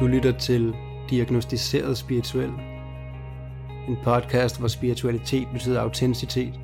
[0.00, 0.74] Du lytter til
[1.10, 2.50] Diagnostiseret Spirituel.
[3.88, 6.60] En podcast, hvor spiritualitet betyder autenticitet.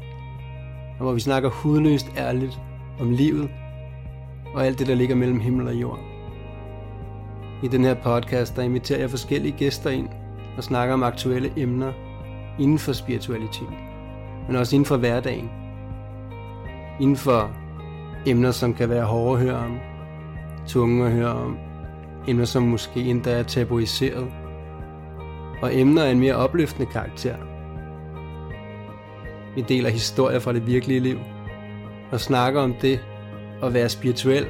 [0.98, 2.61] Og hvor vi snakker hudløst ærligt
[3.00, 3.50] om livet
[4.54, 5.98] og alt det, der ligger mellem himmel og jord.
[7.62, 10.08] I den her podcast, der inviterer jeg forskellige gæster ind
[10.57, 11.93] og snakker om aktuelle emner
[12.58, 13.72] inden for spiritualitet,
[14.46, 15.50] men også inden for hverdagen.
[17.00, 17.50] Inden for
[18.26, 19.79] emner, som kan være hårde at høre om,
[20.66, 21.65] tunge at høre om,
[22.29, 24.32] emner, som måske endda er tabuiseret,
[25.62, 27.36] og emner af en mere opløftende karakter.
[29.54, 31.18] Vi deler historier fra det virkelige liv,
[32.12, 33.00] og snakker om det
[33.62, 34.47] at være spirituel,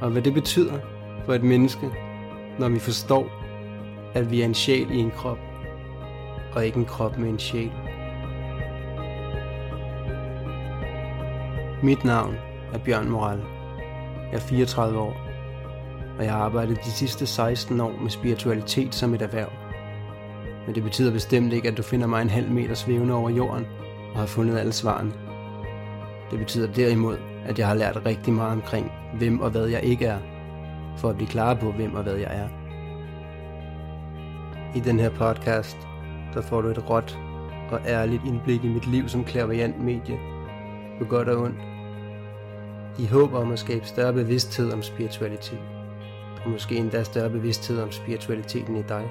[0.00, 0.78] og hvad det betyder
[1.26, 1.90] for et menneske,
[2.58, 3.30] når vi forstår,
[4.14, 5.38] at vi er en sjæl i en krop,
[6.54, 7.72] og ikke en krop med en sjæl.
[11.82, 12.34] Mit navn
[12.72, 13.40] er Bjørn Moral.
[14.32, 15.29] Jeg er 34 år,
[16.18, 19.48] og jeg har arbejdet de sidste 16 år med spiritualitet som et erhverv.
[20.66, 23.66] Men det betyder bestemt ikke, at du finder mig en halv meter svævende over jorden
[24.12, 25.12] og har fundet alle svarene.
[26.30, 30.06] Det betyder derimod, at jeg har lært rigtig meget omkring, hvem og hvad jeg ikke
[30.06, 30.18] er,
[30.96, 32.48] for at blive klar på, hvem og hvad jeg er.
[34.76, 35.76] I den her podcast,
[36.34, 37.18] der får du et råt
[37.70, 40.18] og ærligt indblik i mit liv som klaverjant medie,
[40.98, 41.60] på godt og ondt,
[42.98, 45.79] i håb om at skabe større bevidsthed om spiritualitet,
[46.44, 49.10] og måske endda større bevidsthed om spiritualiteten i dig.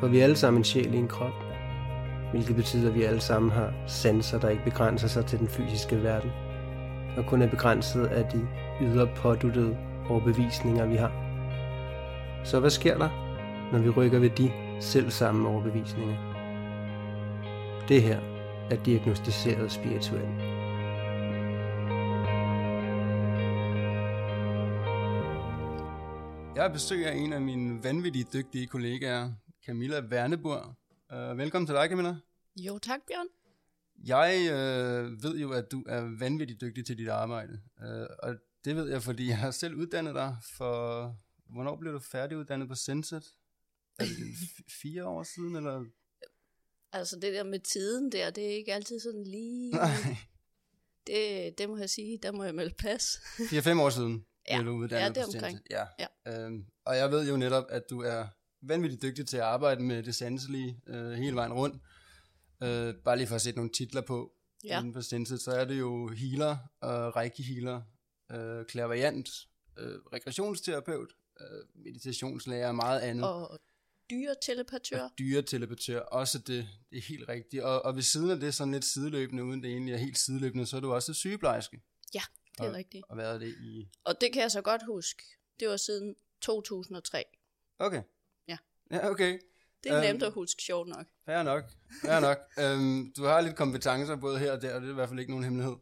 [0.00, 1.32] For vi er alle sammen en sjæl i en krop,
[2.30, 6.02] hvilket betyder, at vi alle sammen har sanser, der ikke begrænser sig til den fysiske
[6.02, 6.30] verden,
[7.16, 8.46] og kun er begrænset af de
[8.82, 9.76] ydre påduttede
[10.08, 11.12] overbevisninger, vi har.
[12.44, 13.08] Så hvad sker der,
[13.72, 14.50] når vi rykker ved de
[14.80, 16.16] selv samme overbevisninger?
[17.88, 18.18] Det her
[18.70, 20.49] er diagnostiseret spirituelt.
[26.60, 29.32] Jeg har besøg af en af mine vanvittigt dygtige kollegaer,
[29.66, 30.78] Camilla Værnebur.
[31.12, 32.16] Uh, velkommen til dig, Camilla.
[32.56, 33.26] Jo, tak Bjørn.
[34.06, 37.60] Jeg uh, ved jo, at du er vanvittigt dygtig til dit arbejde.
[37.76, 38.34] Uh, og
[38.64, 41.16] det ved jeg, fordi jeg har selv uddannet dig for...
[41.50, 43.24] Hvornår blev du færdiguddannet på Senset?
[43.98, 44.16] Er det
[44.82, 45.84] fire år siden, eller?
[46.92, 49.70] Altså det der med tiden der, det er ikke altid sådan lige...
[49.70, 50.16] Nej.
[51.06, 53.20] Det, det må jeg sige, der må jeg melde pas.
[53.50, 54.62] Fire-fem år siden Ja.
[54.62, 55.60] du uddannet Ja, det er omkring.
[55.70, 55.84] Ja.
[55.98, 56.44] Ja.
[56.44, 58.26] Øhm, og jeg ved jo netop, at du er
[58.62, 61.82] vanvittigt dygtig til at arbejde med det sanselige øh, hele vejen rundt.
[62.62, 64.32] Øh, bare lige for at sætte nogle titler på
[64.64, 64.78] Ja.
[64.78, 67.82] inden for Senset, så er det jo healer, og reiki healer,
[68.32, 69.28] øh, klaverjant,
[69.78, 71.46] øh, rekreationsterapeut, øh,
[71.84, 73.24] meditationslærer og meget andet.
[73.24, 73.58] Og
[74.10, 75.08] dyretelepatør.
[75.18, 77.62] Dyretelepatør, også det, det er helt rigtigt.
[77.62, 80.66] Og, og ved siden af det, sådan lidt sideløbende, uden det egentlig er helt sideløbende,
[80.66, 81.80] så er du også sygeplejerske,
[82.14, 82.22] Ja,
[82.60, 83.04] det er Og- rigtigt.
[83.08, 83.88] og været det i...
[84.04, 85.22] Og det kan jeg så godt huske.
[85.60, 87.24] Det var siden 2003.
[87.78, 88.02] Okay.
[88.48, 88.56] Ja.
[88.90, 89.38] Ja, okay.
[89.84, 90.06] Det er Øhm.
[90.06, 91.06] nemt at huske, sjovt nok.
[91.26, 91.64] Fair nok.
[92.02, 92.38] Fair nok.
[92.64, 95.20] øhm, du har lidt kompetencer både her og der, og det er i hvert fald
[95.20, 95.76] ikke nogen hemmelighed.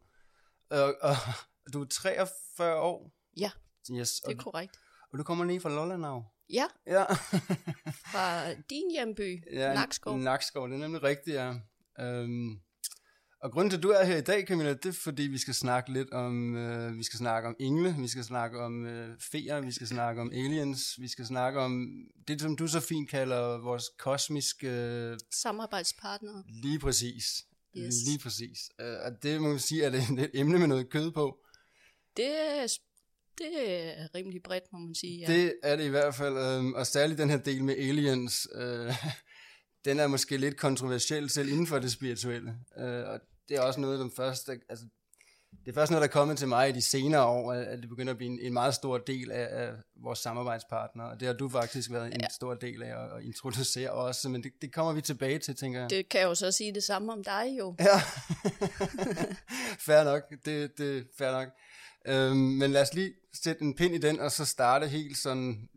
[0.71, 1.15] Og, og
[1.73, 3.13] du er 43 år.
[3.37, 3.51] Ja,
[3.93, 4.77] Yes, det er korrekt.
[5.13, 6.23] og du kommer ned fra Lolland now.
[6.51, 7.05] Ja, Ja.
[8.13, 10.19] fra din hjemby, ja Nakskov.
[10.19, 11.55] Nakskov, det er nemlig rigtigt, ja.
[12.01, 12.61] Øhm,
[13.41, 15.55] og grunden til, at du er her i dag, Camilla, det er, fordi vi skal
[15.55, 19.61] snakke lidt om, øh, vi skal snakke om engle, vi skal snakke om øh, feer,
[19.61, 21.89] vi skal snakke om aliens, vi skal snakke om
[22.29, 26.43] det, som du så fint kalder vores kosmiske øh, Samarbejdspartner.
[26.63, 27.45] Lige præcis.
[27.77, 27.95] Yes.
[28.07, 28.59] Lige præcis.
[28.83, 31.39] Uh, og det må man sige, at det er et emne med noget kød på.
[32.17, 32.67] Det er,
[33.39, 33.49] det
[34.01, 35.19] er rimelig bredt, må man sige.
[35.19, 35.27] Ja.
[35.27, 36.59] Det er det i hvert fald.
[36.59, 38.95] Um, og særligt den her del med aliens, uh,
[39.89, 42.55] den er måske lidt kontroversiel selv inden for det spirituelle.
[42.77, 44.85] Uh, og det er også noget, den første, altså,
[45.65, 47.89] det er først noget, der er kommet til mig i de senere år, at det
[47.89, 51.11] begynder at blive en, en meget stor del af, af vores samarbejdspartnere.
[51.11, 54.43] Og det har du faktisk været en stor del af at, at introducere også, men
[54.43, 55.91] det, det kommer vi tilbage til, tænker jeg.
[55.91, 57.75] Det kan jo så sige det samme om dig jo.
[57.79, 58.01] Ja,
[59.87, 61.49] fair nok, det, det fair nok.
[62.07, 65.69] Øhm, men lad os lige sætte en pind i den, og så starte helt sådan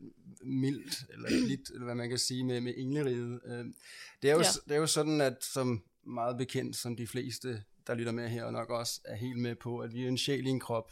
[0.44, 3.42] mildt, eller lidt, eller hvad man kan sige, med, med engleriget.
[3.46, 3.74] Øhm,
[4.22, 4.46] det, er jo, Ja.
[4.68, 8.44] det er jo sådan, at som meget bekendt, som de fleste, der lytter med her,
[8.44, 10.92] og nok også er helt med på, at vi er en sjæl i en krop,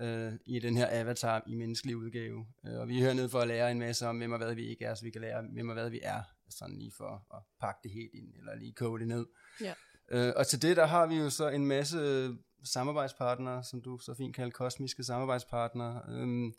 [0.00, 2.46] øh, i den her avatar i menneskelig udgave.
[2.66, 4.66] Øh, og vi er hernede for at lære en masse om, hvem og hvad vi
[4.66, 7.42] ikke er, så vi kan lære, hvem og hvad vi er, sådan lige for at
[7.60, 9.26] pakke det helt ind, eller lige koge det ned.
[9.60, 9.74] Ja.
[10.10, 12.30] Øh, og til det, der har vi jo så en masse øh,
[12.64, 16.02] samarbejdspartnere, som du så fint kalder kosmiske samarbejdspartnere.
[16.08, 16.54] Øhm,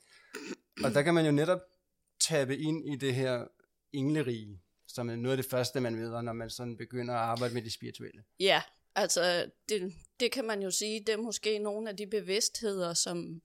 [0.83, 1.59] og der kan man jo netop
[2.19, 3.45] tabe ind i det her
[3.93, 7.53] englerige, som er noget af det første, man ved, når man sådan begynder at arbejde
[7.53, 8.23] med det spirituelle.
[8.39, 8.61] Ja,
[8.95, 13.41] altså det, det kan man jo sige, det er måske nogle af de bevidstheder, som,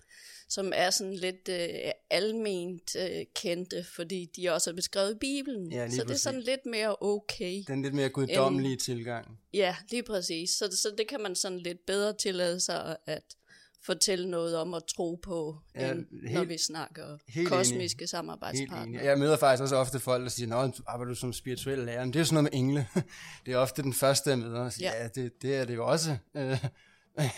[0.48, 5.72] som er sådan lidt øh, alment øh, kendte, fordi de også er beskrevet i Bibelen.
[5.72, 6.22] Ja, så det er præcis.
[6.22, 7.62] sådan lidt mere okay.
[7.66, 9.38] Den lidt mere guddommelige tilgang.
[9.54, 10.50] Ja, lige præcis.
[10.50, 13.36] Så, så det kan man sådan lidt bedre tillade sig at
[13.82, 18.08] fortælle noget om at tro på, Ja, end helt- når vi snakker kosmiske enig.
[18.08, 19.04] Samarbejdspartnere.
[19.04, 22.04] Jeg møder faktisk også ofte folk, der siger, Nå, arbejder du som spirituel lærer?
[22.04, 22.86] Men det er jo sådan noget med engle.
[23.46, 24.60] Det er ofte den første, jeg møder.
[24.60, 25.02] Og siger, Ja.
[25.02, 26.16] ja, det, det er det jo også.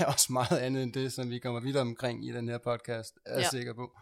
[0.07, 3.35] Også meget andet end det, som vi kommer videre omkring i den her podcast, er
[3.35, 3.49] jeg Ja.
[3.59, 3.99] sikker på.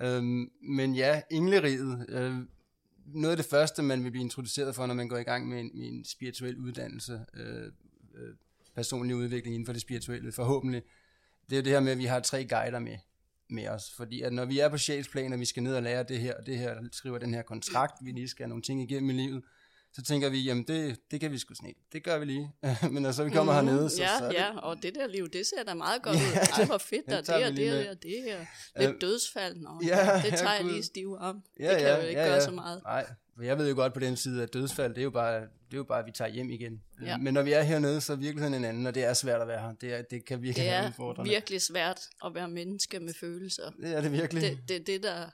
[0.00, 2.06] Øhm, men ja, engleriget.
[2.08, 2.34] Øh,
[3.06, 5.60] noget af det første, man vil blive introduceret for, når man går i gang med
[5.60, 7.62] en, med en spirituel uddannelse, øh,
[8.14, 8.34] øh,
[8.74, 10.82] personlig udvikling inden for det spirituelle, forhåbentlig,
[11.50, 12.96] det er jo det her med, at vi har tre guider med,
[13.50, 13.92] med os.
[13.96, 16.34] Fordi at når vi er på sjælsplan, og vi skal ned og lære det her,
[16.34, 19.12] og det her, skriver den her kontrakt, vi lige skal have nogle ting igennem i
[19.12, 19.42] livet,
[19.94, 21.76] så tænker vi, jamen det, det kan vi sgu snit.
[21.92, 22.52] Det gør vi lige.
[22.92, 25.06] Men når så vi kommer mm, hernede, så, ja, så det, ja, og det der
[25.06, 26.58] liv, det ser da meget godt Ja, ud.
[26.58, 28.46] Ej, hvor fedt, tager det lige det og det her.
[28.76, 31.42] Lidt Øh, dødsfald, nå, ja, det tager jeg lige stiv om.
[31.60, 32.44] Ja, det kan ja, jo ikke ja, gøre ja.
[32.44, 32.82] så meget.
[32.84, 33.06] Nej,
[33.36, 35.72] for jeg ved jo godt på den side, at dødsfald, det er jo bare, det
[35.72, 36.82] er jo bare at vi tager hjem igen.
[37.02, 37.16] Ja.
[37.16, 39.48] Men når vi er hernede, så er virkeligheden en anden, og det er svært at
[39.48, 39.72] være her.
[39.72, 41.30] Det, er, det kan virkelig Det være er udfordrende.
[41.30, 43.70] virkelig svært at være menneske med følelser.
[43.70, 44.42] Det er det virkelig.
[44.42, 45.26] Det er det, det, der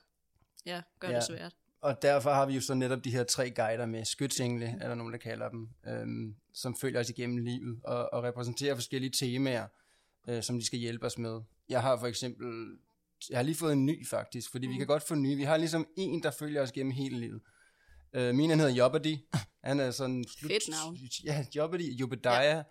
[0.67, 1.17] ja, gør Ja.
[1.17, 1.55] det svært.
[1.81, 4.95] Og derfor har vi jo så netop de her tre guider med, skytsengle, er der
[4.95, 9.67] nogen, der kalder dem, øhm, som følger os igennem livet og, og repræsenterer forskellige temaer,
[10.29, 11.41] øh, som de skal hjælpe os med.
[11.69, 12.47] Jeg har for eksempel,
[13.31, 14.73] jeg har lige fået en ny faktisk, fordi mm.
[14.73, 15.37] vi kan godt få nye.
[15.37, 17.41] Vi har ligesom en, der følger os gennem hele livet.
[18.15, 19.17] Øh, min han hedder Jobbedy.
[19.65, 20.25] Han er sådan...
[20.41, 20.99] Fedt navn.
[21.25, 22.45] Ja, Jobbedy, Jobediah.
[22.45, 22.63] Ja.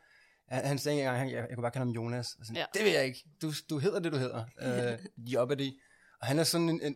[0.47, 2.27] Han, han sagde engang, han, jeg, jeg kunne bare kalde ham Jonas.
[2.39, 2.65] Og sådan, Ja.
[2.73, 3.23] Det vil jeg ikke.
[3.41, 4.43] Du, du hedder det, du hedder.
[4.61, 5.71] Øh, Jobbedy.
[6.21, 6.95] Og han er sådan en, en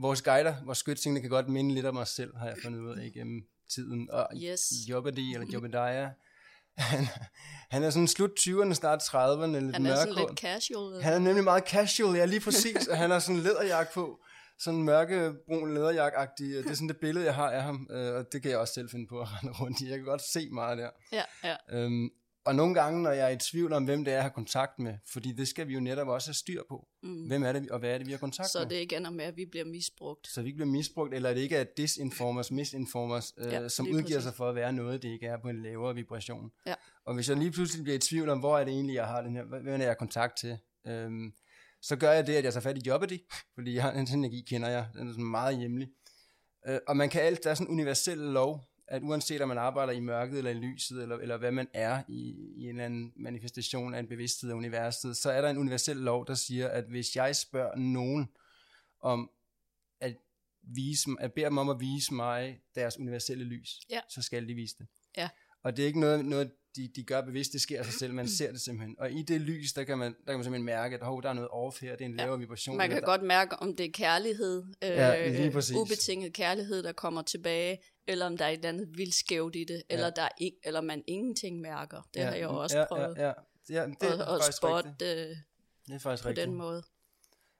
[0.00, 2.96] vores guider, vores skytsingene kan godt minde lidt om os selv, har jeg fundet ud
[2.98, 3.40] af igennem
[3.74, 4.10] tiden.
[4.10, 4.60] Og Yes.
[4.88, 6.08] Jobbedy, eller Jobediah,
[6.76, 7.06] han,
[7.70, 10.30] han er sådan slut 20'erne, start 30'erne, lidt Han er sådan mørkhåret.
[10.30, 11.02] lidt casual.
[11.02, 14.18] Han er nemlig meget casual, ja lige præcis, og han har sådan en læderjakke på,
[14.64, 18.42] sådan mørkebrun læderjakke-agtig, det er sådan det billede, jeg har af ham, øh, og det
[18.42, 20.78] kan jeg også selv finde på at rende rundt i, jeg kan godt se meget
[20.78, 20.90] der.
[21.12, 21.56] Ja, ja.
[21.78, 22.10] Øhm,
[22.44, 24.78] og nogle gange, når jeg er i tvivl om, hvem det er, jeg har kontakt
[24.78, 26.88] med, fordi det skal vi jo netop også have styr på.
[27.02, 27.26] Mm.
[27.26, 28.68] Hvem er det, og hvad er det, vi har kontakt Så med?
[28.68, 30.26] det ikke ender med, at vi bliver misbrugt.
[30.26, 33.86] Så vi ikke bliver misbrugt, eller at det ikke er disinformers, misinformers, øh, Ja, som
[33.86, 34.22] udgiver præcis.
[34.22, 36.50] sig for at være noget, det ikke er på en lavere vibration.
[36.66, 36.74] Ja.
[37.04, 39.22] Og hvis jeg lige pludselig bliver i tvivl om, hvor er det egentlig, jeg har
[39.22, 41.32] den her, hvem er det, jeg har kontakt til, øhm,
[41.82, 43.18] så gør jeg det, at jeg tager fat i Jobbedy,
[43.54, 45.88] fordi jeg har, hans energi kender jeg, den er sådan meget hjemlig.
[46.66, 49.58] Øh, og man kan alt, der er sådan en universel lov, at uanset om man
[49.58, 52.84] arbejder i mørket eller i lyset, eller, eller hvad man er i, i en eller
[52.84, 56.68] anden manifestation af en bevidsthed af universet, så er der en universel lov, der siger,
[56.68, 58.28] at hvis jeg spørger nogen
[59.00, 59.30] om
[60.00, 60.16] at
[60.62, 64.00] vise, at beder dem om at vise mig deres universelle lys, Ja.
[64.08, 64.86] så skal de vise det.
[65.16, 65.28] Ja.
[65.62, 68.14] Og det er ikke noget, noget de, de gør bevidst, det sker af sig selv,
[68.14, 68.96] man ser det simpelthen.
[68.98, 71.28] Og i det lys, der kan man, der kan man simpelthen mærke, at hov, der
[71.28, 72.76] er noget off her, det er en lavere vibration.
[72.76, 75.76] Man kan eller godt mærke, om det er kærlighed, øh, Ja, lige præcis.
[75.76, 79.64] ubetinget kærlighed, der kommer tilbage, eller om der er et eller andet vildt skævt i
[79.64, 82.08] det, eller, der er ikke, eller man ingenting mærker.
[82.14, 83.16] Det ja, har jeg jo også ja, prøvet.
[83.16, 83.32] Ja, ja.
[83.70, 85.02] ja det er og, og faktisk spot rigtigt.
[85.02, 85.36] øh,
[85.86, 86.46] Det er faktisk på rigtigt.
[86.46, 86.82] den måde.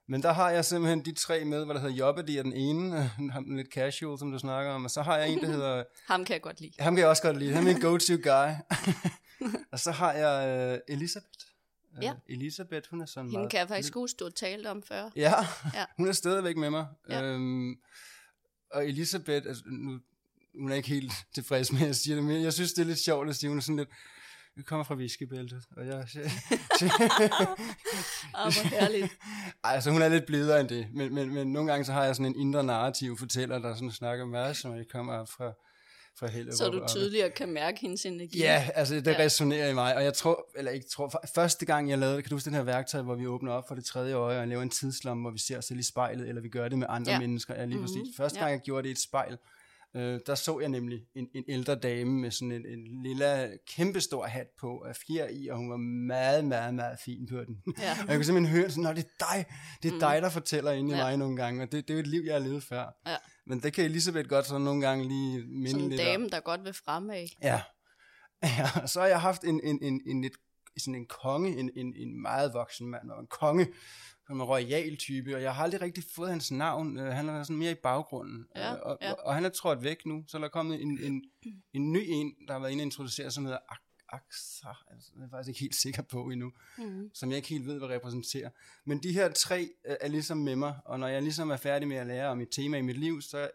[0.08, 3.02] Men der har jeg simpelthen de tre med, hvad der hedder Jobbedy er den ene,
[3.32, 5.84] ham den lidt casual, som du snakker om, og så har jeg en, der hedder,
[6.06, 6.72] Ham kan jeg godt lide.
[6.78, 8.48] ham kan jeg også godt lide, han er min go-to guy.
[9.72, 11.28] og så har jeg uh, Elisabeth.
[11.98, 12.12] Uh, Ja.
[12.28, 13.50] Elisabeth, hun er sådan Hende meget...
[13.50, 15.10] kan jeg faktisk huske, du har talt om før.
[15.16, 15.34] Ja,
[15.74, 15.84] Ja.
[15.96, 16.86] hun er stadigvæk med mig.
[17.08, 17.22] Ja.
[17.22, 17.74] Øhm,
[18.70, 19.98] og Elisabeth, altså, nu,
[20.60, 22.86] hun er ikke helt tilfreds med, at jeg siger det, men jeg synes, det er
[22.86, 23.88] lidt sjovt at sige, hun er sådan lidt,
[24.56, 26.06] vi kommer fra whiskybæltet, og jeg...
[28.34, 29.18] Ah, hvor herligt.
[29.64, 32.04] Ej, altså hun er lidt blidere end det, men, men, men nogle gange så har
[32.04, 35.52] jeg sådan en indre narrativ fortæller, der sådan snakker meget, som jeg kommer fra,
[36.18, 36.56] fra Hellerup.
[36.58, 38.38] Så du og- tydeligere kan mærke hendes energi.
[38.38, 39.18] Ja, altså det Ja.
[39.18, 42.28] resonerer i mig, og jeg tror, eller ikke tror, første gang jeg lavede det, kan
[42.30, 44.62] du huske den her værktøj, hvor vi åbner op for det tredje øje, og laver
[44.62, 47.12] en tidslomme, hvor vi ser os selv i spejlet, eller vi gør det med andre
[47.12, 47.18] Ja.
[47.18, 48.16] mennesker, ja lige Mhm, præcis.
[48.16, 48.44] Første ja.
[48.44, 49.38] gang jeg gjorde det i et spejl,
[49.96, 54.26] øh, der så jeg nemlig en, en ældre dame med sådan en, en lille, kæmpestor
[54.26, 57.62] hat på, af fjer i, og hun var meget, meget, meget fin på den.
[57.78, 57.92] Ja.
[58.02, 59.44] og jeg kunne simpelthen høre sådan, "Nå, det er dig,
[59.82, 60.00] det er Mm.
[60.00, 61.04] dig, der fortæller inde i Ja.
[61.04, 63.00] mig nogle gange, og det, det er jo et liv, jeg har levet før.
[63.06, 63.16] Ja.
[63.46, 66.06] Men det kan Elisabeth godt sådan nogle gange lige minde Sådan en lidt om.
[66.06, 67.26] dame, der godt vil fremad.
[67.42, 67.60] Ja.
[68.58, 68.86] ja.
[68.86, 70.32] Så har jeg haft en, en, en, en, lidt,
[70.78, 73.66] sådan en konge, en, en, en meget voksen mand, og en konge,
[74.32, 76.98] som en royal type, og jeg har aldrig rigtig fået hans navn.
[76.98, 78.46] Øh, han været sådan mere i baggrunden.
[78.56, 79.12] Ja, Øh, og, ja.
[79.12, 81.24] og, han er trådt væk nu, så er der kommet en, en,
[81.72, 84.68] en ny en, der har været inde og introducere, som hedder Ak- Aksa.
[84.90, 87.10] Altså, det er jeg faktisk ikke helt sikker på endnu, Mm.
[87.14, 88.50] som jeg ikke helt ved, hvad repræsenterer.
[88.84, 91.88] Men de her tre øh, er ligesom med mig, og når jeg ligesom er færdig
[91.88, 93.50] med at lære om et tema i mit liv, så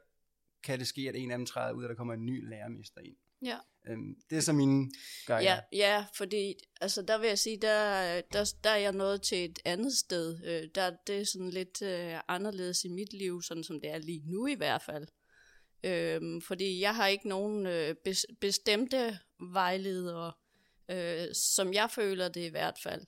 [0.64, 3.02] kan det ske, at en af dem træder ud, og der kommer en ny lærermester
[3.02, 3.16] ind.
[3.42, 3.58] Ja.
[3.88, 4.92] Øhm, det er så mine
[5.26, 5.42] guider.
[5.42, 9.46] Ja, ja, fordi altså, der vil jeg sige, der, der, der er jeg nået til
[9.46, 10.40] et andet sted.
[10.46, 13.98] Øh, der, det er sådan lidt øh, anderledes i mit liv, sådan som det er
[13.98, 15.08] lige nu i hvert fald.
[15.84, 19.20] Øh, fordi jeg har ikke nogen øh, bes, bestemte
[19.54, 20.32] vejledere,
[20.92, 23.02] øh, som jeg føler det i hvert fald.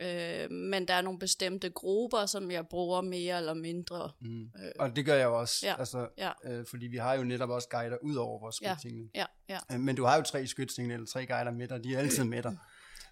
[0.00, 4.10] Øh, men der er nogle bestemte grupper, som jeg bruger mere eller mindre.
[4.20, 4.42] Mm.
[4.42, 6.30] Øh, og det gør jeg jo også, ja, altså, ja.
[6.44, 9.10] Øh, fordi vi har jo netop også guider ud over vores skytsingel.
[9.14, 9.74] Ja, ja, ja.
[9.74, 12.24] Øh, men du har jo tre skytsingel, eller tre guider med dig, de er altid
[12.24, 12.56] med dig.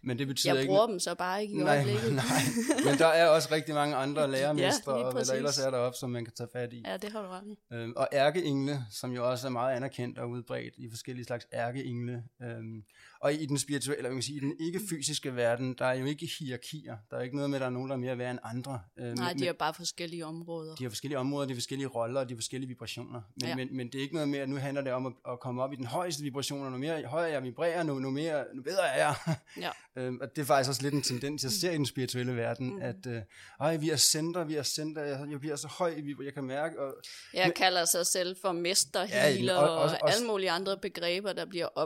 [0.02, 0.70] Men det betyder jeg ikke...
[0.70, 2.12] bruger dem så bare ikke i nej, øjeblikket.
[2.24, 2.42] nej,
[2.84, 5.98] men der er også rigtig mange andre lærermestre, ja, og hvad der ellers er deroppe,
[5.98, 6.82] som man kan tage fat i.
[6.86, 7.78] Ja, det har du ret.
[7.78, 12.24] Øhm, og ærkeengle, som jo også er meget anerkendt og udbredt i forskellige slags ærkeengle.
[12.42, 12.82] Øhm,
[13.20, 16.06] og i den spirituelle, eller man kan sige, i den ikke-fysiske verden, der er jo
[16.06, 16.96] ikke hierarkier.
[17.10, 18.80] Der er ikke noget med, at der er nogen, der er mere værd end andre.
[18.98, 20.74] Øhm, Nej, de har bare forskellige områder.
[20.74, 23.20] De har forskellige områder, de har forskellige roller, og de har forskellige vibrationer.
[23.40, 23.56] Men, ja.
[23.56, 25.62] men, men det er ikke noget med, at nu handler det om at, at komme
[25.62, 28.62] op i den højeste vibration, og nu mere højere jeg vibrerer, nu, nu, mere, nu
[28.62, 29.36] bedre er jeg.
[29.56, 29.70] Ja.
[30.02, 32.74] øhm, og det er faktisk også lidt en tendens, jeg ser i den spirituelle verden,
[32.74, 32.82] mm.
[32.82, 33.22] at øh,
[33.60, 36.80] ej, vi er center, vi er center, jeg, jeg bliver så høj, jeg kan mærke.
[36.80, 36.94] Og,
[37.34, 40.78] jeg men, kalder sig selv for mesterhealer ja, og, og, og, og alle mulige andre
[40.82, 41.78] begreber, der bliver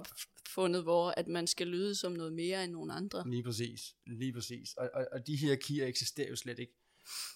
[0.42, 3.30] opfundet, hvor at man skal lyde som noget mere end nogen andre.
[3.30, 4.74] Lige præcis, lige præcis.
[4.74, 6.72] Og, og, og de hierarkier eksisterer jo slet ikke.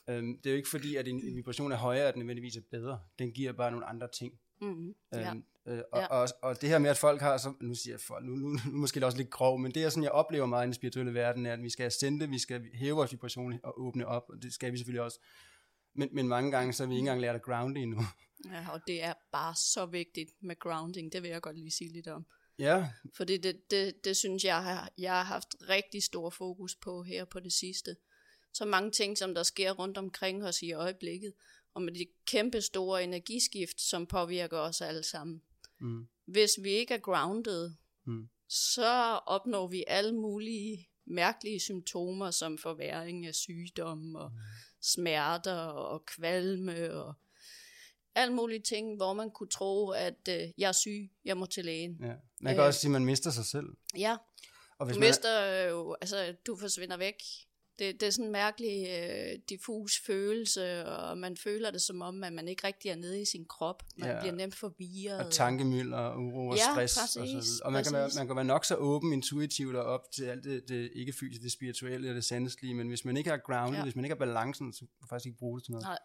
[0.08, 2.60] Øhm, det er jo ikke fordi, at en vibration er højere, at den nødvendigvis er
[2.70, 3.00] bedre.
[3.18, 4.32] Den giver bare nogle andre ting.
[4.60, 5.30] Mm, ja.
[5.30, 6.06] øhm, øh, og, ja.
[6.06, 8.48] og, og det her med, at folk har, så, nu siger jeg folk, nu, nu,
[8.48, 10.74] nu måske det også lidt grov, men det er sådan, jeg oplever meget i den
[10.74, 14.24] spirituelle verden, er, at vi skal ascende, vi skal hæve vores vibration og åbne op,
[14.28, 15.18] og det skal vi selvfølgelig også.
[15.94, 18.00] Men, men mange gange, så har vi ikke engang lært at grounde endnu.
[18.44, 21.92] Ja, og det er bare så vigtigt med grounding, det vil jeg godt lige sige
[21.92, 22.26] lidt om.
[22.58, 22.88] Ja.
[23.14, 27.24] Fordi det, det, det synes jeg, har, jeg har haft rigtig stor fokus på her
[27.24, 27.96] på det sidste.
[28.52, 31.32] Så mange ting, som der sker rundt omkring os i øjeblikket,
[31.74, 35.42] og med de kæmpe store energiskift, som påvirker os alle sammen.
[35.80, 36.08] Mm.
[36.24, 38.28] Hvis vi ikke er grounded, mm.
[38.48, 44.38] så opnår vi alle mulige mærkelige symptomer, som forværing af sygdom og mm.
[44.80, 47.14] smerter og kvalme og
[48.16, 51.64] alle mulige ting, hvor man kunne tro, at øh, jeg er syg, jeg må til
[51.64, 51.96] lægen.
[52.00, 52.12] Ja.
[52.40, 53.66] Man kan øh, også sige, at man mister sig selv.
[53.98, 54.16] Ja,
[54.78, 55.08] og hvis du man...
[55.08, 57.14] mister jo, altså du forsvinder væk.
[57.78, 62.24] Det, det er sådan en mærkelig øh, diffus følelse, og man føler det som om,
[62.24, 63.82] at man ikke rigtig er nede i sin krop.
[63.96, 64.20] Man ja.
[64.20, 65.26] bliver nemt forvirret.
[65.26, 66.98] Og tankemøl og uro og ja, stress.
[66.98, 69.84] Præcis, og, så og man, kan være, man kan være nok så åben intuitivt og
[69.84, 73.16] op til alt det, det ikke fysiske, det spirituelle og det sanselige, men hvis man
[73.16, 73.82] ikke har grounded, ja.
[73.82, 75.84] hvis man ikke har balancen, så kan man faktisk ikke bruge det til noget.
[75.84, 75.98] Nej.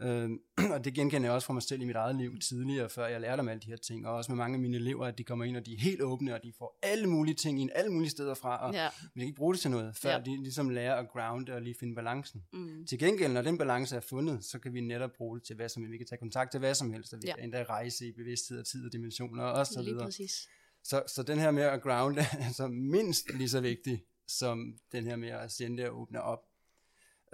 [0.00, 0.40] Øhm,
[0.74, 3.20] og det genkender jeg også fra mig selv i mit eget liv tidligere, før jeg
[3.20, 5.24] lærte om alle de her ting, og også med mange af mine elever, at de
[5.24, 7.92] kommer ind, og de er helt åbne, og de får alle mulige ting ind, alle
[7.92, 8.88] mulige steder fra, og ja.
[9.14, 10.18] vi kan ikke bruge det til noget, før ja.
[10.18, 12.44] de ligesom lærer at grounde og lige finde balancen.
[12.52, 12.86] Mm.
[12.86, 15.68] Til gengæld, når den balance er fundet, så kan vi netop bruge det til hvad
[15.68, 15.92] som helst.
[15.92, 17.34] Vi kan tage kontakt til hvad som helst, og vi ja.
[17.34, 20.04] kan endda rejse i bevidsthed og tid og dimensioner og så videre.
[20.04, 20.48] Præcis.
[20.84, 25.06] Så, så den her med at grounde er altså mindst lige så vigtig, som den
[25.06, 26.40] her med at sende og åbne op.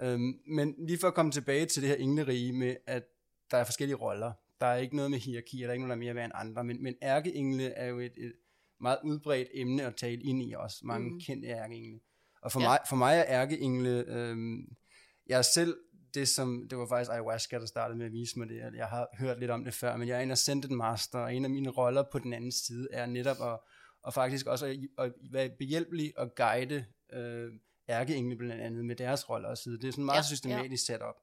[0.01, 3.03] Øhm, men lige for at komme tilbage til det her englerige med, at
[3.51, 4.31] der er forskellige roller.
[4.61, 6.33] Der er ikke noget med hierarki, der er ikke noget, der er mere værd end
[6.35, 8.33] andre, men, men ærkeengle er jo et, et
[8.81, 10.83] meget udbredt emne at tale ind i os.
[10.83, 11.19] Mange mm.
[11.19, 11.99] kendte ærkeengle.
[12.41, 12.67] Og for, ja.
[12.67, 14.75] mig, for mig er ærkeengle, øhm,
[15.27, 15.77] jeg er selv
[16.13, 18.75] det som, det var faktisk ayahuasca, der startede med at vise mig det.
[18.75, 21.45] Jeg har hørt lidt om det før, men jeg er en ascended master, og en
[21.45, 23.59] af mine roller på den anden side er netop at,
[24.03, 27.51] og faktisk også at, at være behjælpelig og guide øh,
[27.89, 29.79] ærkeengle blandt andet med deres roller og side.
[29.79, 30.93] Det er sådan meget ja, systematisk ja.
[30.93, 31.15] setup.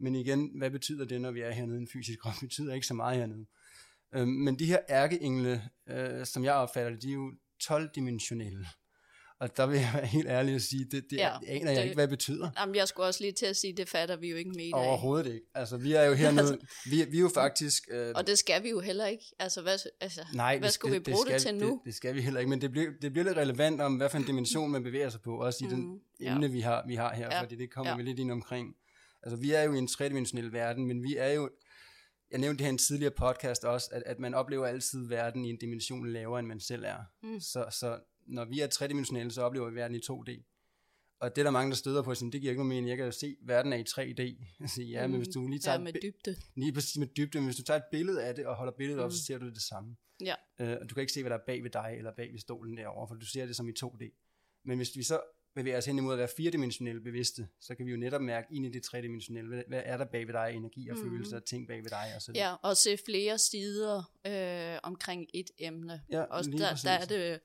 [0.00, 2.34] Men igen, hvad betyder det, når vi er hernede i en fysisk krop?
[2.40, 3.46] Det betyder ikke så meget hernede.
[4.14, 7.32] Øhm, men de her ærkeengle, øh, som jeg opfatter det, de er jo
[7.62, 8.66] 12-dimensionelle.
[9.40, 11.84] Og der vil jeg være helt ærlig at sige, det, det ja, aner jeg det,
[11.84, 12.50] ikke, hvad det betyder.
[12.60, 15.32] Jamen, jeg skulle også lige til at sige, det fatter vi jo ikke med Overhovedet
[15.34, 15.46] ikke.
[15.54, 16.58] Altså, vi er jo hernede,
[16.90, 17.88] vi, vi er jo faktisk...
[17.90, 19.24] Øh, og det skal vi jo heller ikke.
[19.38, 21.66] Altså, hvad, altså, nej, hvad skulle det, vi bruge det, det til nu?
[21.66, 24.08] Det, det skal vi heller ikke, men det bliver, det bliver lidt relevant om, hvad
[24.08, 26.32] for en dimension man bevæger sig på, også i mm, den ja.
[26.32, 27.42] emne, vi har, vi har her, ja.
[27.42, 27.96] fordi det kommer ja.
[27.96, 28.74] vi lidt ind omkring.
[29.22, 31.50] Altså, vi er jo i en tredimensionel verden, men vi er jo,
[32.30, 35.44] jeg nævnte det her i en tidligere podcast også, at, at man oplever altid verden
[35.44, 36.98] i en dimension lavere, end man selv er.
[37.22, 37.40] Mm.
[37.40, 40.52] Så, så når vi er tredimensionelle, så oplever vi verden i 2D.
[41.20, 42.88] Og det er der mange, der støder på, sådan, det giver ikke nogen mening.
[42.88, 44.22] Jeg kan jo se, at verden er i 3D.
[44.60, 45.10] Altså, ja, mm.
[45.10, 45.78] men hvis du lige tager...
[45.78, 46.36] Ja, med dybde.
[46.56, 48.98] Lige præcis med dybde, men hvis du tager et billede af det, og holder billedet
[48.98, 49.04] mm.
[49.04, 49.96] op, så ser du det samme.
[50.20, 50.34] Ja.
[50.60, 52.38] Øh, og du kan ikke se, hvad der er bag ved dig, eller bag ved
[52.38, 54.22] stolen derovre, for du ser det som i 2D.
[54.64, 55.20] Men hvis vi så
[55.54, 58.66] bevæger os hen imod at være firedimensionelle bevidste, så kan vi jo netop mærke ind
[58.66, 61.02] i det tredimensionelle, hvad, er der bag ved dig, energi og mm.
[61.02, 65.50] følelser, ting bag ved dig og så Ja, og se flere sider øh, omkring et
[65.58, 66.02] emne.
[66.10, 67.40] Ja, Også der, der er det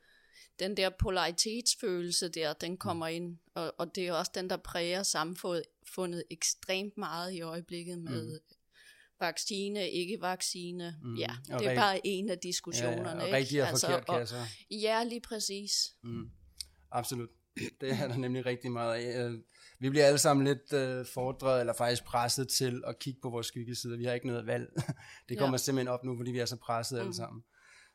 [0.60, 3.15] den der polaritetsfølelse der, den kommer mm.
[3.15, 8.39] ind, og, og det er også den, der præger samfundet ekstremt meget i øjeblikket med
[8.39, 8.55] mm.
[9.19, 10.95] vaccine, ikke vaccine.
[11.01, 11.10] Mm.
[11.10, 11.15] Mm.
[11.17, 13.10] Ja, Og det er bare en af diskussionerne.
[13.10, 13.38] Ja, og ikke?
[13.38, 14.48] rigtig og forkert, kan og.
[14.71, 15.71] Ja, lige præcis.
[16.03, 16.29] Mm.
[16.91, 17.29] Absolut.
[17.81, 19.25] Det er der nemlig rigtig meget af.
[19.29, 19.39] Øh,
[19.79, 23.48] Vi bliver alle sammen lidt øh, fordret, eller faktisk presset til at kigge på vores
[23.48, 23.98] skyggesider.
[23.98, 24.67] Vi har ikke noget valg.
[25.29, 25.57] Det kommer Ja.
[25.57, 27.13] simpelthen op nu, fordi vi er så presset alle Mhm.
[27.13, 27.43] sammen.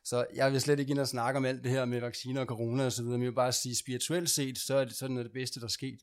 [0.09, 2.47] Så jeg vil slet ikke ind og snakke om alt det her med vacciner og
[2.47, 5.13] corona og så videre, men jeg vil bare sige, spirituelt set, så er det sådan
[5.13, 5.99] noget det bedste, der er sket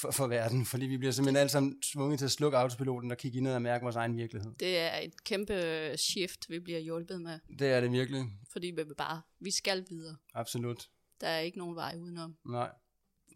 [0.00, 3.16] for, for verden, fordi vi bliver simpelthen alle sammen tvunget til at slukke autopiloten og
[3.16, 4.52] kigge indad og mærke vores egen virkelighed.
[4.60, 5.54] Det er et kæmpe
[5.96, 8.24] shift, vi bliver hjulpet med, Det er det virkelig.
[8.52, 10.16] fordi vi bare, vi skal videre.
[10.34, 10.88] Absolut.
[11.20, 12.36] Der er ikke nogen vej udenom.
[12.48, 12.70] Nej.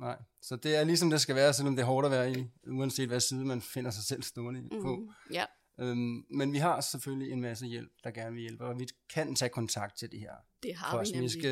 [0.01, 0.17] Nej.
[0.43, 3.09] Så det er ligesom det skal være, selvom det er hårdt at være i, uanset
[3.09, 4.97] hvad side man finder sig selv stående i- på.
[4.97, 5.09] Mm.
[5.33, 5.45] Ja,
[5.81, 9.35] Øhm, men vi har selvfølgelig en masse hjælp, der gerne vil hjælpe, og vi kan
[9.35, 11.49] tage kontakt til de her det har vi kosmiske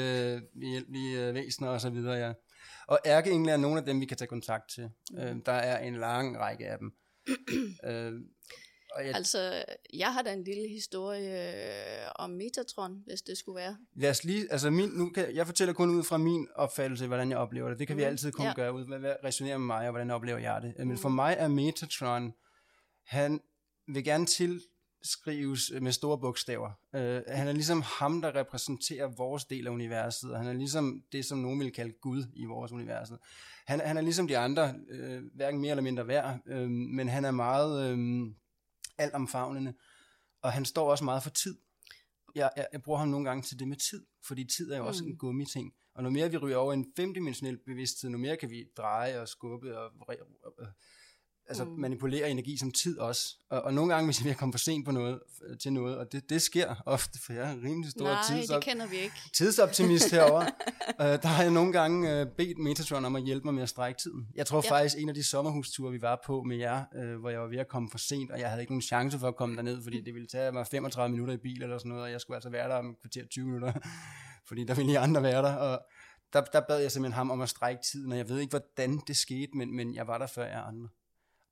[0.54, 2.32] hjælpelige øh, væsener og så videre, ja.
[2.86, 4.90] Og ærkeengle er nogle af dem, vi kan tage kontakt til.
[5.10, 5.18] Mm.
[5.18, 6.92] Øhm, der er en lang række af dem.
[7.90, 8.24] øhm,
[8.94, 11.52] og jeg, Altså, jeg har da en lille historie
[12.04, 13.76] øh, om Metatron, hvis det skulle være.
[13.96, 17.30] lad os lige, altså min, nu kan, jeg fortæller kun ud fra min opfattelse, hvordan
[17.30, 17.78] jeg oplever det.
[17.78, 18.08] Det kan vi Mhm.
[18.08, 18.52] altid kun Ja.
[18.56, 20.74] gøre ud, hvad, hvad resonerer med mig, og hvordan oplever jeg det.
[20.78, 20.98] Men Mhm.
[20.98, 22.32] for mig er Metatron,
[23.06, 23.40] han
[23.94, 26.70] vil gerne tilskrives med store bogstaver.
[26.92, 27.00] Uh,
[27.37, 31.25] han er ligesom ham, der repræsenterer vores del af universet, og han er ligesom det,
[31.25, 33.09] som nogen vil kalde Gud i vores univers.
[33.66, 37.25] Han, han er ligesom de andre, uh, hverken mere eller mindre værd, uh, men han
[37.25, 38.32] er meget uh,
[38.99, 39.75] altomfavnende,
[40.42, 41.59] og han står også meget for tid.
[42.35, 44.87] Jeg, jeg, jeg bruger ham nogle gange til det med tid, fordi tid er jo
[44.87, 45.11] også Mm.
[45.11, 45.75] en gummiting.
[45.94, 49.28] Og når mere vi ryger over en femdimensionel bevidsthed, når mere kan vi dreje og
[49.28, 50.66] skubbe og re- øh,
[51.50, 51.71] altså Mm.
[51.71, 53.37] manipulere energi som tid også.
[53.50, 55.97] Og, og nogle gange, hvis vi er kommet for sent på noget, øh, til noget,
[55.99, 58.97] og det, det sker ofte, for jeg er rimelig stor Nej, tidsop- det kender vi
[58.97, 59.14] ikke.
[59.35, 60.47] tidsoptimist herovre.
[61.00, 63.69] uh, der har jeg nogle gange uh, bedt Metatron om at hjælpe mig med at
[63.69, 64.28] strække tiden.
[64.35, 64.71] Jeg tror Ja.
[64.71, 67.59] faktisk, en af de sommerhusture, vi var på med jer, uh, hvor jeg var ved
[67.59, 70.00] at komme for sent, og jeg havde ikke nogen chance for at komme derned, fordi
[70.04, 72.50] det ville tage mig 35 minutter i bil eller sådan noget, og jeg skulle altså
[72.50, 73.73] være der om kvarter 20 minutter,
[74.49, 75.80] fordi der ville I andre være der, og
[76.33, 79.00] der, der bad jeg simpelthen ham om at strække tiden, og jeg ved ikke, hvordan
[79.06, 80.89] det skete, men, men jeg var der før jer andre.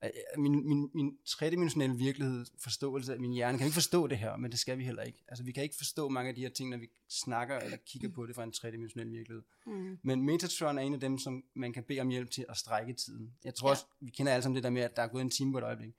[0.03, 4.35] Øh, Min, min, min tredimensionelle virkelighed, forståelse af min hjerne, kan ikke forstå det her,
[4.37, 5.23] men det skal vi heller ikke.
[5.27, 8.09] Altså, vi kan ikke forstå mange af de her ting, når vi snakker eller kigger
[8.09, 9.43] på det fra en tredimensionel virkelighed.
[9.65, 9.99] Mm.
[10.03, 12.93] Men Metatron er en af dem, som man kan bede om hjælp til at strække
[12.93, 13.33] tiden.
[13.43, 13.71] Jeg tror Ja.
[13.71, 15.57] også, vi kender alle sammen det der med, at der er gået en time på
[15.57, 15.93] et øjeblik.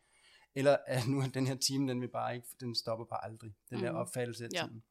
[0.54, 3.54] Eller at nu er den her time, den vil bare ikke, den stopper bare aldrig.
[3.70, 3.82] Den mm.
[3.84, 4.62] der opfattelse af Ja.
[4.66, 4.82] tiden.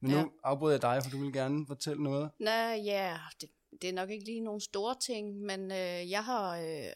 [0.00, 0.24] Men nu Ja.
[0.44, 2.30] afbryder jeg dig, for du vil gerne fortælle noget.
[2.40, 2.50] Nå
[2.84, 3.48] ja, det,
[3.82, 6.92] det er nok ikke lige nogle store ting, men øh, jeg har, øh,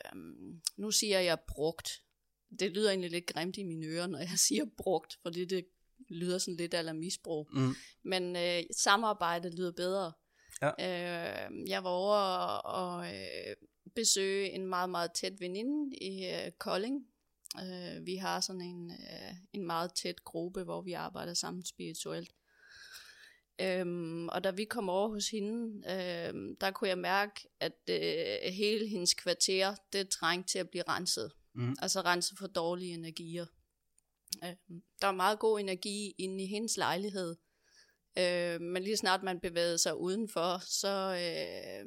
[0.77, 2.03] nu siger jeg brugt.
[2.61, 5.67] Det lyder egentlig lidt grimt i mine ører, når jeg siger brugt, fordi det
[6.09, 7.49] lyder sådan lidt eller misbrug.
[7.53, 7.75] Mm.
[8.03, 10.13] Men øh, samarbejdet lyder bedre.
[10.63, 10.69] Ja.
[10.69, 12.17] Øh, jeg var over
[12.57, 13.57] og øh,
[13.95, 17.07] besøge en meget, meget tæt veninde i øh, Kolding.
[17.63, 22.31] Øh, vi har sådan en, øh, en meget tæt gruppe, hvor vi arbejder sammen spirituelt.
[23.61, 28.53] Øhm, og da vi kom over hos hende, øhm, der kunne jeg mærke, at øh,
[28.53, 31.33] hele hendes kvarter, det trængte til at blive renset.
[31.55, 31.77] Mhm.
[31.79, 33.47] Altså renset for dårlige energier.
[34.45, 37.37] Øhm, der var meget god energi inde i hendes lejlighed.
[38.19, 41.87] Øh, men lige snart man bevægede sig udenfor, så, øh,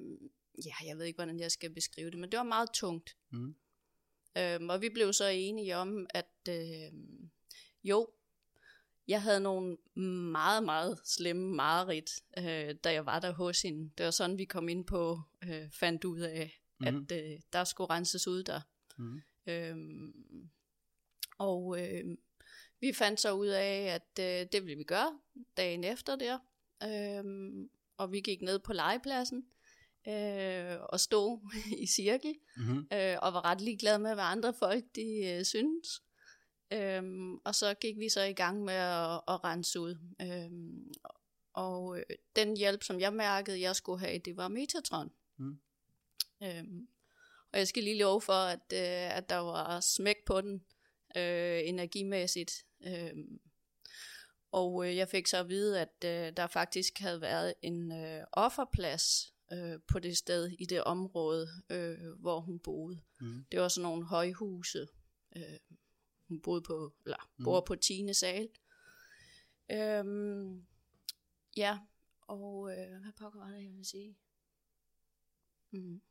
[0.66, 3.18] ja, jeg ved ikke, hvordan jeg skal beskrive det, men det var meget tungt.
[3.32, 3.56] Mhm.
[4.38, 6.92] Øhm, og vi blev så enige om, at øh,
[7.84, 8.08] jo,
[9.08, 9.78] jeg havde nogle
[10.32, 13.92] meget, meget slemme mareridt, øh, da jeg var der hos hende.
[13.98, 17.08] Det var sådan, vi kom ind på, øh, fandt ud af, Mhm.
[17.12, 18.62] at øh, der skulle renses ud der.
[18.98, 19.22] Mhm.
[19.48, 20.50] Øhm,
[21.38, 22.04] og øh,
[22.80, 25.20] vi fandt så ud af, at øh, det ville vi gøre
[25.58, 26.38] dagen efter der.
[26.84, 29.46] Øhm, og vi gik ned på legepladsen
[30.08, 31.40] øh, og stod
[31.84, 32.78] i cirkel Mm-hmm.
[32.94, 36.04] øh, og var ret ligeglade med, hvad andre folk de øh, synes.
[36.74, 39.98] Øhm, og så gik vi så i gang med at, at rense ud.
[40.22, 40.94] Øhm,
[41.54, 42.04] og øh,
[42.36, 45.12] den hjælp, som jeg mærkede, jeg skulle have, det var Metatron.
[45.38, 45.60] Mm.
[46.44, 46.88] Øhm,
[47.52, 50.66] og jeg skal lige love for, at, øh, at der var smæk på den
[51.18, 52.66] øh, energimæssigt.
[52.88, 53.40] Øhm,
[54.52, 58.24] og øh, jeg fik så at vide, at øh, der faktisk havde været en øh,
[58.32, 63.00] offerplads øh, på det sted i det område, øh, hvor hun boede.
[63.22, 63.46] Mm.
[63.52, 64.88] Det var sådan nogle højhuse.
[65.36, 65.60] Øh,
[66.28, 67.44] hun boede på, eller Mhm.
[67.44, 68.14] bor på 10.
[68.14, 68.50] sal.
[69.72, 70.66] Øhm,
[71.58, 71.80] ja,
[72.22, 74.16] og øh, hvad pokker var det, jeg vil sige?
[75.72, 76.02] Mm.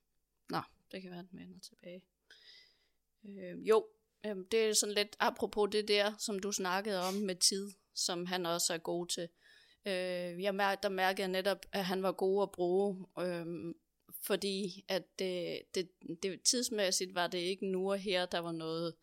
[0.51, 0.61] Nå,
[0.93, 2.03] det kan være, den vender tilbage.
[3.25, 3.87] Øh, jo,
[4.27, 8.27] øh, det er sådan lidt apropos det der, som du snakkede om med tid, som
[8.27, 9.29] han også er god til.
[9.87, 13.75] Øh, jeg mær- der mærkede jeg netop, at han var god at bruge, øh,
[14.23, 15.89] fordi at det, det,
[16.23, 18.95] det, tidsmæssigt var det ikke nu og her, der var noget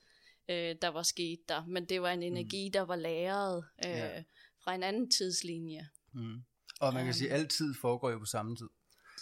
[0.50, 4.24] øh, der var sket der, men det var en energi, der var lagret øh, Ja.
[4.64, 5.88] fra en anden tidslinje.
[6.14, 6.36] Mm.
[6.82, 8.68] Og man kan sige, at altid foregår jo på samme tid.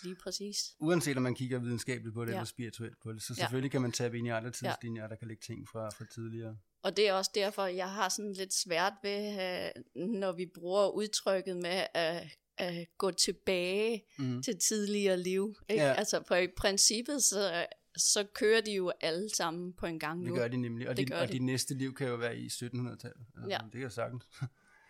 [0.04, 0.58] Lige præcis.
[0.80, 2.36] Uanset om man kigger videnskabeligt på det, Ja.
[2.36, 3.42] eller spirituelt på det, så Ja.
[3.42, 6.58] selvfølgelig kan man tabe ind i andre tidslinjer, der kan ligge ting fra, fra tidligere.
[6.84, 10.88] Og det er også derfor, jeg har sådan lidt svært ved, øh, når vi bruger
[10.90, 12.24] udtrykket med at,
[12.58, 14.44] at gå tilbage Mm.
[14.44, 15.56] til tidligere liv.
[15.70, 15.84] Ikke?
[15.84, 15.94] Ja.
[15.94, 17.66] Altså på i princippet, så,
[17.98, 20.36] så kører de jo alle sammen på en gang Det nu.
[20.36, 21.34] gør de nemlig, og, Det de, og de.
[21.34, 23.26] de næste liv kan jo være i 1700-tallet.
[23.36, 23.58] Altså, Ja.
[23.64, 24.24] Det kan jeg sagtens.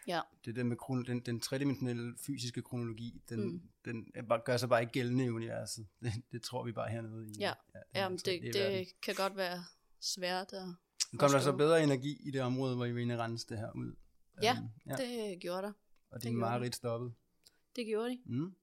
[0.07, 0.21] Ja.
[0.45, 3.61] Det der med kron- den, den tredimensionelle fysiske kronologi, den, Mm.
[3.85, 5.87] den bare, gør sig bare ikke gældende i universet.
[6.03, 7.33] Det, det tror vi bare hernede i.
[7.39, 7.53] Ja.
[7.75, 9.63] ja Jamen, det, det kan godt være
[10.01, 10.67] svært at
[11.11, 13.71] Nu kom der så bedre energi i det område, hvor I og rense det her
[13.75, 13.95] ud.
[14.43, 14.95] Ja, Øhm, ja.
[14.95, 15.71] Det gjorde der.
[16.11, 17.13] og det din mareridt stoppede.
[17.75, 18.19] Det gjorde de.
[18.25, 18.55] Mm.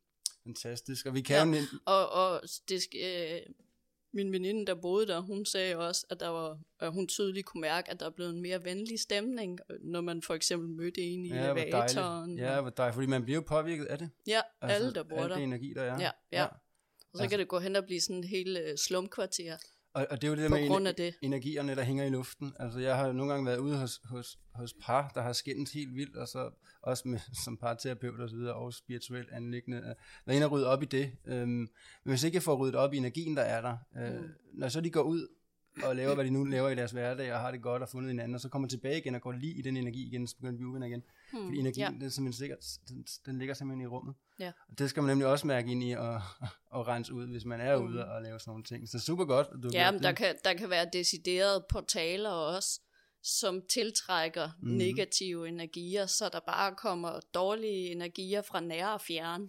[0.42, 1.06] Fantastisk.
[1.06, 1.60] Og vi kan Ja.
[1.60, 1.66] jo...
[1.86, 3.40] Og, og det, øh,
[4.14, 7.60] min veninde, der boede der, hun sagde også, at, der var, at hun tydeligt kunne
[7.60, 11.24] mærke, at der er blevet en mere venlig stemning, når man for eksempel mødte en
[11.24, 12.38] i Ja, elevatoren.
[12.38, 14.10] Ja, hvor dejligt, fordi man bliver jo påvirket af det.
[14.26, 15.34] ja alle, der bor der.
[15.34, 16.00] det energi, der er.
[16.00, 16.44] Ja, ja.
[16.44, 19.56] Og så altså- kan det gå hen og blive sådan en hel øh, slumkvarter
[19.94, 21.14] Og, og det er jo det der med ener- det.
[21.22, 22.52] energierne, der hænger i luften.
[22.58, 25.94] Altså, jeg har nogle gange været ude hos, hos, hos par, der har skændt helt
[25.94, 26.50] vildt, og så
[26.82, 29.94] også med, som parterapeut og så videre, og spirituelt anlæggende,
[30.26, 31.12] været inde og rydde op i det.
[31.26, 31.68] Øhm, men
[32.04, 34.28] hvis ikke jeg får ryddet op i energien, der er der, øh, Mm.
[34.54, 35.28] når så de går ud
[35.82, 38.10] og laver, hvad de nu laver i deres hverdag, og har det godt og fundet
[38.10, 40.56] hinanden, og så kommer tilbage igen og går lige i den energi igen, så begynder
[40.56, 41.02] blive uvenner igen.
[41.32, 41.98] Hmm, Fordi energien, ja.
[41.98, 42.58] den, er simpelthen sikkert,
[42.88, 44.14] den, den ligger simpelthen i rummet.
[44.38, 44.52] Ja.
[44.68, 46.20] Og det skal man nemlig også mærke ind i og,
[46.76, 47.84] og rense ud, hvis man er Mm.
[47.86, 48.88] ude og lave sådan nogle ting.
[48.88, 50.16] Så super godt, at du Ja, men der det.
[50.18, 52.80] kan, der kan være deciderede portaler også,
[53.22, 54.68] som tiltrækker mm.
[54.70, 59.48] negative energier, så der bare kommer dårlige energier fra nære og fjern.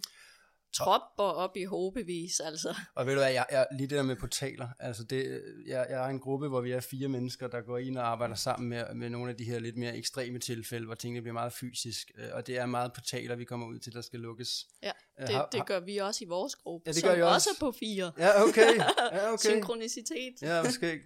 [0.84, 2.74] Tropper op i hobevis, altså.
[2.94, 5.98] Og ved du hvad, jeg, jeg, lige det der med portaler, altså det, jeg, jeg
[5.98, 8.94] har en gruppe, hvor vi er fire mennesker, der går ind og arbejder sammen med,
[8.94, 12.24] med nogle af de her lidt mere ekstreme tilfælde, hvor tingene bliver meget fysisk, øh,
[12.32, 14.66] og det er meget portaler, vi kommer ud til, der skal lukkes.
[14.82, 17.16] Ja, Øh, det, har- det gør vi også i vores gruppe, Ja, det som gør
[17.16, 17.48] I også også.
[17.50, 18.12] er på fire.
[18.18, 18.76] Ja, okay.
[19.12, 19.38] Ja, okay.
[19.50, 20.34] Synkronicitet.
[20.42, 21.04] Ja, måske ikke.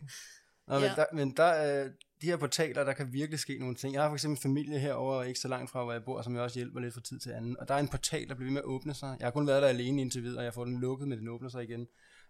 [0.68, 0.92] Nå, men, Ja.
[0.96, 1.90] der, men der, øh,
[2.22, 3.94] de her portaler, der kan virkelig ske nogle ting.
[3.94, 6.34] Jeg har for eksempel en familie herovre, ikke så langt fra, hvor jeg bor, som
[6.34, 7.56] jeg også hjælper lidt fra tid til anden.
[7.60, 9.16] Og der er en portal, der bliver ved med at åbne sig.
[9.18, 11.28] Jeg har kun været der alene indtil videre, og jeg får den lukket, men den
[11.28, 11.86] åbner sig igen.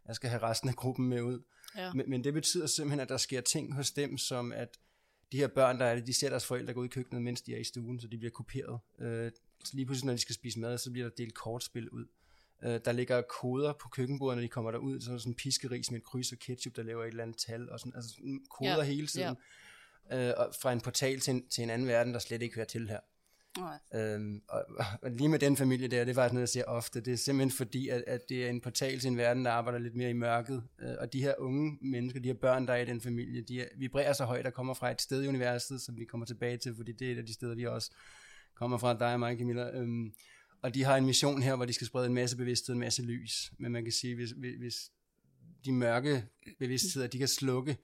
[0.08, 1.42] Jeg skal have resten af gruppen med ud.
[1.76, 1.92] Ja.
[1.92, 4.78] Men, men det betyder simpelthen, at der sker ting hos dem, som at
[5.32, 7.42] de her børn, der er det, de ser deres forældre gå ud i køkkenet, mens
[7.42, 8.80] de er i stuen, så de bliver kopieret.
[9.00, 9.30] Øh,
[9.64, 12.06] så lige pludselig, når de skal spise mad, så bliver der delt kortspil ud.
[12.64, 15.36] Øh, der ligger koder på køkkenbordet, når de kommer derud, så er der sådan en
[15.36, 18.10] piskeris med et kryds og ketchup, der laver et eller andet tal, og sådan, altså
[18.10, 19.36] sådan koder Ja, hele tiden.
[20.12, 22.66] Øh, og fra en portal til en, til en anden verden, der slet ikke hører
[22.66, 22.98] til her.
[23.58, 23.78] Nej.
[23.94, 24.64] Øhm, og,
[25.02, 27.16] og lige med den familie der, det er faktisk noget, jeg siger ofte, det er
[27.16, 30.10] simpelthen fordi, at, at det er en portal til en verden, der arbejder lidt mere
[30.10, 30.62] i mørket.
[30.82, 33.60] Øh, og de her unge mennesker, de her børn, der er i den familie, de
[33.60, 36.56] er, vibrerer så højt, der kommer fra et sted i universet, som vi kommer tilbage
[36.56, 37.90] til, fordi det er et af de steder, vi også
[38.54, 39.70] kommer fra, dig og mig, Camilla.
[39.70, 40.12] Øhm,
[40.62, 43.02] og de har en mission her, hvor de skal sprede en masse bevidsthed, en masse
[43.02, 43.52] lys.
[43.58, 44.90] Men man kan sige, hvis, hvis
[45.64, 46.24] de mørke
[46.58, 47.76] bevidstheder, de kan slukke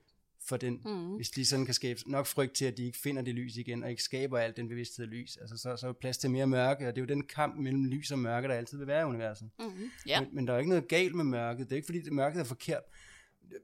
[0.49, 1.15] for den, Mm.
[1.15, 3.83] hvis de sådan kan skabe nok frygt til, at de ikke finder det lys igen,
[3.83, 6.47] og ikke skaber alt den bevidsthed af lys, altså så, så er plads til mere
[6.47, 9.01] mørke, og det er jo den kamp mellem lys og mørke, der altid vil være
[9.01, 9.49] i universet.
[9.59, 9.65] Mm.
[10.07, 10.19] Ja.
[10.21, 12.13] Men, men der er jo ikke noget galt med mørket, det er ikke fordi, det
[12.13, 12.83] mørket er forkert,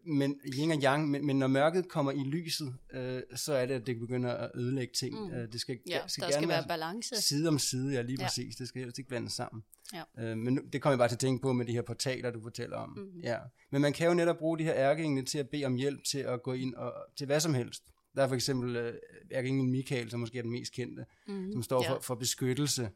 [0.06, 3.74] men yin og yang, men, men når mørket kommer i lyset, øh, så er det,
[3.74, 5.20] at det begynder at ødelægge ting.
[5.20, 5.26] Mm.
[5.28, 5.34] Mm.
[5.34, 7.16] Øh, det skal, ja, skal der gerne skal være balance.
[7.22, 8.26] side om side, ja lige Ja.
[8.26, 9.64] præcis, det skal helst ikke blandes sammen.
[9.94, 10.04] Ja.
[10.32, 12.32] Øh, men nu- det kommer jeg bare til at tænke på med de her portaler,
[12.32, 12.90] du fortæller om.
[12.90, 13.20] Mhm.
[13.24, 13.38] Ja.
[13.72, 16.20] Men man kan jo netop bruge de her ærkeengle til at bede om hjælp til
[16.20, 17.84] at gå ind og til hvad som helst.
[18.16, 18.94] Der er for eksempel øh,
[19.32, 21.52] ærkeenglen Michael, som måske er den mest kendte, Mm.
[21.52, 21.92] som står ja.
[21.92, 22.90] for, for beskyttelse,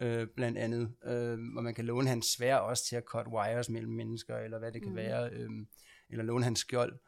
[0.00, 0.90] øh, blandt andet.
[1.06, 4.58] Øh, og man kan låne hans svær også til at cut wires mellem mennesker, eller
[4.58, 4.96] hvad det kan Mhm.
[4.96, 5.50] være, øh,
[6.10, 6.98] eller låne hans skjold.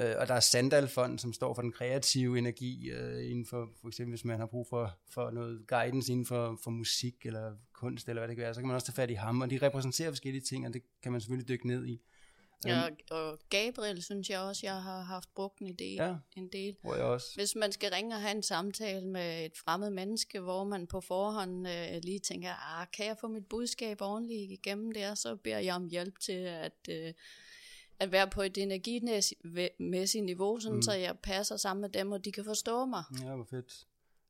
[0.00, 3.88] Øh, og der er Sandalfonden, som står for den kreative energi, øh, inden for, for
[3.88, 8.08] eksempel hvis man har brug for, for noget guidance inden for, for musik eller kunst,
[8.08, 9.58] eller hvad det kan være, så kan man også tage fat i ham, og de
[9.58, 12.00] repræsenterer forskellige ting, og det kan man selvfølgelig dykke ned i.
[12.66, 16.16] Ja, og Gabriel synes jeg også, jeg har haft brugt en, idé, Ja.
[16.36, 16.76] en del.
[16.82, 17.26] Tror jeg også.
[17.34, 21.00] Hvis man skal ringe og have en samtale med et fremmed menneske, hvor man på
[21.00, 25.58] forhånd øh, lige tænker, ah, kan jeg få mit budskab ordentligt igennem der, så beder
[25.58, 27.12] jeg om hjælp til at, øh,
[28.00, 30.82] at være på et energimæssigt niveau, sådan Mm.
[30.82, 33.02] så jeg passer sammen med dem, og de kan forstå mig.
[33.22, 33.72] Ja, hvor fedt.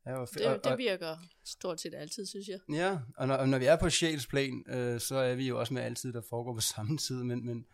[0.07, 0.47] Ja, hvor fedt.
[0.47, 2.59] Og- Det, det virker stort set altid, synes jeg.
[2.73, 5.75] Ja, og når, og når vi er på sjælsplan, øh, så er vi jo også
[5.75, 7.65] med altid, der foregår på samme tid, men, men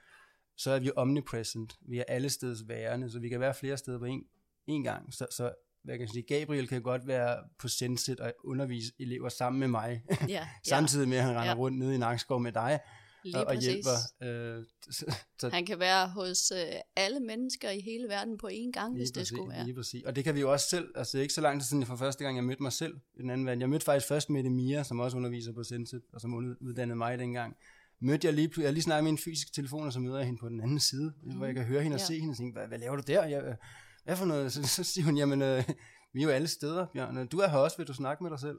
[0.56, 1.74] så er vi omnipresent.
[1.88, 4.22] Vi er alle steds værende, så vi kan være flere steder på en,
[4.66, 5.14] en gang.
[5.14, 9.28] Så, så hvad kan jeg sige, Gabriel kan godt være på Sensit og undervise elever
[9.28, 11.54] sammen med mig, ja samtidig med at han render Ja.
[11.54, 12.80] rundt nede i Nakskov med dig.
[13.26, 13.96] Lige og, og hjælper.
[14.22, 14.64] Øh,
[15.40, 19.08] så, Han kan være hos øh, alle mennesker i hele verden på én gang, hvis
[19.10, 19.64] det præcis, skulle være.
[19.64, 20.02] Lige præcis.
[20.04, 21.86] Og det kan vi jo også selv, altså det er ikke så lang tid siden,
[21.86, 23.60] for første gang jeg mødte mig selv i den anden verden.
[23.60, 27.18] Jeg mødte faktisk først Mette Mia, som også underviser på Sensit, og som uddannede mig
[27.18, 27.56] dengang.
[28.00, 30.40] Mødte jeg lige, jeg lige snakket med en fysisk telefon, og så møder jeg hende
[30.40, 31.36] på den anden side, mm.
[31.36, 32.06] hvor jeg kan høre hende og Ja.
[32.06, 33.24] se hende og tænke, hvad, hvad laver du der?
[33.24, 33.56] Jeg,
[34.04, 34.52] hvad for noget?
[34.52, 35.64] Så, så siger hun, jamen, øh,
[36.12, 37.26] vi er jo alle steder, Bjørn.
[37.26, 38.56] Du er her også, vil du snakke med dig selv?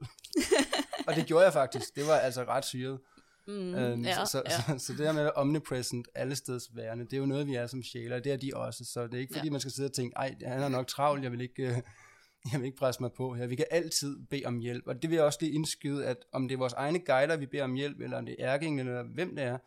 [1.08, 1.96] og det gjorde jeg faktisk.
[1.96, 3.00] Det var altså ret syret.
[3.48, 4.52] Mm, Øhm, ja, så, ja.
[4.52, 7.68] så, så det her med omnipresent, alle steds værende, det er jo noget, vi er
[7.68, 8.86] som sjæler, og det er de også.
[8.86, 9.52] Så det er ikke fordi, Ja.
[9.52, 11.72] man skal sidde og tænke, ej, han er nok travlt, jeg vil ikke, øh,
[12.52, 13.48] jeg vil ikke presse mig på her.
[13.48, 16.48] Vi kan altid bede om hjælp, og det vil jeg også lige indskyde, at om
[16.48, 19.04] det er vores egne guider, vi beder om hjælp, eller om det er ærkingen, eller
[19.04, 19.58] hvem det er,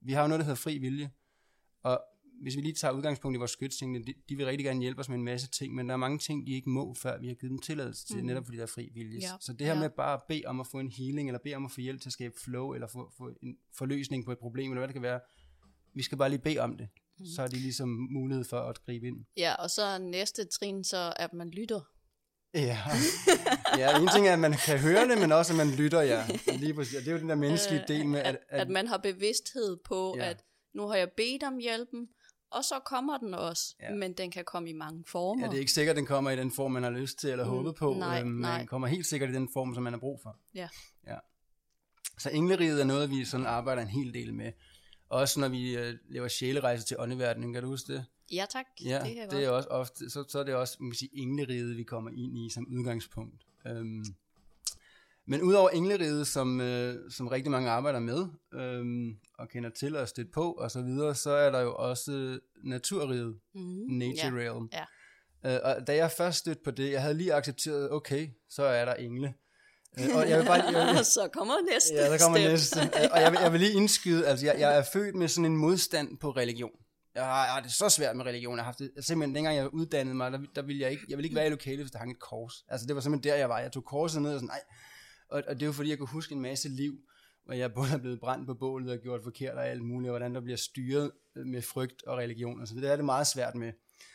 [0.00, 1.10] vi har jo noget, der hedder fri vilje.
[1.82, 2.00] Og
[2.42, 5.08] hvis vi lige tager udgangspunkt i vores skytsingene, de, de vil rigtig gerne hjælpe os
[5.08, 7.34] med en masse ting, men der er mange ting, de ikke må, før vi har
[7.34, 8.24] givet dem tilladelse til, mm.
[8.26, 9.18] netop fordi der er fri vilje.
[9.20, 9.30] Ja.
[9.40, 9.80] Så det her Ja.
[9.80, 12.00] med bare at bede om at få en healing, eller bede om at få hjælp
[12.00, 14.94] til at skabe flow, eller få, få en forløsning på et problem, eller hvad det
[14.94, 15.20] kan være,
[15.94, 16.88] vi skal bare lige bede om det.
[17.18, 17.26] Mhm.
[17.26, 19.24] Så er de ligesom mulighed for at gribe ind.
[19.36, 21.80] ja, og så er næste trin så, at man lytter.
[22.54, 22.78] Ja.
[23.78, 26.26] ja, en ting er, at man kan høre det, men også, at man lytter, ja.
[26.58, 26.98] Lige præcis.
[26.98, 29.76] Det er jo den der menneskelige Øh, del med, at, at, at man har bevidsthed
[29.84, 30.24] på, ja.
[30.30, 30.44] at
[30.74, 32.08] nu har jeg bedt om hjælpen,
[32.54, 33.94] og så kommer den også, Ja.
[33.94, 35.42] men den kan komme i mange former.
[35.44, 37.30] Ja, det er ikke sikkert, at den kommer i den form, man har lyst til
[37.30, 37.94] eller Mm, håbet på.
[37.94, 38.58] nej, øhm, men nej.
[38.58, 40.36] Den kommer helt sikkert i den form, som man har brug for.
[40.54, 40.68] Ja.
[41.06, 41.16] ja.
[42.18, 44.52] Så engleriget er noget, vi sådan arbejder en hel del med.
[45.08, 48.04] Også når vi øh, laver sjælerejser til åndeverdenen, kan du huske det?
[48.32, 50.96] Ja tak, Ja, det det er også ofte, så, så er det også man kan
[50.98, 53.46] sige, engleriget, vi kommer ind i som udgangspunkt.
[53.66, 54.04] Øhm,
[55.26, 60.08] men udover engleriget, som, øh, som rigtig mange arbejder med, øhm, og kender til og
[60.08, 64.50] stødt på og så videre, så er der jo også naturriget, Mm, nature ja.
[64.50, 64.68] realm.
[64.72, 64.84] ja.
[65.46, 68.84] Øh, og da jeg først stødte på det, jeg havde lige accepteret, okay, så er
[68.84, 69.34] der engle.
[69.98, 72.50] Øh, og jeg vil bare, jeg, jeg, så kommer næste Ja, der kommer step.
[72.50, 72.80] næste.
[72.80, 75.44] Øh, Og jeg vil, jeg vil lige indskyde, altså jeg, jeg er født med sådan
[75.52, 76.70] en modstand på religion.
[77.14, 78.56] Jeg har, jeg har det så svært med religion.
[78.56, 81.16] Jeg har haft det, simpelthen, dengang jeg uddannede mig, der, der ville jeg ikke, jeg
[81.18, 82.64] ville ikke være i lokalet, hvis der hang et kors.
[82.68, 83.58] Altså det var simpelthen der, jeg var.
[83.58, 84.60] Jeg tog korset ned og sådan, nej.
[85.34, 86.98] Og, og det var fordi, jeg kunne huske en masse liv,
[87.44, 90.12] hvor jeg både er blevet brændt på bålet og gjort forkert og alt muligt, og
[90.12, 92.60] hvordan der bliver styret med frygt og religion.
[92.60, 93.72] Altså det er det meget svært med.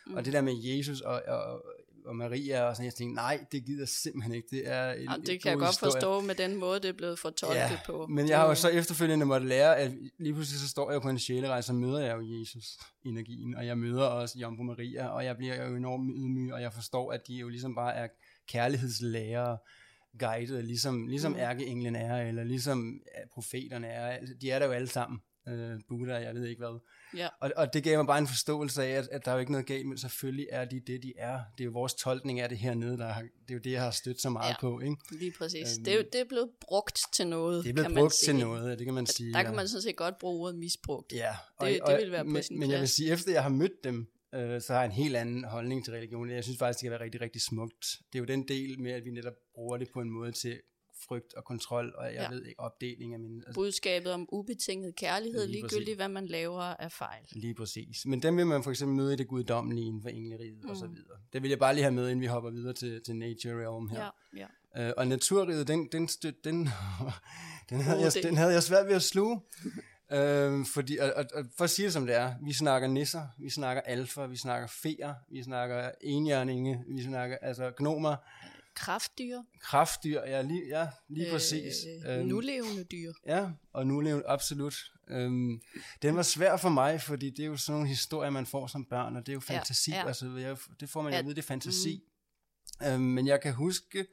[0.07, 0.13] Mm.
[0.13, 1.65] Og det der med Jesus og, og,
[2.05, 4.47] og Maria og sådan, jeg tænkte, nej, det gider jeg simpelthen ikke.
[4.51, 5.91] Det er en, Ja, en det kan jeg god godt historie.
[5.91, 8.07] forstå med den måde, det er blevet fortolket Ja, på.
[8.07, 11.09] Men jeg har jo så efterfølgende måtte lære, at lige pludselig så står jeg på
[11.09, 15.37] en sjælerejse, og møder jeg jo Jesus-energien, og jeg møder også Jomfru Maria, og jeg
[15.37, 18.07] bliver jo enormt ydmyg, og jeg forstår, at de jo ligesom bare er
[18.47, 19.57] kærlighedslærere,
[20.19, 21.37] guidet, ligesom, ligesom Mm.
[21.37, 24.19] ærkeenglen er, eller ligesom ja, profeterne er.
[24.41, 25.19] De er der jo alle sammen.
[25.47, 26.79] Øh, Buddha, jeg ved ikke hvad.
[27.17, 27.27] Ja.
[27.41, 29.51] Og, og det gav mig bare en forståelse af, at, at der er jo ikke
[29.51, 31.39] noget galt, men selvfølgelig er de det, de er.
[31.57, 33.81] Det er jo vores tolkning af det hernede, der har, det er jo det, jeg
[33.81, 34.55] har stødt så meget Ja.
[34.61, 34.79] på.
[34.79, 34.95] Ikke?
[35.11, 35.77] Lige præcis.
[35.77, 38.35] Øhm, det, er, jo- det er blevet brugt til noget, Det er blevet brugt til
[38.35, 39.33] noget, ja, det kan man sige.
[39.33, 39.45] Der ja.
[39.45, 41.13] kan man sådan set godt bruge ordet misbrugt.
[41.13, 43.83] Ja, Det- det vil være på men, Men jeg vil sige, efter jeg har mødt
[43.83, 46.29] dem, øh, så har jeg en helt anden holdning til religion.
[46.29, 47.85] Jeg synes faktisk, det kan være rigtig, rigtig smukt.
[48.13, 50.61] Det er jo den del med, at vi netop bruger det på en måde til
[51.07, 52.29] frygt og kontrol, og jeg Ja.
[52.29, 53.37] ved ikke, opdeling af min...
[53.37, 55.95] Altså, Budskabet om ubetinget kærlighed, Lige ligegyldigt præcis.
[55.95, 57.23] hvad man laver af fejl.
[57.31, 58.05] lige præcis.
[58.05, 60.69] Men dem vil man for eksempel møde i det guddommelige inden for engleriget mm.
[60.69, 60.95] og så Mm.
[60.95, 61.17] videre.
[61.33, 63.89] Det vil jeg bare lige have med, inden vi hopper videre til, til nature realm
[63.89, 64.09] her.
[64.37, 64.87] Ja, ja.
[64.87, 66.55] Øh, og naturriget, den, den, støt, den,
[67.69, 69.41] den, havde Oh, jeg, det- den havde jeg svært ved at sluge.
[70.11, 73.27] Øh, fordi, og, og, og for at sige det som det er, vi snakker nisser,
[73.39, 78.15] vi snakker alfa, vi snakker feer, vi snakker enhjørninge, vi snakker altså gnomer,
[78.75, 79.41] Kraftdyr.
[79.61, 81.73] kraftdyr, ja lige, ja, lige præcis.
[82.07, 83.11] Øh, nulevende dyr.
[83.25, 84.75] Ja, og nu lever absolut.
[85.09, 85.61] Øhm,
[86.01, 88.85] den var svær for mig, fordi det er jo sådan nogle historier, man får som
[88.85, 89.91] børn, og det er jo Ja, fantasi.
[89.91, 90.07] ja.
[90.07, 92.03] Altså, jeg, det får man jo Ja, vide, det er fantasi.
[92.85, 94.05] Øhm, men jeg kan huske,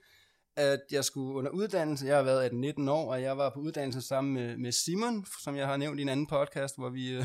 [0.57, 4.03] at jeg skulle under uddannelse, jeg har været 18-19 år, og jeg var på uddannelse
[4.03, 7.25] sammen med, med Simon, som jeg har nævnt i en anden podcast, hvor vi øh,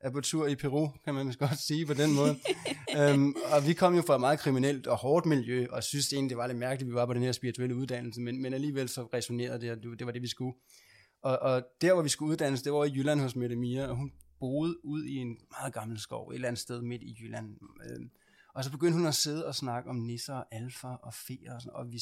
[0.00, 2.36] er på tur i Peru, kan man godt sige på den måde.
[2.98, 6.30] øhm, og vi kom jo fra et meget kriminelt og hårdt miljø, og synes egentlig,
[6.30, 8.88] det var lidt mærkeligt, at vi var på den her spirituelle uddannelse, men, men alligevel
[8.88, 10.54] så resonerede det, og det, det var det, vi skulle.
[11.22, 13.96] Og, og der, hvor vi skulle uddannes, det var i Jylland hos Mette Mia, og
[13.96, 17.56] hun boede ud i en meget gammel skov, et eller andet sted midt i Jylland.
[17.90, 18.10] Øhm,
[18.54, 21.62] og så begyndte hun at sidde og snakke om nisser og alfa og feer, og,
[21.62, 21.98] sådan, og vi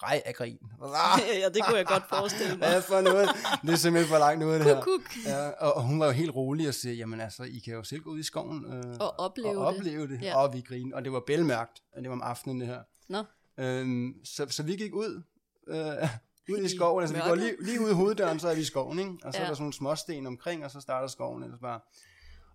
[0.00, 0.58] skreg af grin.
[1.42, 2.68] Ja, det kunne jeg godt forestille mig.
[2.68, 3.28] hvad for noget?
[3.62, 4.74] Det er simpelthen for langt ud, det her.
[4.82, 5.16] Kuk, kuk.
[5.26, 7.82] Ja, og, og hun var jo helt rolig og siger, jamen altså, I kan jo
[7.82, 9.78] selv gå ud i skoven øh, Og opleve og det.
[9.80, 10.22] opleve det.
[10.22, 10.36] Ja.
[10.36, 12.80] Og vi grinede, og det var bælmørkt, og det var om aftenen det her.
[13.08, 13.24] Nå,
[13.60, 15.22] Øhm, så, så vi gik ud,
[15.68, 16.08] øh,
[16.54, 18.64] ud i skoven, altså vi går lige, lige ud i hoveddøren, så er vi i
[18.64, 19.10] skoven, ikke?
[19.24, 19.44] og så Ja.
[19.44, 21.80] er der sådan nogle småsten omkring, og så starter skoven ellers bare.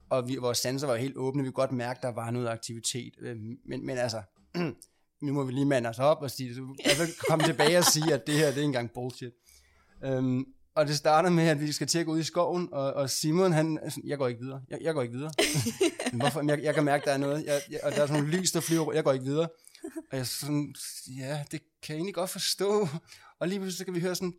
[0.10, 3.14] Og vi, vores sanser var helt åbne, vi kunne godt mærke, der var noget aktivitet,
[3.22, 4.22] øh, men, men altså,
[5.22, 8.14] nu må vi lige mande os op og sige, så, altså, komme tilbage og sige,
[8.14, 9.32] at det her, det er engang bullshit.
[10.04, 12.94] Øhm, Og det starter med, at vi skal til at gå ud i skoven, og,
[12.94, 15.32] og Simon, han, jeg går ikke videre, jeg, jeg går ikke videre.
[16.12, 16.44] Men Hvorfor?
[16.48, 18.52] Jeg, jeg kan mærke, der er noget, jeg, jeg, og der er sådan nogle lys,
[18.52, 19.48] der flyver, jeg går ikke videre.
[20.12, 20.76] Og jeg sådan,
[21.18, 22.88] ja, det kan jeg egentlig godt forstå.
[23.40, 24.34] Og lige pludselig så kan vi høre sådan,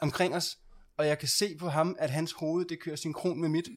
[0.00, 0.58] omkring os,
[0.98, 3.68] og jeg kan se på ham, at hans hoved, det kører synkron med mit.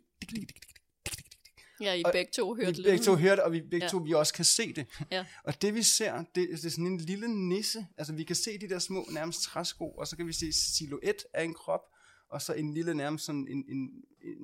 [1.82, 3.90] Ja, I Og begge to hørte vi begge to det, og vi begge Ja.
[3.90, 4.88] to vi også kan se det.
[5.12, 5.26] Ja.
[5.44, 7.88] Og det vi ser, det, det er sådan en lille nisse.
[7.98, 11.24] Altså vi kan se de der små nærmest træsko, og så kan vi se silhuet
[11.34, 11.82] af en krop,
[12.30, 13.90] og så en lille nærmest sådan en, en,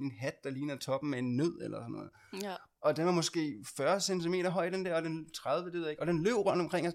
[0.01, 2.09] en hat, der ligner toppen af en nød eller sådan noget.
[2.43, 2.55] Ja.
[2.81, 5.89] Og den var måske 40 cm høj, den der, og den 30, det ved jeg
[5.91, 6.01] ikke.
[6.01, 6.93] Og den løb rundt omkring os.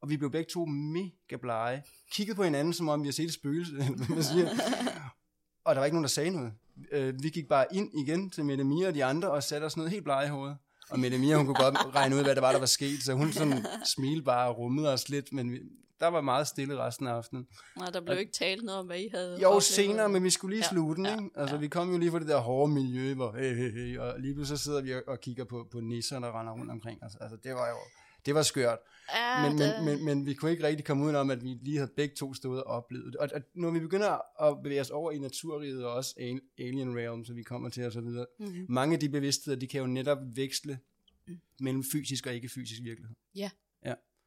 [0.00, 1.82] Og vi blev begge to mega blege.
[2.12, 3.72] Kiggede på hinanden, som om vi havde set et spøgelse.
[4.08, 4.48] man siger.
[5.70, 6.52] Og der var ikke nogen, der sagde noget.
[6.92, 9.76] Øh, vi gik bare ind igen til Mette Mia og de andre, og satte os
[9.76, 10.56] noget helt blege i hovedet.
[10.90, 13.02] Og Mette Mia, hun kunne godt regne ud, hvad der var, der var sket.
[13.02, 15.32] Så hun sådan smilede bare og rummede os lidt.
[15.32, 15.60] Men vi,
[16.00, 17.46] der var meget stille resten af aftenen.
[17.76, 19.62] Nej, der blev ikke talt noget om, hvad I havde Jo, oplevet.
[19.62, 21.30] senere, men vi skulle lige slutte den, ja, ikke?
[21.36, 21.60] Altså, ja.
[21.60, 24.34] vi kom jo lige fra det der hårde miljø, hvor hey, hey, hey, og lige
[24.34, 27.12] pludselig så sidder vi og, og kigger på, på nisser, der render rundt omkring os.
[27.20, 27.76] Altså, det var jo,
[28.26, 28.78] det var skørt.
[29.14, 31.76] Ja, Men, det, men, men, men vi kunne ikke rigtig komme udenom, at vi lige
[31.76, 33.16] havde begge to stået og oplevet det.
[33.16, 36.96] Og, og når vi begynder at bevæge os over i naturriget, og også al- Alien
[36.98, 38.66] Realm, så vi kommer til videre, Mhm.
[38.68, 40.78] mange af de bevidstheder, de kan jo netop veksle
[41.60, 43.16] mellem fysisk og ikke fysisk virkelighed.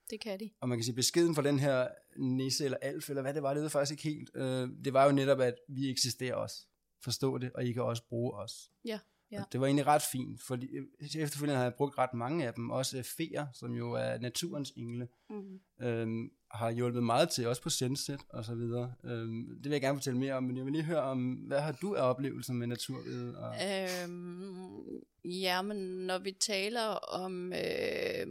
[0.09, 0.49] det kan de.
[0.61, 3.53] Og man kan sige, beskeden fra den her nisse eller alf, eller hvad det var,
[3.53, 4.31] det ved faktisk ikke helt.
[4.35, 6.65] Øh, det var jo netop, at vi eksisterer også.
[7.03, 8.71] Forstå det, og I kan også bruge os.
[8.85, 8.99] Ja,
[9.33, 9.41] ja.
[9.41, 12.53] Og det var egentlig ret fint, fordi øh, efterfølgende har jeg brugt ret mange af
[12.53, 12.69] dem.
[12.69, 15.59] Også øh, feer, som jo er naturens engle, Mm.
[15.85, 18.93] øhm, har hjulpet meget til, også på Senset og så videre.
[19.03, 21.59] Øhm, det vil jeg gerne fortælle mere om, men jeg vil lige høre om, hvad
[21.61, 23.37] har du af oplevelser med naturriget?
[23.37, 23.55] Og...
[23.55, 28.27] Øhm, ja, men når vi taler om, øh,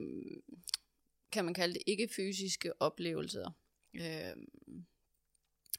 [1.33, 3.51] kan man kalde det ikke-fysiske oplevelser,
[3.95, 4.37] øh,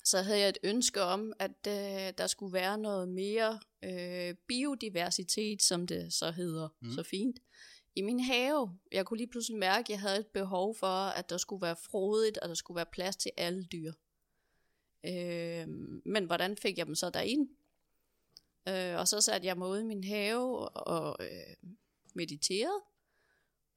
[0.04, 5.62] så havde jeg et ønske om, at øh, der skulle være noget mere øh, biodiversitet,
[5.64, 6.92] som det så hedder Mm.
[6.92, 7.40] så fint,
[7.96, 8.78] i min have.
[8.92, 11.76] Jeg kunne lige pludselig mærke, at jeg havde et behov for, at der skulle være
[11.76, 13.94] frodigt, og der skulle være plads til alle dyr.
[15.06, 15.68] Øh,
[16.06, 17.50] men hvordan fik jeg dem så derind?
[18.70, 21.70] Øh, og så satte jeg mig ude i min have og øh,
[22.16, 22.82] mediterede.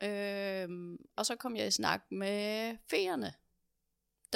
[0.03, 0.69] Øh,
[1.17, 3.35] og så kom jeg i snak med feerne.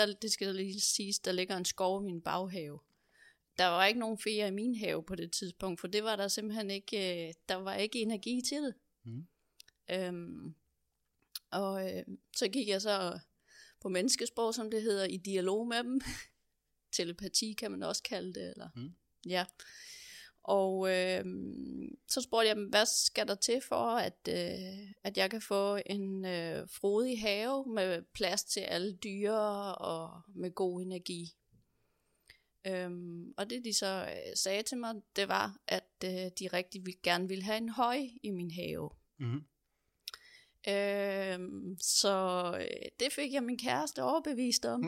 [0.07, 2.81] Der, det skal lige siges, der ligger en skov i min baghave.
[3.59, 6.29] Der var ikke nogen feer i min have på det tidspunkt, for det var der
[6.29, 8.75] simpelthen ikke, øh, der var ikke energi til det.
[9.05, 9.27] Mm.
[9.91, 10.55] Øhm,
[11.51, 12.03] og øh,
[12.37, 13.19] så gik jeg så
[13.81, 16.01] på menneskesprog, som det hedder, i dialog med dem.
[16.93, 18.51] Telepati kan man også kalde det.
[18.51, 18.95] Eller, Mm.
[19.27, 19.45] Ja.
[20.43, 21.25] Og øh,
[22.09, 25.79] så spurgte jeg dem, hvad skal der til for, at, øh, at jeg kan få
[25.87, 31.37] en øh, frodig have med plads til alle dyr og med god energi.
[32.67, 36.87] Øhm, og det de så øh, sagde til mig, det var, at øh, de rigtig
[36.87, 38.91] vil, gerne ville have en høj i min have.
[39.19, 39.45] Mm-hmm.
[40.69, 44.85] Øhm, så øh, det fik jeg min kæreste overbevist om,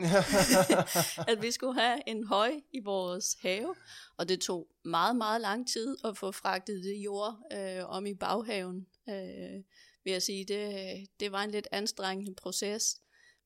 [1.31, 3.75] at vi skulle have en høj i vores have.
[4.17, 8.13] Og det tog meget, meget lang tid at få fragtet det jord øh, om i
[8.13, 8.87] baghaven.
[9.09, 9.63] Øh,
[10.03, 12.99] vil jeg sige, det, det var en lidt anstrengende proces.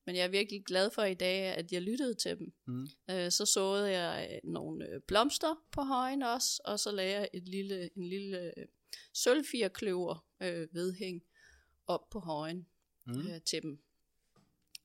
[0.06, 2.52] Men jeg er virkelig glad for i dag, at jeg lyttede til dem.
[2.66, 2.88] Mm.
[3.10, 7.28] Øh, så såede jeg øh, nogle øh, blomster på højen også, og så lagde jeg
[7.34, 8.52] et lille, en lille
[9.14, 11.22] sølvfirkløver øh, vedhæng
[11.88, 12.66] op på højen
[13.06, 13.20] Mm.
[13.20, 13.78] øh, til dem.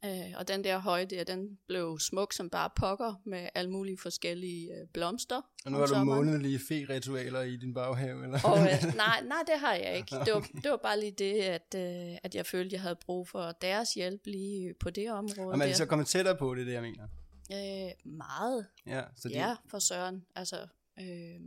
[0.06, 3.98] Øh, og den der høje der, den blev smuk som bare pokker med alle mulige
[3.98, 5.42] forskellige øh, blomster.
[5.66, 8.40] Og nu har du månedlige fe-ritualer i din baghave, eller?
[8.44, 10.16] Og, øh, nej, nej, det har jeg ikke.
[10.26, 13.28] Det var, det var bare lige det, at, øh, at jeg følte, jeg havde brug
[13.28, 15.52] for deres hjælp lige på det område.
[15.52, 17.08] Og man er så kommet tættere på, det er det, jeg mener.
[17.52, 18.68] Øh, meget.
[18.88, 20.26] Ja, så det, Ja, for søren.
[20.36, 20.68] Altså,
[21.00, 21.40] øh,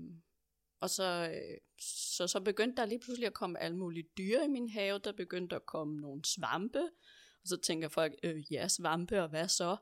[0.80, 1.58] og så, øh,
[2.16, 4.98] så, så begyndte der lige pludselig at komme alle mulige dyr i min have.
[5.04, 6.80] Der begyndte at komme nogle svampe.
[7.42, 9.76] Og så tænker folk, øh, ja, svampe, og hvad så?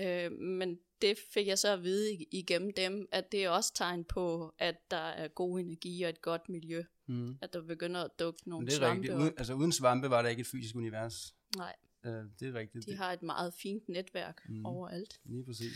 [0.00, 3.74] Øh, men det fik jeg så at vide ig- igennem dem, at det er også
[3.74, 6.82] tegn på, at der er god energi og et godt miljø.
[7.06, 7.38] mm.
[7.42, 9.18] At der begynder at dukke nogle Men det er svampe rigtigt.
[9.18, 11.34] Uden, altså uden svampe var der ikke et fysisk univers.
[11.56, 11.74] Nej,
[12.04, 12.86] Uh, det er rigtigt.
[12.86, 14.66] de har et meget fint netværk mm.
[14.66, 15.20] overalt.
[15.24, 15.72] lige præcis.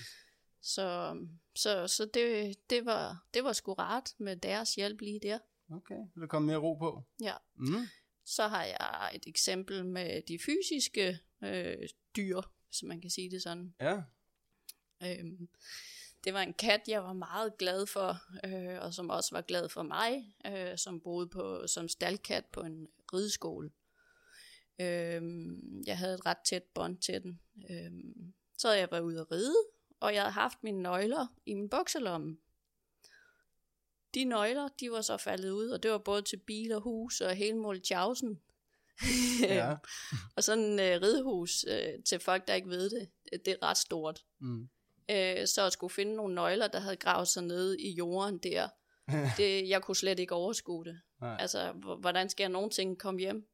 [0.63, 1.17] Så,
[1.55, 5.39] så, så det, det, var, det var sgu rart med deres hjælp lige der.
[5.73, 7.03] Okay, så der kommer mere ro på.
[7.21, 7.35] Ja.
[7.55, 7.87] Mm.
[8.25, 13.43] Så har jeg et eksempel med de fysiske øh, dyr, hvis man kan sige det
[13.43, 13.75] sådan.
[13.81, 14.03] Ja.
[15.03, 15.49] Øhm,
[16.25, 19.69] det var en kat, jeg var meget glad for, øh, og som også var glad
[19.69, 23.71] for mig, øh, som boede på som staldkat på en rideskole.
[24.81, 27.41] Øhm, jeg havde et ret tæt bånd til den.
[27.71, 29.57] Øhm, så jeg været ude at ride,
[30.01, 32.37] og jeg havde haft mine nøgler i min bukselomme.
[34.15, 37.21] De nøgler, de var så faldet ud, og det var både til bil og hus
[37.21, 38.41] og hele Molchausen.
[39.43, 39.77] Ja.
[40.37, 43.09] og sådan en øh, ridehus, øh, til folk, der ikke ved det,
[43.45, 44.25] det er ret stort.
[44.39, 44.69] Mm.
[45.11, 48.69] Øh, så at skulle finde nogle nøgler, der havde gravet sig ned i jorden der,
[49.37, 51.01] det, jeg kunne slet ikke overskue det.
[51.21, 51.37] Nej.
[51.41, 53.50] Altså, hvordan skal jeg nogensinde komme hjem?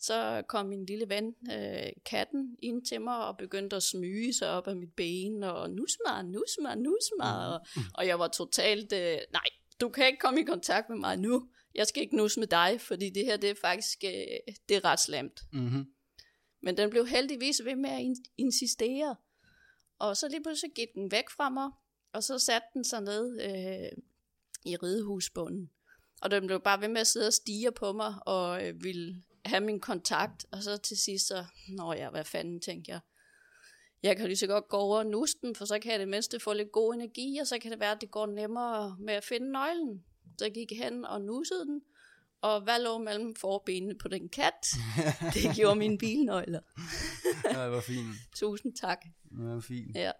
[0.00, 4.50] Så kom min lille ven, øh, katten, ind til mig og begyndte at smyge sig
[4.50, 7.46] op af mit ben, og nus mig, nus mig, nus mig.
[7.54, 7.60] Og,
[7.94, 9.48] og jeg var totalt, øh, nej,
[9.80, 11.48] du kan ikke komme i kontakt med mig nu.
[11.74, 14.84] Jeg skal ikke nus med dig, fordi det her, det er faktisk, øh, det er
[14.84, 15.40] ret slemt.
[15.52, 15.86] Mm-hmm.
[16.62, 19.16] Men den blev heldigvis ved med at in- insistere.
[19.98, 21.70] Og så lige pludselig gik den væk fra mig,
[22.12, 24.02] og så satte den sig ned øh,
[24.64, 25.70] i ridehusbunden.
[26.22, 29.22] Og den blev bare ved med at sidde og stige på mig, og øh, ville
[29.44, 30.46] have min kontakt.
[30.50, 33.00] Og så til sidst så, nå ja, hvad fanden, tænkte jeg.
[34.02, 36.08] Jeg kan lige så godt gå over og nusse den, for så kan jeg det
[36.08, 39.14] mindste få lidt god energi, og så kan det være, at det går nemmere med
[39.14, 40.04] at finde nøglen.
[40.38, 41.80] Så jeg gik hen og nussede den,
[42.40, 44.66] og hvad lå mellem forbenene på den kat?
[45.34, 46.60] Det gjorde mine bilnøgler.
[47.52, 48.16] Ja, hvor fint.
[48.40, 49.04] Tusind tak.
[49.38, 49.96] Ja, hvor fint.
[49.96, 50.12] Ja,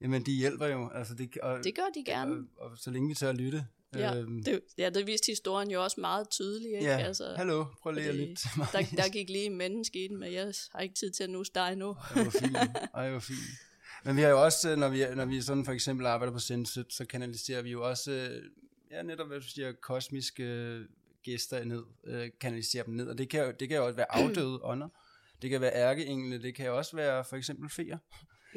[0.00, 0.90] Jamen, de hjælper jo.
[0.94, 2.34] Altså, det, og, det gør de gerne.
[2.34, 3.66] og, og, så længe vi tør at lytte.
[3.94, 6.74] Ja, øhm, det, ja, det viste historien jo også meget tydeligt.
[6.74, 6.84] Ikke?
[6.84, 6.98] ja.
[6.98, 10.32] Altså, hallo, prøv lige at lytte der, der gik lige en menneske i den, men
[10.32, 11.96] jeg har ikke tid til at nusse dig nu.
[12.14, 12.56] Ej, hvor fint.
[12.94, 13.38] Ej, hvor fint.
[14.04, 16.38] Men vi har jo også, øh, når vi, når vi sådan for eksempel arbejder på
[16.38, 18.42] Sensit, så kanaliserer vi jo også, øh,
[18.90, 20.84] ja netop hvad du siger, kosmiske øh,
[21.22, 24.12] gæster ned, øh, kanaliserer dem ned, og det kan jo, det kan jo også være
[24.12, 24.88] afdøde ånder,
[25.42, 27.98] det kan være ærkeengle, det kan jo også være for eksempel feer.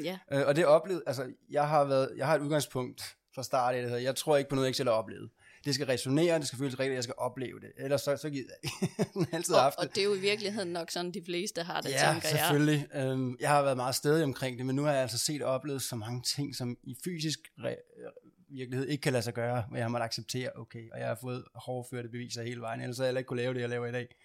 [0.02, 3.74] Ja, Øh, og det oplevet, altså jeg har, været, jeg har et udgangspunkt fra start
[3.74, 5.30] det hedder, jeg tror ikke på noget, jeg ikke selv har oplevet.
[5.64, 7.72] Det skal resonere, det skal føles rigtigt, jeg skal opleve det.
[7.76, 9.26] Ellers så, så gider jeg ikke.
[9.36, 9.88] altid og, haft det.
[9.88, 12.38] og det er jo i virkeligheden nok sådan, de fleste har det, Ja, tænker jeg.
[12.38, 12.88] selvfølgelig.
[12.94, 15.52] Øhm, jeg har været meget stedig omkring det, men nu har jeg altså set og
[15.52, 19.76] oplevet så mange ting, som i fysisk re- virkelighed ikke kan lade sig gøre, hvor
[19.76, 23.06] jeg har måttet acceptere, okay, og jeg har fået hårdførte beviser hele vejen, ellers havde
[23.06, 24.16] jeg heller ikke kunne lave det, jeg laver i dag.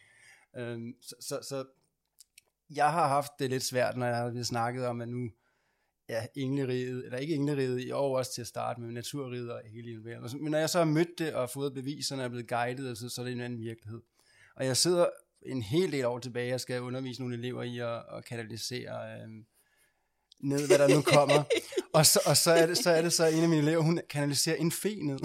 [0.58, 1.66] Øhm, så, så, så
[2.70, 5.30] jeg har haft det lidt svært, når jeg har snakket om, at nu
[6.10, 10.20] ja, engleriget, eller ikke engleriget i år også til at starte med, naturriget og hele.
[10.40, 13.10] Men når jeg så har mødt det og fået beviserne og er blevet guidet, så,
[13.10, 14.02] så er det en anden virkelighed.
[14.56, 15.06] Og jeg sidder
[15.42, 19.44] en hel del år tilbage, jeg skal undervise nogle elever i at, at kanalisere øh,
[20.44, 21.44] ned, hvad der nu kommer.
[21.94, 24.00] og så, og så, er det, så er det så en af mine elever, hun
[24.10, 25.20] kanaliserer en fe ned.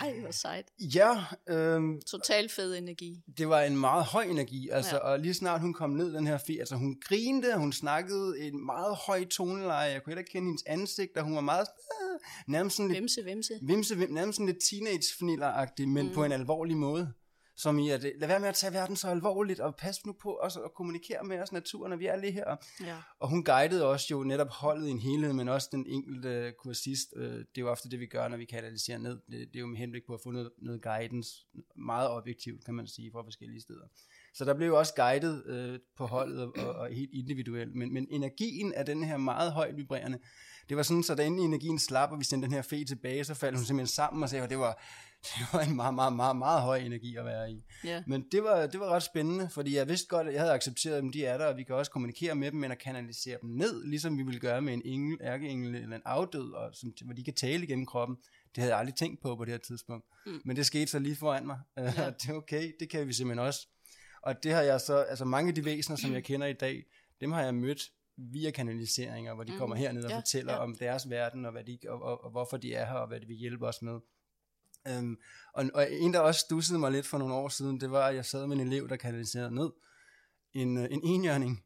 [0.00, 0.64] Ej, hvor sejt.
[0.80, 3.22] ja, øh, Total fed energi.
[3.38, 4.98] det var en meget høj energi, altså, Ja.
[4.98, 8.66] og lige snart hun kom ned, den her fe, altså hun grinede, hun snakkede en
[8.66, 11.66] meget høj toneleje, jeg kunne heller ikke kende hendes ansigt, og hun var meget,
[12.02, 12.18] øh,
[12.52, 13.54] nærmest sådan lidt Vimse, vimse.
[13.62, 16.14] vimse, vim, nærmest sådan lidt teenage men mm.
[16.14, 17.12] på en alvorlig måde.
[17.58, 20.38] Som i at, lad være med at tage verden så alvorligt, og pas nu på
[20.42, 22.56] os at kommunikere med os naturen, når vi er lige her.
[22.80, 22.96] Ja.
[23.20, 27.08] Og hun guidede også jo netop holdet i en helhed, men også den enkelte kursist.
[27.16, 29.18] Øh, Det er jo ofte det, vi gør, når vi kanaliserer ned.
[29.30, 31.30] Det, det er jo med henblik på at få noget, noget guidance,
[31.76, 33.86] meget objektivt, kan man sige, fra forskellige steder.
[34.34, 37.74] Så der blev jo også guidet øh, på holdet og, og, og helt individuelt.
[37.74, 40.18] Men, men energien af den her meget højt vibrerende,
[40.68, 43.34] det var sådan, så da energien slap, og vi sendte den her fe tilbage, så
[43.34, 44.82] faldt hun simpelthen sammen og sagde, at det var,
[45.38, 47.64] det var en meget, meget, meget, meget høj energi at være i.
[47.84, 48.02] ja.
[48.06, 50.96] Men det var, det var ret spændende, fordi jeg vidste godt, at jeg havde accepteret,
[50.96, 53.50] at de er der, og vi kan også kommunikere med dem, men at kanalisere dem
[53.50, 57.14] ned, ligesom vi ville gøre med en engel, ærkeengel eller en afdød, og som, hvor
[57.14, 58.16] de kan tale igennem kroppen.
[58.54, 60.06] Det havde jeg aldrig tænkt på på det her tidspunkt.
[60.26, 60.40] Mm.
[60.44, 61.58] Men det skete så lige foran mig.
[61.76, 61.82] Ja.
[61.82, 62.10] Ja.
[62.10, 63.66] det er okay, det kan vi simpelthen også.
[64.22, 66.84] Og det har jeg så, altså mange af de væsener, som jeg kender i dag,
[67.20, 67.80] dem har jeg mødt
[68.16, 69.58] via kanaliseringer, hvor de mm.
[69.58, 70.58] kommer herned og Ja, fortæller ja.
[70.58, 73.20] om deres verden, og, hvad de, og, og, og hvorfor de er her, og hvad
[73.20, 74.00] de vil hjælpe os med.
[74.98, 75.18] Um,
[75.54, 78.14] og, og en, der også stussede mig lidt for nogle år siden, det var, at
[78.14, 79.70] jeg sad med en elev, der kanaliserede ned
[80.52, 81.64] en, øh, en enhjørning,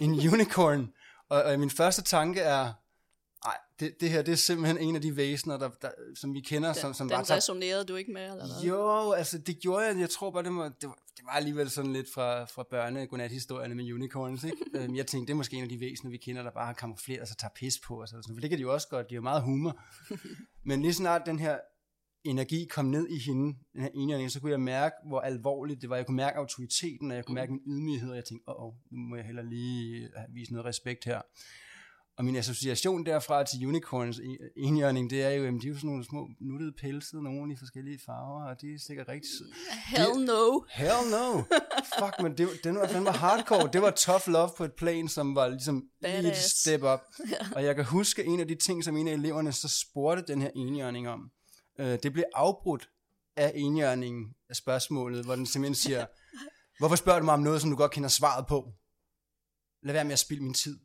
[0.00, 0.92] en unicorn.
[1.28, 2.72] Og, og min første tanke er,
[3.44, 6.40] nej, det, det her det er simpelthen en af de væsener, der, der, som vi
[6.40, 8.68] kender, som, som Den bare tager resonerede du ikke med, eller hvad?
[8.68, 9.98] jo, altså det gjorde jeg.
[9.98, 10.98] Jeg tror bare, det var, det var,
[11.30, 14.56] var alligevel sådan lidt fra, fra børne godnat-historierne med unicorns, ikke?
[14.74, 16.72] Øhm, jeg tænkte, det er måske en af de væsener, vi kender, der bare har
[16.72, 18.00] kamufleret sig og tager pis på.
[18.00, 18.22] Og sådan.
[18.34, 19.80] For det kan de jo også godt, de har meget humor.
[20.68, 21.58] Men lige snart den her
[22.24, 25.90] energi kom ned i hende, den her enhjørning, så kunne jeg mærke, hvor alvorligt det
[25.90, 25.96] var.
[25.96, 28.74] Jeg kunne mærke autoriteten, og jeg kunne mærke min ydmyghed, og jeg tænkte, åh, oh,
[28.90, 31.20] nu må jeg heller lige vise noget respekt her.
[32.20, 34.20] Og min association derfra til unicorns
[34.56, 37.56] enhjørning, det er jo, jamen, de er jo sådan nogle små nuttede pelsede, nogle i
[37.56, 39.52] forskellige farver, og de er sikkert rigtig søde.
[39.86, 40.60] Hell no.
[40.70, 41.42] Hell no.
[41.98, 43.70] Fuck, men det, den var fandme hardcore.
[43.72, 46.60] Det var tough love på et plan, som var ligesom lige et Badass.
[46.60, 47.00] step up.
[47.56, 50.42] Og jeg kan huske en af de ting, som en af eleverne så spurgte den
[50.42, 51.30] her enhjørning om.
[51.80, 52.88] Øh, det blev afbrudt
[53.36, 56.06] af enhjørningen af spørgsmålet, hvor den simpelthen siger,
[56.78, 58.72] hvorfor spørger du mig om noget, som du godt kender svaret på?
[59.82, 60.78] Lad være med at spilde min tid.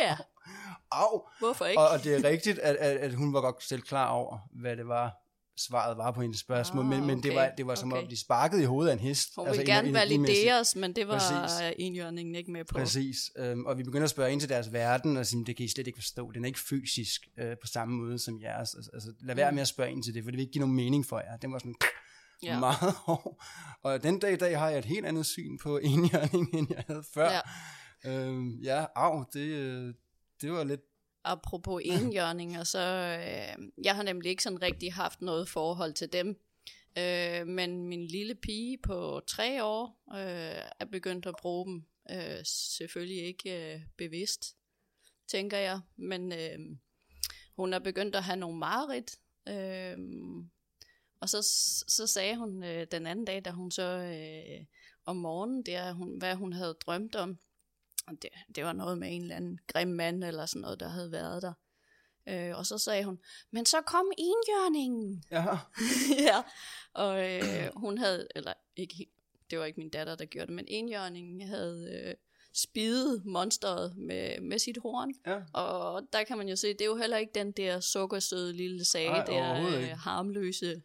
[0.00, 0.16] Ja.
[1.02, 1.22] Au!
[1.38, 1.80] Hvorfor ikke?
[1.80, 4.76] Og, og det er rigtigt, at, at, at hun var godt selv klar over, hvad
[4.76, 5.12] det var,
[5.58, 8.02] svaret var på hendes spørgsmål, Ah, men, men det okay, var, det var som okay.
[8.02, 9.28] om, de sparkede i hovedet af en hest.
[9.36, 11.74] Hun vil en- gerne valideres, men det var Præcis.
[11.78, 12.72] enhjørningen ikke med på.
[12.78, 15.64] Præcis, øhm, og vi begynder at spørge ind til deres verden, og sige, det kan
[15.64, 18.74] I slet ikke forstå, den er ikke fysisk øh, på samme måde som jeres.
[18.74, 19.54] Altså, altså lad være Mm.
[19.54, 21.36] med at spørge ind til det, for det vil ikke give nogen mening for jer.
[21.36, 21.74] Den var sådan
[22.42, 22.58] Ja.
[22.66, 23.42] meget hård.
[23.82, 26.84] Og den dag i dag har jeg et helt andet syn på enhjørning, end jeg
[26.86, 27.30] havde før.
[27.32, 27.40] Ja.
[28.06, 29.94] Øhm, ja au, det, øh,
[30.40, 30.80] det var lidt
[31.24, 36.40] Apropos enhjørninger, så øh, jeg har nemlig ikke sådan rigtig haft noget forhold til dem.
[36.98, 41.84] Øh, men min lille pige på tre år øh, er begyndt at bruge dem.
[42.10, 44.56] Øh, selvfølgelig ikke øh, bevidst,
[45.28, 45.80] tænker jeg.
[45.96, 46.58] Men øh,
[47.56, 49.18] hun er begyndt at have nogle mareridt.
[49.48, 49.98] Øh,
[51.20, 51.42] og så,
[51.88, 54.66] så sagde hun øh, den anden dag, da hun så øh,
[55.06, 57.38] om morgenen, der, hun, hvad hun havde drømt om.
[58.22, 61.12] Det, det var noget med en eller anden grim mand eller sådan noget, der havde
[61.12, 61.52] været der.
[62.28, 63.18] Øh, og så sagde hun,
[63.50, 65.24] men så kom enhjørningen.
[65.30, 65.44] Ja,
[66.28, 66.42] ja,
[66.94, 69.06] og øh, hun havde, eller ikke
[69.50, 72.14] det var ikke min datter, der gjorde det, men enhjørningen havde øh,
[72.54, 75.12] spidet monsteret med, med sit horn.
[75.26, 75.40] ja.
[75.60, 78.84] Og der kan man jo se, det er jo heller ikke den der sukkersøde lille
[78.84, 80.82] sag, Nej, der øh, harmløse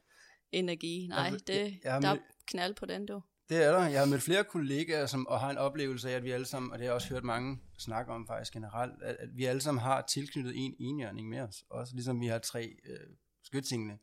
[0.51, 1.07] energi.
[1.07, 3.22] Nej, Jeg- det, jeg- jeg har der er knald på den, du.
[3.49, 3.87] Det er der.
[3.87, 6.71] Jeg har mødt flere kollegaer, som og har en oplevelse af, at vi alle sammen,
[6.71, 9.61] og det har jeg også hørt mange snakke om faktisk generelt, at, at vi alle
[9.61, 11.63] sammen har tilknyttet en enhjørning med os.
[11.69, 13.07] Også ligesom vi har tre øh,
[13.43, 13.97] skytsingle.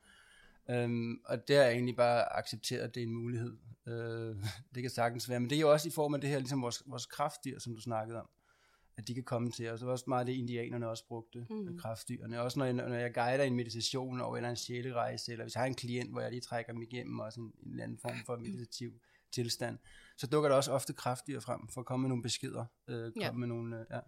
[0.71, 3.57] Øhm, og det er egentlig bare accepteret, at det er en mulighed.
[3.89, 4.37] Øh,
[4.75, 5.41] det kan sagtens være.
[5.41, 7.75] Men det er jo også i form af det her, ligesom vores, vores kraftdyr, som
[7.75, 8.29] du snakkede om.
[8.99, 9.81] At de kan komme til os.
[9.81, 11.57] Det var også meget det, indianerne også brugte, Mm.
[11.57, 11.79] mm.
[11.79, 12.41] kraftdyrene.
[12.41, 15.61] Også når jeg, når jeg guider en meditation over eller en sjælerejse, eller hvis jeg
[15.61, 18.37] har en klient, hvor jeg lige trækker dem igennem også en, en anden form for
[18.47, 18.93] meditativ
[19.37, 19.79] tilstand,
[20.19, 22.65] så dukker der også ofte kraftdyr frem for at komme med nogle beskeder.
[22.89, 23.33] Øh, komme Ja.
[23.33, 24.01] med nogle, øh, ja.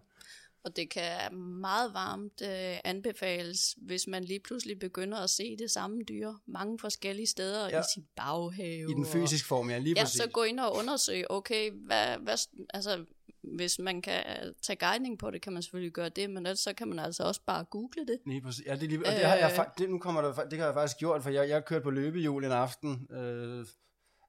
[0.63, 5.71] Og det kan meget varmt øh, anbefales, hvis man lige pludselig begynder at se det
[5.71, 7.75] samme dyr mange forskellige steder ja.
[7.75, 7.81] Ja.
[7.81, 8.91] i sin baghave.
[8.91, 10.21] I den fysiske form, ja, lige Ja, præcis.
[10.21, 12.37] så gå ind og undersøge, okay, hvad, hvad,
[12.73, 13.05] altså,
[13.43, 14.23] hvis man kan
[14.61, 17.23] tage guidning på det, kan man selvfølgelig gøre det, men ellers så kan man altså
[17.23, 18.19] også bare google det.
[18.25, 18.65] Lige præcis.
[18.65, 19.65] Ja, det, lige, og det har jeg, Øh.
[19.77, 21.91] det, nu kommer der, det har jeg faktisk gjort, for jeg, jeg har kørt på
[21.91, 23.65] løbehjul en aften, øh,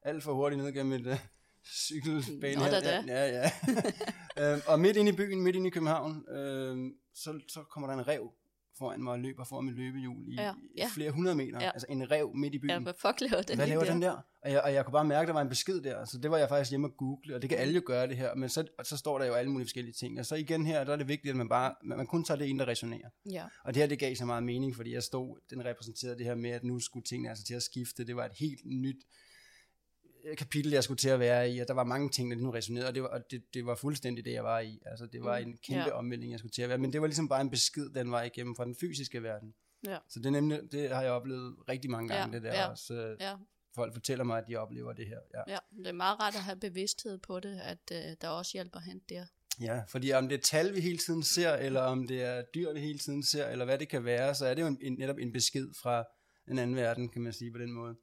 [0.03, 1.19] alt for hurtigt ned gennem et øh,
[1.67, 3.05] cykelbane Nå, da, da.
[3.07, 3.51] Ja, ja.
[4.39, 4.53] ja.
[4.55, 7.95] øh, og midt inde i byen, midt inde i København, øh, så, så kommer der
[7.95, 8.33] en rev
[8.79, 11.59] foran mig og løber foran mit løbehjul i, Ja, ja, flere hundrede meter.
[11.61, 11.71] Ja.
[11.71, 12.71] Altså en rev midt i byen.
[12.71, 14.17] Ja, hvad fuck laver den Hvad laver den der?
[14.45, 16.05] Og jeg, og jeg kunne bare mærke, at der var en besked der.
[16.05, 17.63] Så det var jeg faktisk hjemme og google, og det kan Mm.
[17.63, 18.35] alle jo gøre det her.
[18.35, 20.19] Men så, og så står der jo alle mulige forskellige ting.
[20.19, 22.39] Og så igen her, der er det vigtigt, at man bare, man, man kun tager
[22.39, 23.09] det ind, der resonerer.
[23.31, 26.27] Ja, Og det her, det gav så meget mening, fordi jeg stod, den repræsenterede det
[26.27, 28.07] her med, at nu skulle tingene altså til at skifte.
[28.07, 28.97] Det var et helt nyt
[30.39, 32.89] kapitel, jeg skulle til at være i, og der var mange ting, der nu resonerede,
[32.89, 34.79] og det var, og det, det var fuldstændig det, jeg var i.
[34.87, 35.91] Altså, det var Mm, en kæmpe ja.
[35.91, 38.23] omvæltning, jeg skulle til at være, men det var ligesom bare en besked, den var
[38.23, 39.55] igennem fra den fysiske verden.
[39.87, 39.99] Ja.
[40.09, 42.67] Så det, er nemlig, det har jeg oplevet rigtig mange gange, Ja, det der ja,
[42.71, 42.95] også.
[42.95, 43.35] øh, ja,
[43.75, 45.19] Folk fortæller mig, at de oplever det her.
[45.35, 45.53] Ja.
[45.53, 45.59] ja.
[45.79, 49.01] Det er meget rart at have bevidsthed på det, at øh, der også hjælper hen
[49.09, 49.25] der.
[49.61, 52.73] Ja, fordi om det er tal, vi hele tiden ser, eller om det er dyr,
[52.73, 54.93] vi hele tiden ser, eller hvad det kan være, så er det jo en, en,
[54.99, 56.05] netop en besked fra
[56.51, 57.95] en anden verden, kan man sige på den måde.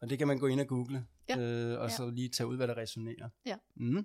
[0.00, 1.38] Og det kan man gå ind og google, Ja.
[1.38, 1.96] øh, og Ja.
[1.96, 3.28] så lige tage ud, hvad der resonerer.
[3.46, 3.56] Ja.
[3.76, 4.04] Mm.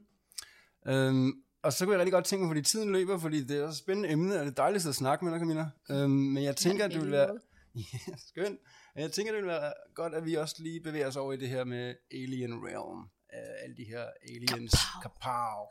[0.88, 3.68] Øhm, og så kunne jeg rigtig godt tænke mig, fordi tiden løber, fordi det er
[3.68, 5.70] et spændende emne, og det er dejligt at snakke med dig, Camilla.
[5.92, 7.40] Øhm, men jeg tænker, Ja, at det vil være...
[7.76, 8.60] Ja, skønt.
[8.96, 11.50] Jeg tænker, det vil være godt, at vi også lige bevæger os over i det
[11.50, 13.10] her med Alien Realm.
[13.34, 14.74] Uh, alle de her aliens.
[15.02, 15.66] Kapow.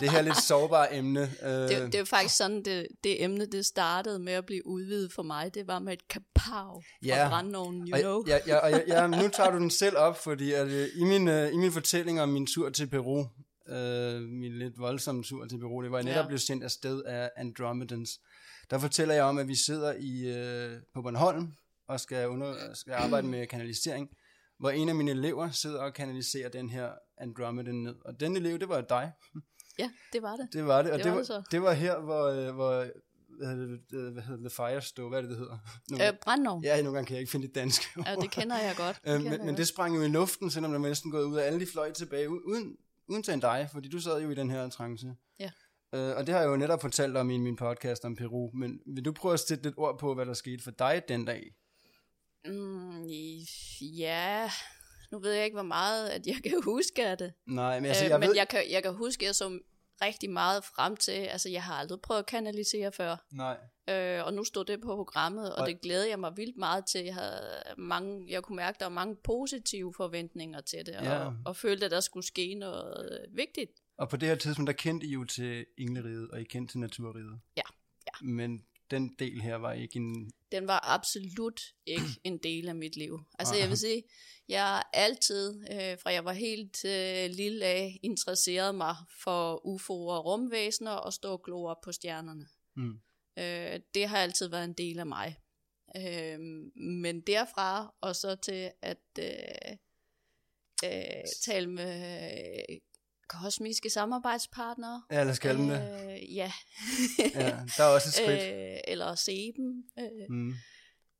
[0.00, 1.20] det her lidt sårbare emne.
[1.42, 4.66] Uh, Det, det er jo faktisk sådan, det, det emne, det startede med at blive
[4.66, 5.54] udvidet for mig.
[5.54, 7.28] Det var med et kapav fra Ja.
[7.28, 8.24] brandovnen, you og, know.
[8.26, 11.04] ja, ja, og ja, ja, nu tager du den selv op, fordi at, uh, i,
[11.04, 15.46] min, uh, i min fortælling om min tur til Peru, uh, min lidt voldsomme tur
[15.46, 16.26] til Peru, det var jeg netop Ja.
[16.28, 18.10] blev sendt afsted af Andromedans.
[18.70, 21.52] Der fortæller jeg om, at vi sidder i uh, på Bornholm
[21.88, 24.08] og skal, under, skal arbejde med kanalisering,
[24.62, 27.94] hvor en af mine elever sidder og kanaliserer den her Andromedan ned.
[28.04, 29.12] Og den elev, det var dig.
[29.78, 30.48] Ja, det var det.
[30.52, 31.42] Det var det, og Det det, var det så.
[31.50, 32.86] det var her, hvor, øh, hvor
[33.38, 35.58] hvad hedder det, øh, hvad hedder The Firestone, hvad er det, det hedder?
[35.90, 36.64] Nu, Øh, brandovn.
[36.64, 39.00] ja, nogle gange kan jeg ikke finde det danske Ja, det kender jeg godt.
[39.04, 41.24] Det Øh, men, jeg men det sprang jo i luften, selvom der var næsten gået
[41.24, 42.76] ud af alle de fløj tilbage, uden,
[43.08, 45.06] uden til dig, fordi du sad jo i den her trance.
[45.40, 45.50] Ja.
[45.94, 48.80] Øh, og det har jeg jo netop fortalt om i min podcast om Peru, men
[48.94, 51.42] vil du prøve at sætte lidt ord på, hvad der skete for dig den dag?
[52.44, 53.02] Mm,
[53.80, 54.50] ja,
[55.10, 57.32] nu ved jeg ikke, hvor meget at jeg kan huske af det.
[57.46, 58.36] Nej, men altså, øh, jeg men ved...
[58.36, 59.58] jeg, kan, jeg kan huske, at jeg så
[60.02, 63.56] rigtig meget frem til, altså jeg har aldrig prøvet at kanalisere før, Nej.
[63.88, 66.84] øh, og nu stod det på programmet, og, Og- det glæder jeg mig vildt meget
[66.86, 67.04] til.
[67.04, 71.24] Jeg, havde mange, jeg kunne mærke, at der var mange positive forventninger til det, Ja.
[71.26, 73.70] og, og følte, at der skulle ske noget øh, vigtigt.
[73.98, 76.80] Og på det her tidspunkt, der kendte I jo til Engleriget, og I kendte til
[76.80, 77.40] Naturriget.
[77.56, 77.62] Ja.
[78.06, 78.26] ja.
[78.26, 78.62] men
[78.92, 80.32] den del her var ikke en...
[80.52, 83.20] Den var absolut ikke en del af mit liv.
[83.38, 84.02] Altså jeg vil sige,
[84.48, 90.16] jeg har altid, øh, fra jeg var helt øh, lille af, interesseret mig for UFO'er
[90.16, 92.46] og rumvæsener og stå og glo op på stjernerne.
[92.76, 93.00] Mm.
[93.38, 95.36] Øh, det har altid været en del af mig.
[95.96, 96.38] Øh,
[96.76, 99.76] men derfra og så til at øh,
[100.84, 102.78] øh, tale med
[103.28, 105.02] kosmiske samarbejdspartnere.
[105.10, 105.78] Ja, eller skal øh, det.
[106.34, 106.52] Ja.
[107.34, 107.58] ja.
[107.76, 108.54] Der er også et skridt.
[108.54, 109.84] Øh, eller Seben.
[109.98, 110.54] Øh, mm.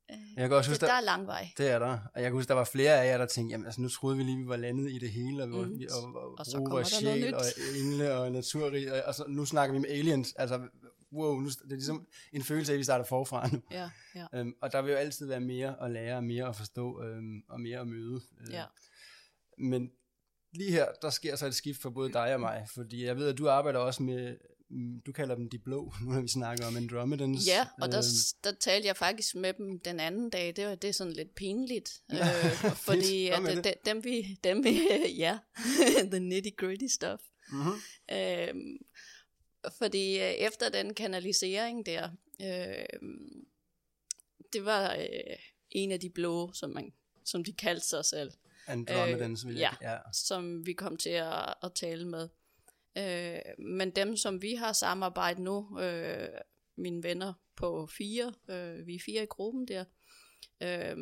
[0.09, 1.49] Jeg kan også huske, det, der, der er lang vej.
[1.57, 1.97] Det er der.
[2.15, 4.17] Og jeg kan huske, der var flere af jer, der tænkte, jamen altså nu troede
[4.17, 5.55] vi lige, vi var landet i det hele, og, mm.
[5.55, 7.33] og, og, og så kommer der sjæl, noget nyt.
[7.33, 7.43] og
[7.79, 10.33] engle og naturrig, og, og så, nu snakker vi med aliens.
[10.33, 10.61] Altså,
[11.13, 13.61] wow, nu, det er ligesom en følelse af, at vi starter forfra nu.
[13.71, 14.25] Ja, ja.
[14.33, 17.43] Øhm, og der vil jo altid være mere at lære, og mere at forstå, øhm,
[17.49, 18.21] og mere at møde.
[18.41, 18.53] Øh.
[18.53, 18.63] Ja.
[19.57, 19.91] Men
[20.53, 23.27] lige her, der sker så et skift for både dig og mig, fordi jeg ved,
[23.27, 24.37] at du arbejder også med,
[24.69, 27.47] mm, du kalder dem de blå, nu har vi snakket om Andromedans.
[27.47, 30.75] Ja, og der, øh, der talte jeg faktisk med dem den anden dag, det var
[30.75, 34.81] det er sådan lidt pinligt, øh, fordi at, de, øh, dem vi, dem vi,
[35.23, 35.39] ja,
[36.11, 37.21] the nitty gritty stuff.
[37.51, 37.73] Mm-hmm.
[38.11, 38.53] Øh,
[39.77, 42.09] fordi efter den kanalisering der,
[42.41, 42.99] øh,
[44.53, 45.37] det var øh,
[45.71, 46.93] en af de blå, som, man,
[47.25, 48.31] som de kaldte sig selv.
[48.67, 52.29] Andromedans, øh, ja, ja, som vi kom til at, at tale med.
[52.97, 56.27] Øh, men dem, som vi har samarbejdet nu, øh,
[56.77, 59.85] mine venner på fire, øh, vi er fire i gruppen der,
[60.61, 60.97] øh,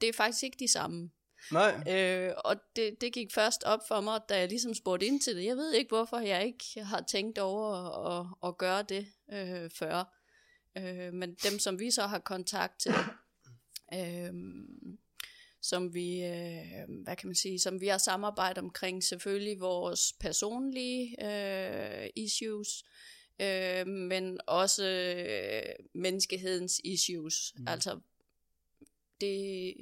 [0.00, 1.10] det er faktisk ikke de samme.
[1.52, 1.94] Nej.
[1.94, 5.36] Øh, og det, det gik først op for mig, da jeg ligesom spurgte ind til
[5.36, 5.44] det.
[5.44, 9.70] Jeg ved ikke, hvorfor jeg ikke har tænkt over at, at, at gøre det øh,
[9.70, 10.14] før.
[10.78, 12.94] Øh, men dem, som vi så har kontakt til,
[13.94, 14.32] øh,
[15.68, 21.24] som vi, øh, hvad kan man sige, som vi har samarbejdet omkring selvfølgelig vores personlige
[21.24, 22.84] øh, issues,
[23.40, 27.54] øh, men også øh, menneskehedens issues.
[27.56, 27.68] Mm.
[27.68, 28.00] Altså,
[29.20, 29.74] det,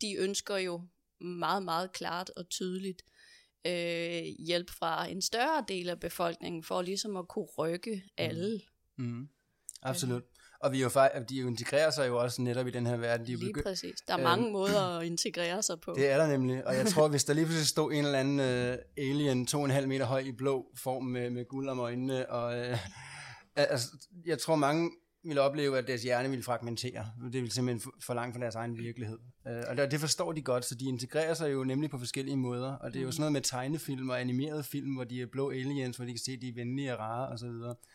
[0.00, 0.82] de ønsker jo
[1.20, 3.02] meget, meget klart og tydeligt
[3.66, 8.10] øh, hjælp fra en større del af befolkningen, for ligesom at kunne rykke mm.
[8.16, 8.60] alle.
[8.96, 9.28] Mm.
[9.82, 10.22] Absolut.
[10.60, 13.26] Og vi jo faktisk, de integrerer sig jo også netop i den her verden.
[13.26, 14.00] De lige præcis.
[14.08, 15.94] Der er mange øh, måder at integrere sig på.
[15.96, 16.66] Det er der nemlig.
[16.66, 19.64] Og jeg tror, hvis der lige pludselig stod en eller anden uh, alien, to og
[19.64, 22.78] en halv meter høj i blå form med, med guld om øjnene, og uh,
[23.56, 23.86] altså,
[24.26, 24.90] jeg tror mange
[25.24, 27.06] ville opleve, at deres hjerne ville fragmentere.
[27.24, 29.18] Det ville simpelthen for langt fra deres egen virkelighed.
[29.46, 32.72] Øh, og det forstår de godt, så de integrerer sig jo nemlig på forskellige måder.
[32.72, 33.12] Og det er jo mm.
[33.12, 36.18] sådan noget med tegnefilm og animerede film, hvor de er blå aliens, hvor de kan
[36.18, 37.46] se, at de er venlige og rare osv.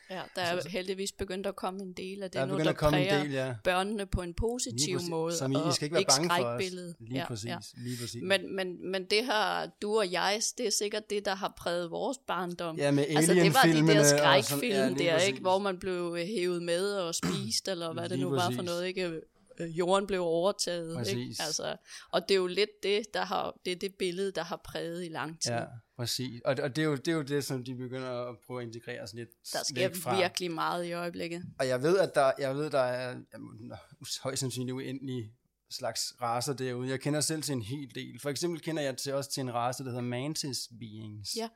[0.10, 2.74] Ja, der er så, heldigvis begyndt at komme en del af det nu, der, der
[2.74, 3.56] præger del, ja.
[3.64, 5.36] børnene på en positiv præcis, måde.
[5.36, 6.64] Som I, I skal ikke være bange for os.
[7.00, 7.50] Lige ja, præcis.
[7.50, 7.58] Ja.
[7.78, 8.22] Lige præcis.
[8.24, 11.92] Men, men, men det her, du og jeg, det er sikkert det, der har præget
[11.92, 12.78] vores barndom.
[12.78, 16.64] Ja, med altså, det var de der skrækfilm ja, der, ikke, hvor man blev hævet
[16.64, 19.22] med og spist, eller hvad det nu var for noget, ikke?
[19.60, 21.08] Øh, jorden blev overtaget.
[21.08, 21.36] Ikke?
[21.40, 21.76] Altså,
[22.12, 25.06] og det er jo lidt det, der har, det er det billede, der har præget
[25.06, 25.52] i lang tid.
[25.52, 25.66] Ja,
[25.98, 26.42] præcis.
[26.46, 28.68] Og, og det, er jo, det er jo det, som de begynder at prøve at
[28.68, 30.18] integrere sig lidt Der sker fra.
[30.18, 31.44] virkelig meget i øjeblikket.
[31.60, 33.74] Og jeg ved, at der, jeg ved, der er jamen,
[34.24, 35.34] højst sandsynligt uendelige
[35.70, 36.90] slags raser derude.
[36.90, 38.20] Jeg kender selv til en hel del.
[38.20, 41.36] For eksempel kender jeg til, også til en race, der hedder Mantis Beings.
[41.36, 41.50] Ja.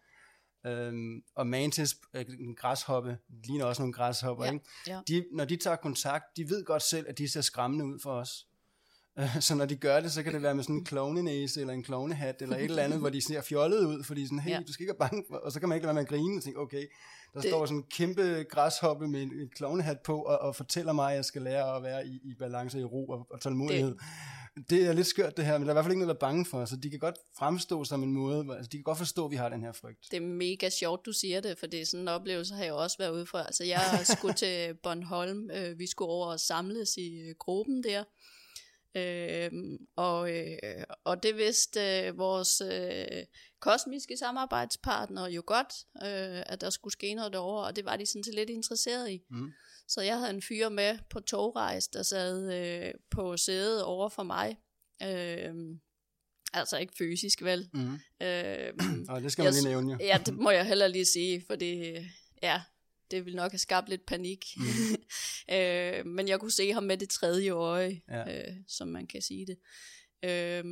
[0.66, 4.66] Øhm, og mantis, øh, en græshoppe, ligner også nogle græshopper, ja, ikke?
[4.88, 5.00] Ja.
[5.08, 8.12] De, når de tager kontakt, de ved godt selv, at de ser skræmmende ud for
[8.12, 8.48] os.
[9.20, 11.74] Øh, så når de gør det, så kan det være med sådan en klovnenæse, eller
[11.74, 14.60] en klovnehat, eller et eller andet, hvor de ser fjollet ud, fordi sådan, hey, ja.
[14.68, 16.18] du skal ikke være bange for, og så kan man ikke lade være med at
[16.18, 16.86] grine, og tænke, okay,
[17.34, 17.50] der det...
[17.50, 21.16] står sådan en kæmpe græshoppe med en, en klovnehat på, og, og fortæller mig, at
[21.16, 23.96] jeg skal lære at være i, i balance, i ro og, og tålmodighed.
[23.96, 24.02] Det
[24.70, 26.26] det er lidt skørt det her, men der er i hvert fald ikke noget, der
[26.26, 28.98] er bange for, så de kan godt fremstå som en måde, altså de kan godt
[28.98, 30.08] forstå, at vi har den her frygt.
[30.12, 32.74] Det er mega sjovt, du siger det, for det er sådan en oplevelse, har jeg
[32.74, 33.38] også været ude for.
[33.38, 38.04] Altså jeg skulle til Bornholm, øh, vi skulle over og samles i øh, gruppen der,
[38.96, 39.52] øh,
[39.96, 43.24] og, øh, og det vidste øh, vores øh,
[43.60, 48.06] kosmiske samarbejdspartner jo godt, øh, at der skulle ske noget derovre, og det var de
[48.06, 49.22] sådan set lidt interesseret i.
[49.30, 49.52] Mm.
[49.88, 54.24] Så jeg havde en fyr med på togrejs, der sad øh, på sædet over for
[54.24, 54.58] mig.
[55.04, 55.54] Øh,
[56.54, 57.70] altså ikke fysisk, vel?
[57.74, 57.94] Mm.
[58.22, 58.74] Øh,
[59.10, 60.06] og det skal man jeg, lige nævne, ja.
[60.06, 62.06] ja, det må jeg heller lige sige, for det,
[62.44, 62.62] ja,
[63.12, 64.46] det ville nok have skabt lidt panik.
[64.58, 64.64] Mm.
[65.56, 68.48] øh, men jeg kunne se ham med det tredje øje, ja.
[68.50, 69.58] øh, som man kan sige det.
[70.24, 70.64] Øh,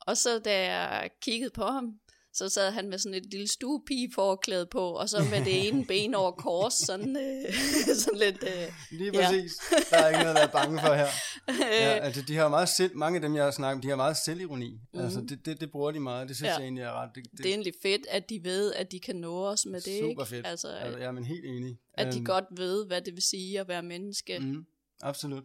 [0.00, 2.00] og så da jeg kiggede på ham,
[2.36, 5.84] så sad han med sådan et lille stuepige forklæde på, og så med det ene
[5.84, 7.54] ben over kors, sådan, øh,
[8.02, 8.42] sådan lidt...
[8.42, 9.26] Øh, Lige ja.
[9.28, 9.52] præcis.
[9.90, 11.06] Der er ikke noget, der er bange for her.
[11.80, 13.96] Ja, altså, de har meget selv, mange af dem, jeg har snakket med, de har
[13.96, 14.70] meget selvironi.
[14.70, 15.00] Mm-hmm.
[15.04, 16.28] Altså, det, det, det bruger de meget.
[16.28, 16.52] Det synes Ja.
[16.52, 16.56] ja.
[16.58, 17.10] jeg egentlig er ret.
[17.14, 19.80] Det, det, det er egentlig fedt, at de ved, at de kan nå os med
[19.80, 20.26] det, super ikke?
[20.26, 20.46] fedt.
[20.46, 21.78] Altså, altså, jeg er men helt enig.
[21.94, 24.38] at de Øhm, godt ved, hvad det vil sige at være menneske.
[24.38, 24.64] Mm,
[25.02, 25.44] absolut.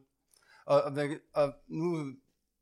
[0.65, 0.93] Og, og,
[1.33, 2.05] og nu,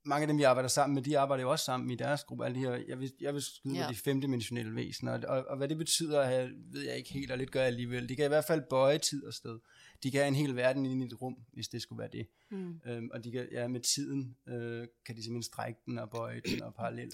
[0.06, 2.46] mange af dem, vi arbejder sammen med, de arbejder jo også sammen i deres gruppe.
[2.46, 3.82] Alle de her, jeg vil, jeg vil skyde Ja.
[3.82, 3.88] ja.
[3.90, 5.14] de femdimensionelle væsener.
[5.14, 8.10] Og, og, og, hvad det betyder, ved jeg ikke helt, og lidt gør jeg alligevel.
[8.10, 9.60] De kan i hvert fald bøje tid og sted.
[10.04, 12.28] De kan have en hel verden inde i et rum, hvis det skulle være det.
[12.52, 12.80] Mm.
[12.86, 16.42] Øhm, og de kan, ja, med tiden øh, kan de simpelthen strække den og bøje
[16.46, 17.14] den og parallelt.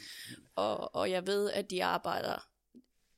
[0.56, 2.48] Og, og jeg ved, at de arbejder,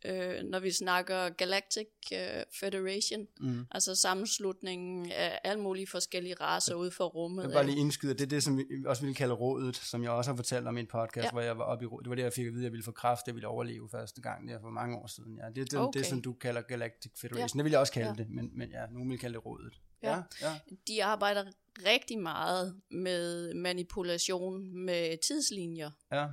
[0.06, 2.20] øh, når vi snakker Galactic øh,
[2.60, 3.66] Federation, Mm.
[3.72, 7.42] altså sammenslutningen af alle mulige forskellige racer ude for rummet.
[7.44, 10.04] Jeg vil bare lige indskyde, det er det, som vi også ville kalde rådet, som
[10.04, 11.32] jeg også har fortalt om i en podcast, Ja.
[11.32, 12.06] hvor jeg var oppe i rådet.
[12.06, 13.90] Det var det, jeg fik at vide, at jeg ville få kraft, jeg ville overleve
[13.92, 15.38] første gang, der for mange år siden.
[15.44, 16.00] Ja, det er det, Okay.
[16.00, 17.58] det som du kalder Galactic Federation.
[17.58, 17.60] Ja.
[17.60, 18.16] Det vil jeg også kalde ja.
[18.16, 19.74] det, men, men ja, nogen vil kalde det rådet.
[20.04, 20.10] Ja.
[20.16, 20.54] Ja, ja.
[20.88, 21.44] De arbejder
[21.86, 25.92] rigtig meget med manipulation med tidslinjer.
[26.12, 26.28] ja.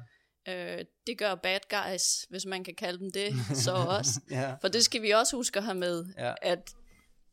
[0.49, 3.33] Øh, det gør bad guys, hvis man kan kalde dem det,
[3.65, 4.21] så også.
[4.31, 4.55] ja.
[4.61, 6.33] For det skal vi også huske at have med, Ja.
[6.43, 6.71] at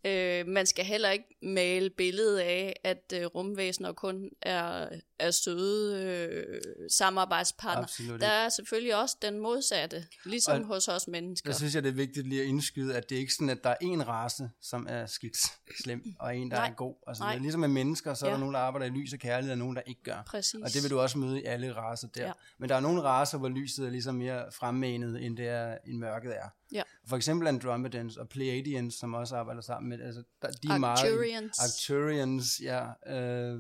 [0.06, 4.88] øh, man skal heller ikke male billedet af, at øh, rumvæsener kun er,
[5.22, 7.84] er søde øh, samarbejdspartnere.
[7.84, 11.50] Absolut Der er selvfølgelig også den modsatte, ligesom Og- hos os mennesker.
[11.50, 13.64] Der synes jeg, det er vigtigt lige at indskyde, at det er ikke sådan, at
[13.64, 15.38] der er en race, som er skidt
[15.84, 16.68] slem, og en, der Nej.
[16.68, 16.96] er god.
[17.08, 18.34] Altså, det er ligesom med mennesker, så er Ja.
[18.34, 20.24] der nogen, der arbejder i lys og kærlighed, og nogen, der ikke gør.
[20.28, 20.54] Præcis.
[20.64, 22.26] Og det vil du også møde i alle racer der.
[22.26, 22.32] Ja.
[22.58, 25.98] Men der er nogle racer, hvor lyset er ligesom mere fremmanet, end det er, end
[25.98, 26.48] mørket er.
[26.74, 26.82] Ja.
[27.08, 31.00] For eksempel Andromedans og Pleiadians, som også arbejder sammen med, altså, der, de er meget...
[31.00, 31.60] Arcturians.
[31.60, 33.14] Arcturians, ja.
[33.18, 33.60] Øh,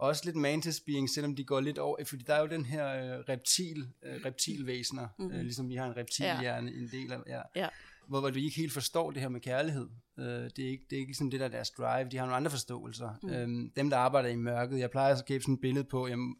[0.00, 2.88] også lidt mantis being, selvom de går lidt over, fordi der er jo den her
[2.88, 5.34] øh, reptil, øh, reptilvæsener, mm-hmm.
[5.34, 7.40] øh, ligesom vi har en reptilhjerne, en del af, ja.
[7.56, 7.68] Ja.
[8.08, 9.88] Hvor, hvor du ikke helt forstår det her med kærlighed.
[10.18, 12.08] Øh, det, er ikke, det er ikke ligesom det, der er deres drive.
[12.08, 13.10] De har nogle andre forståelser.
[13.22, 13.30] Mm.
[13.30, 16.36] Øhm, dem, der arbejder i mørket, jeg plejer at give sådan et billede på, jamen,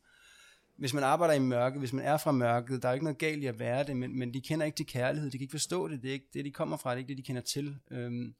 [0.76, 3.42] hvis man arbejder i mørket, hvis man er fra mørket, der er ikke noget galt
[3.42, 5.88] i at være det, men, men de kender ikke til kærlighed, de kan ikke forstå
[5.88, 7.76] det, det er ikke det, de kommer fra, det er ikke det, de kender til.
[7.90, 8.34] Øhm,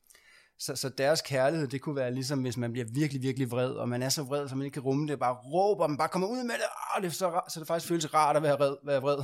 [0.60, 3.88] så, så deres kærlighed, det kunne være ligesom, hvis man bliver virkelig, virkelig vred, og
[3.88, 6.28] man er så vred, så man ikke kan rumme det, bare råber, man bare kommer
[6.28, 6.64] ud med det,
[6.96, 9.18] ah, det så, så det faktisk føles rart at være vred, være vred.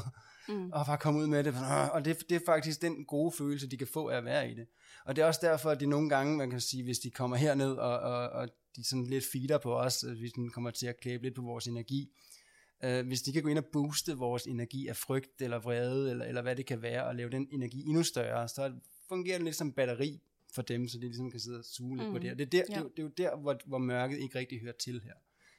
[0.49, 0.73] Mm.
[0.73, 1.55] og bare komme ud med det,
[1.93, 4.55] og det, det er faktisk den gode følelse, de kan få af at være i
[4.55, 4.67] det.
[5.05, 7.37] Og det er også derfor, at de nogle gange, man kan sige, hvis de kommer
[7.37, 11.01] herned, og, og, og de sådan lidt feeder på os, hvis de kommer til at
[11.01, 12.11] klæbe lidt på vores energi,
[12.85, 16.25] øh, hvis de kan gå ind og booste vores energi af frygt, eller vrede, eller,
[16.25, 18.73] eller hvad det kan være, og lave den energi endnu større, så
[19.09, 20.21] fungerer det lidt som batteri
[20.57, 22.13] for dem, så de ligesom kan sidde og suge lidt Mm.
[22.15, 22.31] på det.
[22.33, 22.65] Og det er, der, Ja.
[22.65, 25.13] det, er jo- det er jo der, hvor, hvor mørket ikke rigtig hører til her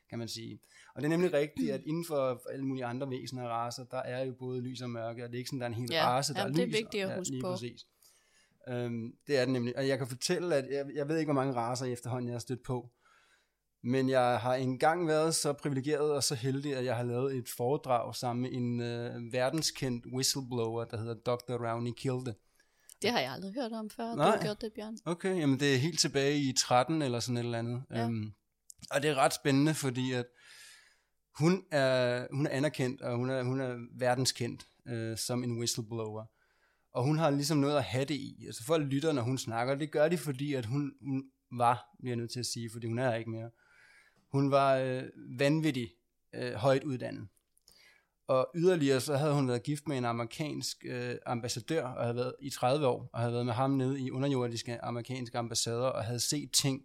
[0.09, 0.59] kan man sige.
[0.95, 3.97] Og det er nemlig rigtigt, at inden for alle mulige andre væsener og raser, der
[3.97, 5.89] er jo både lys og mørke, og det er ikke sådan, der er en hel
[5.91, 6.75] Ja, race, der jamen, er det er lys.
[6.77, 7.51] vigtigt at ja, huske lige på.
[7.51, 7.85] Præcis.
[8.69, 9.77] Øhm, det er det nemlig.
[9.77, 12.33] Og jeg kan fortælle, at jeg, jeg ved ikke, hvor mange raser i efterhånden, jeg
[12.33, 12.89] har stødt på.
[13.83, 17.49] Men jeg har engang været så privilegeret og så heldig, at jeg har lavet et
[17.57, 21.67] foredrag sammen med en øh, verdenskendt whistleblower, der hedder Dr.
[21.69, 22.35] Rowney Kilde.
[23.01, 24.09] Det har jeg aldrig hørt om før.
[24.09, 24.29] Du Nej.
[24.29, 24.97] har gjort det, Bjørn.
[25.05, 27.83] Okay, jamen det er helt tilbage i 13 eller sådan et eller andet.
[27.91, 28.05] Ja.
[28.05, 28.33] Øhm,
[28.91, 30.25] og det er ret spændende, fordi at
[31.35, 36.25] hun er, hun er anerkendt, og hun er, hun er verdenskendt øh, som en whistleblower.
[36.93, 38.43] Og hun har ligesom noget at have det i.
[38.45, 39.75] Altså folk lytter, når hun snakker.
[39.75, 42.87] Det gør de, fordi at hun, hun var, bliver jeg nødt til at sige, fordi
[42.87, 43.49] hun er ikke mere.
[44.31, 45.03] Hun var øh,
[45.39, 45.89] vanvittig
[46.35, 47.27] øh, højt uddannet.
[48.27, 52.33] Og yderligere så havde hun været gift med en amerikansk øh, ambassadør, og havde været
[52.41, 56.19] i 30 år, og havde været med ham nede i underjordiske amerikanske ambassader, og havde
[56.19, 56.81] set ting,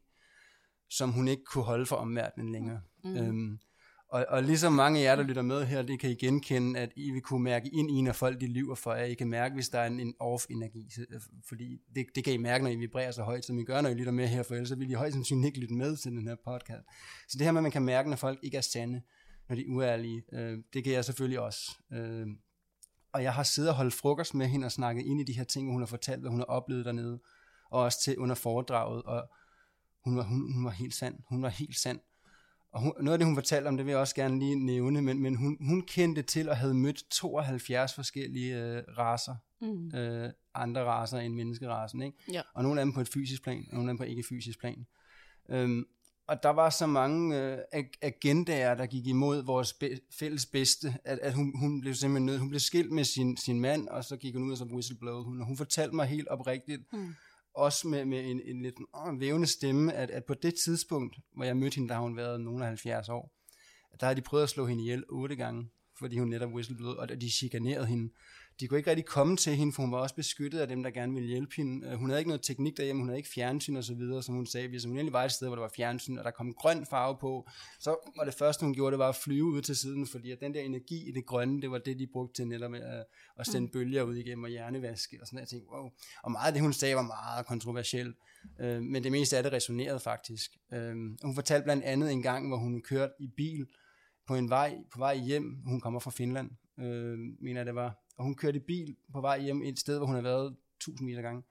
[0.90, 2.80] som hun ikke kunne holde for omverdenen længere.
[3.05, 3.16] Mm.
[3.16, 3.59] Øhm,
[4.09, 6.93] og, og ligesom mange af jer, der lytter med her, det kan I genkende, at
[6.97, 9.05] I vil kunne mærke ind i, når folk de lyver for jer.
[9.05, 12.36] I kan mærke, hvis der er en, en off-energi, så- fordi det, det kan I
[12.36, 14.55] mærke, når I vibrerer så højt, som I gør, når I lytter med her, for
[14.55, 16.82] ellers vil I højst sandsynligt ikke lytte med til den her podcast.
[17.28, 19.03] Så det her med, at man kan mærke, når folk ikke er sande,
[19.53, 21.78] når de er uærlige, øh, det kan jeg selvfølgelig også.
[21.92, 22.26] Øh,
[23.12, 25.44] og jeg har siddet og holdt frokost med hende og snakket ind i de her
[25.44, 27.20] ting, hun har fortalt, hvad hun har oplevet dernede,
[27.70, 29.28] og også til under foredraget, og
[30.05, 31.14] hun var, hun, hun var helt sand.
[31.28, 32.00] Hun var helt sand.
[32.72, 35.03] Og hun, noget af det, hun fortalte om, det vil jeg også gerne lige nævne,
[35.03, 39.94] men, men hun, hun kendte til og havde mødt 72 forskellige øh, raser, Mm.
[39.94, 42.18] øh, andre raser end menneskerasen, ikke?
[42.32, 42.42] Ja.
[42.55, 44.61] Og nogle af dem på et fysisk plan, og nogle af dem på ikke fysisk
[44.61, 44.86] plan.
[45.50, 45.84] Øhm,
[46.32, 50.94] og der var så mange øh, ag- agendaer, der gik imod vores be- fælles bedste,
[51.04, 52.40] at, at hun, hun blev simpelthen nødt.
[52.40, 55.24] Hun blev skilt med sin, sin mand, og så gik hun ud og så whistleblowede
[55.24, 55.40] hun.
[55.40, 57.14] Og hun fortalte mig helt oprigtigt, Mm.
[57.54, 61.44] også med, med en, en lidt åh, vævende stemme, at, at på det tidspunkt, hvor
[61.44, 63.32] jeg mødte hende, der har hun været nogle af 70 år,
[63.92, 65.68] at der har de prøvet at slå hende ihjel otte gange,
[65.98, 68.12] fordi hun netop whistleblowede, og de chikanerede hende.
[68.62, 70.90] De kunne ikke rigtig komme til hende, for hun var også beskyttet af dem, der
[70.90, 71.86] gerne ville hjælpe hende.
[71.86, 74.34] Øh, hun havde ikke noget teknik derhjemme, hun havde ikke fjernsyn og så videre, som
[74.34, 74.68] hun sagde.
[74.68, 77.16] Hvis hun egentlig var et sted, hvor der var fjernsyn, og der kom grøn farve
[77.20, 77.48] på,
[77.80, 80.40] så var det første, hun gjorde, det var at flyve ud til siden, fordi at
[80.40, 83.04] den der energi i det grønne, det var det, de brugte til netop at,
[83.38, 83.72] at sende mm.
[83.72, 85.52] bølger ud igennem og hjernevaske og sådan noget.
[85.52, 85.90] Jeg tænkte, wow.
[86.22, 88.16] Og meget af det, hun sagde, var meget kontroversielt.
[88.60, 90.50] Øh, men det meste af det resonerede faktisk.
[90.72, 93.66] Øh, hun fortalte blandt andet en gang, hvor hun kørte i bil
[94.26, 95.56] på en vej, på vej hjem.
[95.66, 96.50] Hun kommer fra Finland,
[96.80, 100.06] øh, mener det var og hun kørte i bil på vej hjem et sted, hvor
[100.06, 101.42] hun har været tusind meter gange.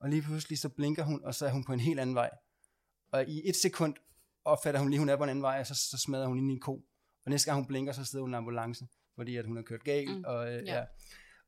[0.00, 2.30] Og lige pludselig så blinker hun, og så er hun på en helt anden vej.
[3.12, 3.94] Og i et sekund
[4.44, 6.50] opfatter hun lige, hun er på en anden vej, og så, så smadrer hun ind
[6.50, 6.72] i en ko.
[7.24, 9.62] Og næste gang hun blinker, så sidder hun i en ambulance, fordi at hun har
[9.62, 10.18] kørt galt.
[10.18, 10.24] Mm.
[10.26, 10.76] Og, øh, ja.
[10.76, 10.84] Ja.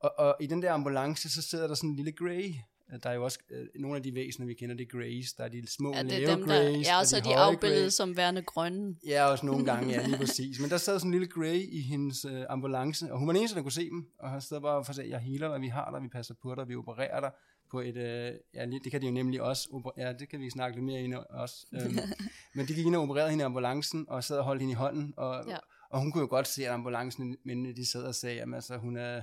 [0.01, 2.55] Og, og i den der ambulance, så sidder der sådan en lille grey,
[3.03, 5.32] der er jo også øh, nogle af de væsener, vi kender, det er Grays.
[5.32, 7.37] Der er de små ja, det er dem, der, Ja, og så er de, de
[7.37, 8.97] afbildet som værende grønne.
[9.07, 10.61] Ja, også nogle gange, ja, lige præcis.
[10.61, 13.41] Men der sad sådan en lille Gray i hendes øh, ambulance, og hun var den
[13.41, 14.07] eneste, der kunne se dem.
[14.18, 16.34] Og han stod bare for at sige, jeg healer dig, vi har dig, vi passer
[16.43, 17.30] på dig, vi opererer dig
[17.70, 20.76] på et, øh, ja, det kan de jo nemlig også, ja, det kan vi snakke
[20.76, 21.66] lidt mere ind også.
[21.72, 21.99] Øhm,
[22.55, 24.74] men de gik ind og opererede hende i ambulancen, og sad og holdt hende i
[24.74, 25.57] hånden, og, ja.
[25.91, 28.76] og hun kunne jo godt se, at ambulancen, men de sad og sagde, at altså,
[28.76, 29.22] hun er,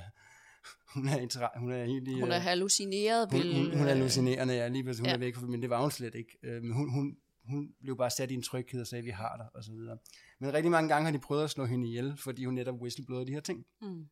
[0.94, 3.32] hun er, hun er helt i, Hun er hallucineret.
[3.32, 5.14] Hun, hun, hun er hallucinerende, ja, lige hun ja.
[5.14, 6.38] er væk, men det var hun slet ikke.
[6.44, 7.16] Øh, men hun, hun,
[7.50, 9.98] hun blev bare sat i en tryghed og sagde, vi har dig, og så videre.
[10.40, 13.28] Men rigtig mange gange har de prøvet at slå hende ihjel, fordi hun netop whistleblowede
[13.28, 13.66] de her ting.
[13.82, 14.06] Mm.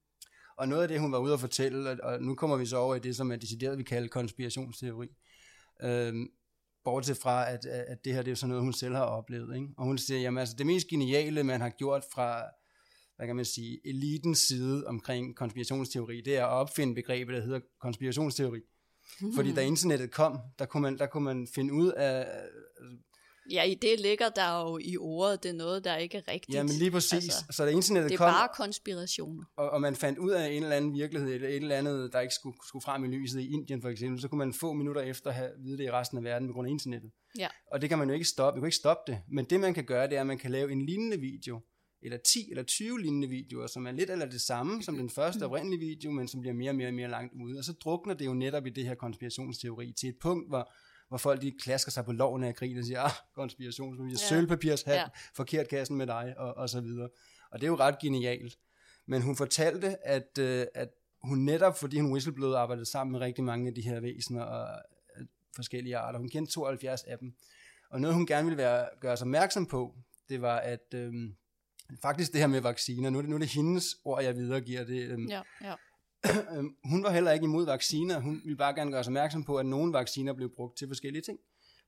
[0.57, 2.95] Og noget af det, hun var ude at fortælle, og nu kommer vi så over
[2.95, 5.07] i det, som er decideret, vi kalder konspirationsteori.
[5.83, 6.27] Øhm,
[6.83, 9.55] bortset fra, at, at det her det er sådan noget, hun selv har oplevet.
[9.55, 9.67] Ikke?
[9.77, 12.43] Og hun siger, jamen altså det mest geniale, man har gjort fra
[13.21, 17.59] hvad kan man sige, elitens side omkring konspirationsteori, det er at opfinde begrebet, der hedder
[17.81, 18.59] konspirationsteori.
[19.21, 19.33] Mm.
[19.35, 22.27] Fordi da internettet kom, der kunne man, der kunne man finde ud af...
[23.51, 26.55] Ja, i det ligger der jo i ordet, det er noget, der ikke er rigtigt.
[26.55, 27.13] Ja, men lige præcis.
[27.13, 28.25] Altså, så da internettet kom...
[28.25, 29.43] Det er kom, bare konspirationer.
[29.57, 32.19] Og, og man fandt ud af en eller anden virkelighed, eller et eller andet, der
[32.19, 35.01] ikke skulle, skulle frem i lyset i Indien for eksempel, så kunne man få minutter
[35.01, 37.11] efter have vide det i resten af verden på grund af internettet.
[37.37, 37.47] Ja.
[37.71, 38.57] Og det kan man jo ikke stoppe.
[38.57, 39.21] Man kan ikke stoppe det.
[39.31, 41.61] Men det man kan gøre, det er, at man kan lave en lignende video,
[42.03, 45.45] eller 10 eller 20 lignende videoer, som er lidt eller det samme som den første
[45.45, 47.57] oprindelige video, men som bliver mere og mere og mere langt ude.
[47.57, 50.71] Og så drukner det jo netop i det her konspirationsteori til et punkt, hvor,
[51.07, 54.15] hvor folk de klasker sig på loven af grin og siger, ah, konspirationsteori, ja.
[54.15, 55.05] sølvpapirshat, ja.
[55.35, 57.09] forkert kassen med dig, og, og så videre.
[57.51, 58.57] Og det er jo ret genialt.
[59.05, 60.89] Men hun fortalte, at, øh, at
[61.23, 64.81] hun netop, fordi hun whistleblowede, arbejdede sammen med rigtig mange af de her væsener og
[65.17, 65.25] øh,
[65.55, 66.19] forskellige arter.
[66.19, 67.33] Hun kendte 72 af dem.
[67.89, 69.95] Og noget, hun gerne ville være, gøre sig opmærksom på,
[70.29, 71.13] det var, at øh,
[72.01, 74.83] faktisk det her med vacciner, nu er det, nu er det hendes ord, jeg videregiver
[74.83, 75.01] det.
[75.01, 75.75] Øhm, ja, ja.
[76.57, 79.57] Øhm, hun var heller ikke imod vacciner, hun ville bare gerne gøre sig opmærksom på,
[79.57, 81.39] at nogle vacciner blev brugt til forskellige ting.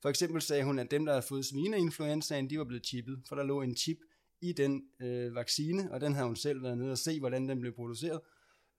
[0.01, 3.35] For eksempel sagde hun, at dem, der havde fået svineinfluenzaen, de var blevet chippet, for
[3.35, 3.97] der lå en chip
[4.41, 7.59] i den øh, vaccine, og den havde hun selv været nede og se, hvordan den
[7.59, 8.19] blev produceret,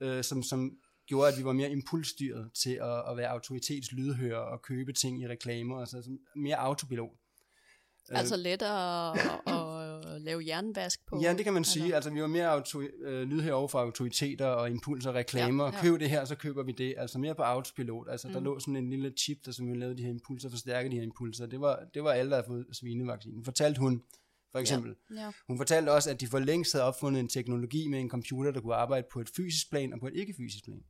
[0.01, 4.63] øh, som, som gjorde, at vi var mere impulsstyret til at, at være autoritetslydhører og
[4.63, 7.11] købe ting i reklamer, altså mere autopilot.
[8.09, 9.74] Altså lettere at,
[10.07, 11.21] at lave jernvask på?
[11.23, 11.95] Ja, det kan man sige.
[11.95, 15.65] Altså vi var mere auto- øh, lydhør over for autoriteter og impulser og reklamer.
[15.65, 15.83] Ja, ja.
[15.83, 16.95] Køb det her, så køber vi det.
[16.99, 18.09] Altså mere på autopilot.
[18.11, 18.35] Altså mm.
[18.35, 20.95] der lå sådan en lille chip, der som vi lavede de her impulser, forstærke de
[20.95, 21.47] her impulser.
[21.47, 23.45] Det var, det var alle, der havde fået svinevaccinen.
[23.45, 24.03] Fortalte hun,
[24.53, 24.95] for eksempel.
[25.15, 25.21] Ja.
[25.21, 25.33] Ja.
[25.49, 28.61] Hun fortalte også, at de for længst havde opfundet en teknologi med en computer, der
[28.61, 30.83] kunne arbejde på et fysisk plan og på et ikke-fysisk plan.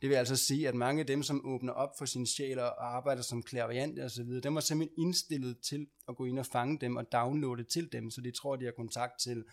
[0.00, 2.96] Det vil altså sige, at mange af dem, som åbner op for sin sjæl og
[2.96, 6.46] arbejder som klaverjant og så videre, dem var simpelthen indstillet til at gå ind og
[6.46, 9.44] fange dem og downloade til dem, så de tror, de har kontakt til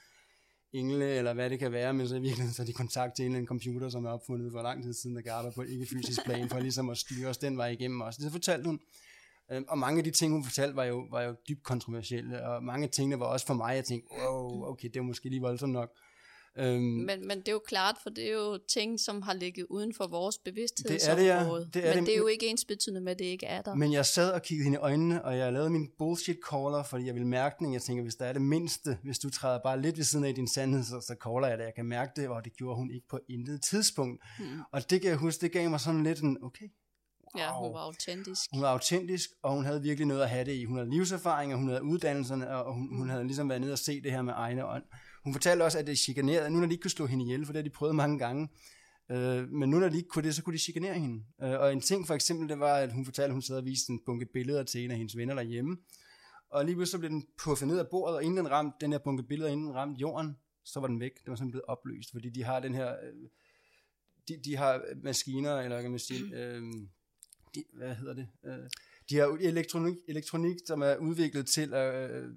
[0.73, 3.23] engle, eller hvad det kan være, men så i virkeligheden så er de kontakt til
[3.23, 5.61] en eller anden computer, som er opfundet for lang tid siden, der kan arbejde på
[5.61, 8.15] et ikke-fysisk plan, for ligesom at styre os den vej igennem os.
[8.15, 8.79] Det fortalte hun.
[9.51, 12.63] Øhm, og mange af de ting, hun fortalte, var jo, var jo dybt kontroversielle, og
[12.63, 15.41] mange af tingene var også for mig, jeg tænkte, wow, okay, det er måske lige
[15.41, 15.91] voldsomt nok.
[16.57, 19.65] Øhm, men, men det er jo klart, for det er jo ting, som har ligget
[19.69, 20.91] uden for vores bevidsthed.
[20.91, 21.39] Det er det, ja.
[21.73, 22.07] Det er men det.
[22.07, 23.75] det er jo ikke ens betydende med, at det ikke er der.
[23.75, 27.05] Men jeg sad og kiggede hende i øjnene, og jeg lavede min bullshit caller, fordi
[27.05, 27.73] jeg ville mærke den.
[27.73, 30.35] Jeg tænker, hvis der er det mindste, hvis du træder bare lidt ved siden af
[30.35, 31.63] din sandhed, så, så caller jeg det.
[31.63, 34.23] Jeg kan mærke det, og det gjorde hun ikke på intet tidspunkt.
[34.39, 34.59] Hmm.
[34.71, 36.65] Og det kan jeg huske, det gav mig sådan lidt en, okay,
[37.35, 37.43] Wow.
[37.43, 38.49] Ja, hun var autentisk.
[38.53, 40.65] Hun var autentisk, og hun havde virkelig noget at have det i.
[40.65, 43.79] Hun havde livserfaring, og hun havde uddannelserne, og hun, hun havde ligesom været nede og
[43.79, 44.83] se det her med egne ånd.
[45.25, 47.53] Hun fortalte også, at det chikanerede, nu når de ikke kunne slå hende ihjel, for
[47.53, 48.49] det har de prøvet mange gange,
[49.11, 51.23] øh, men nu når de ikke kunne det, så kunne de chikanere hende.
[51.43, 53.65] Øh, og en ting for eksempel, det var, at hun fortalte, at hun sad og
[53.65, 55.77] viste en bunke billeder til en af hendes venner derhjemme,
[56.49, 58.91] og lige pludselig så blev den puffet ned af bordet, og inden den ramte, den
[58.91, 61.11] her bunke billeder, inden den ramte jorden, så var den væk.
[61.25, 63.29] Den var sådan blevet opløst, fordi de har den her, øh,
[64.27, 66.61] de, de har maskiner, eller kan man sige, øh,
[67.55, 68.69] de, hvad hedder det, øh,
[69.09, 72.29] de har elektronik, elektronik, som er udviklet til at øh,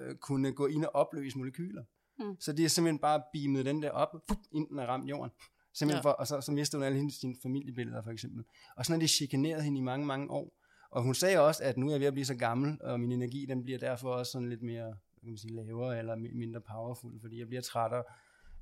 [0.00, 1.84] øh, kunne gå ind og opløse molekyler.
[2.22, 2.36] Mm.
[2.40, 4.16] Så de er simpelthen bare beamet den der op,
[4.52, 5.30] ind den er ramt jorden.
[5.74, 6.10] Simpelthen Ja.
[6.10, 8.44] for, og så, så mistede hun alle hendes sine familiebilleder, for eksempel.
[8.76, 10.52] Og sådan har de chikaneret hende i mange, mange år.
[10.90, 13.12] Og hun sagde også, at nu er jeg ved at blive så gammel, og min
[13.12, 16.36] energi, den bliver derfor også sådan lidt mere, hvad kan man sige, lavere, eller mi-
[16.36, 18.04] mindre powerful, fordi jeg bliver trættere.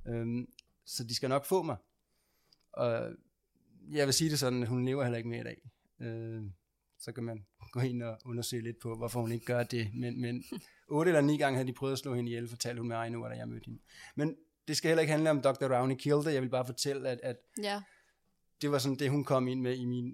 [0.06, 0.46] Øhm,
[0.84, 1.76] så de skal nok få mig.
[2.72, 3.12] Og
[3.90, 5.70] jeg vil sige det sådan, at hun lever heller ikke mere i dag.
[6.00, 6.42] Øh,
[6.98, 9.90] så kan man gå ind og undersøge lidt på, hvorfor hun ikke gør det.
[9.94, 10.44] Men, men
[10.90, 13.24] otte eller ni gange havde de prøvet at slå hende ihjel, fortalte hun mig nu,
[13.24, 13.80] da jeg mødte hende.
[14.16, 14.36] Men
[14.68, 15.76] det skal heller ikke handle om Dr.
[15.78, 16.28] Rowney Killed.
[16.32, 17.82] Jeg vil bare fortælle, at, at Ja,
[18.62, 20.06] det var sådan det, hun kom ind med i min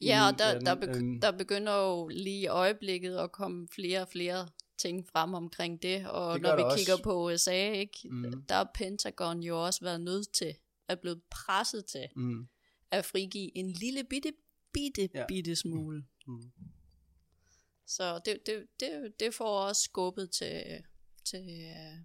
[0.00, 0.66] i ja og min der, verden.
[0.66, 5.08] der, begy- Øhm, der begynder jo lige i øjeblikket at komme flere og flere ting
[5.12, 6.78] frem omkring det, og Det når vi der også.
[6.78, 8.42] kigger på USA, ikke, Mhm.
[8.48, 10.54] der har Pentagon jo også været nødt til,
[10.88, 12.48] er blevet presset til mm,
[12.90, 14.32] at frigive en lille bitte,
[14.72, 15.24] bitte, Ja.
[15.28, 16.04] bitte smule.
[16.26, 16.42] mm.
[17.96, 20.62] Så det, det, det, det får også skubbet til,
[21.24, 21.96] til øh,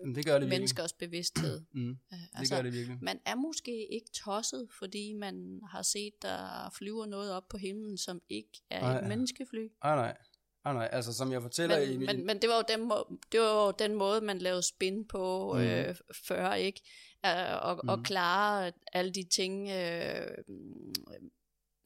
[0.00, 0.48] Jamen, det gør det virkelig.
[0.48, 1.60] menneskers bevidsthed.
[1.72, 2.98] Mm, Øh, det gør det virkelig.
[3.02, 7.98] Man er måske ikke tosset, fordi man har set, der flyver noget op på himlen,
[7.98, 8.98] som ikke er Nej.
[9.00, 9.68] et menneskefly.
[9.82, 10.16] Ah, nej.
[10.64, 12.06] Ah, nej, altså som jeg fortæller i Men, min...
[12.06, 15.04] men, men det var jo den, må, det var jo den måde, man lavede spin
[15.08, 15.62] på Mhm.
[15.62, 16.80] øh, før, ikke?
[17.26, 17.88] Øh, og, mm.
[17.88, 18.04] og Mhm.
[18.04, 20.26] klare alle de ting øh,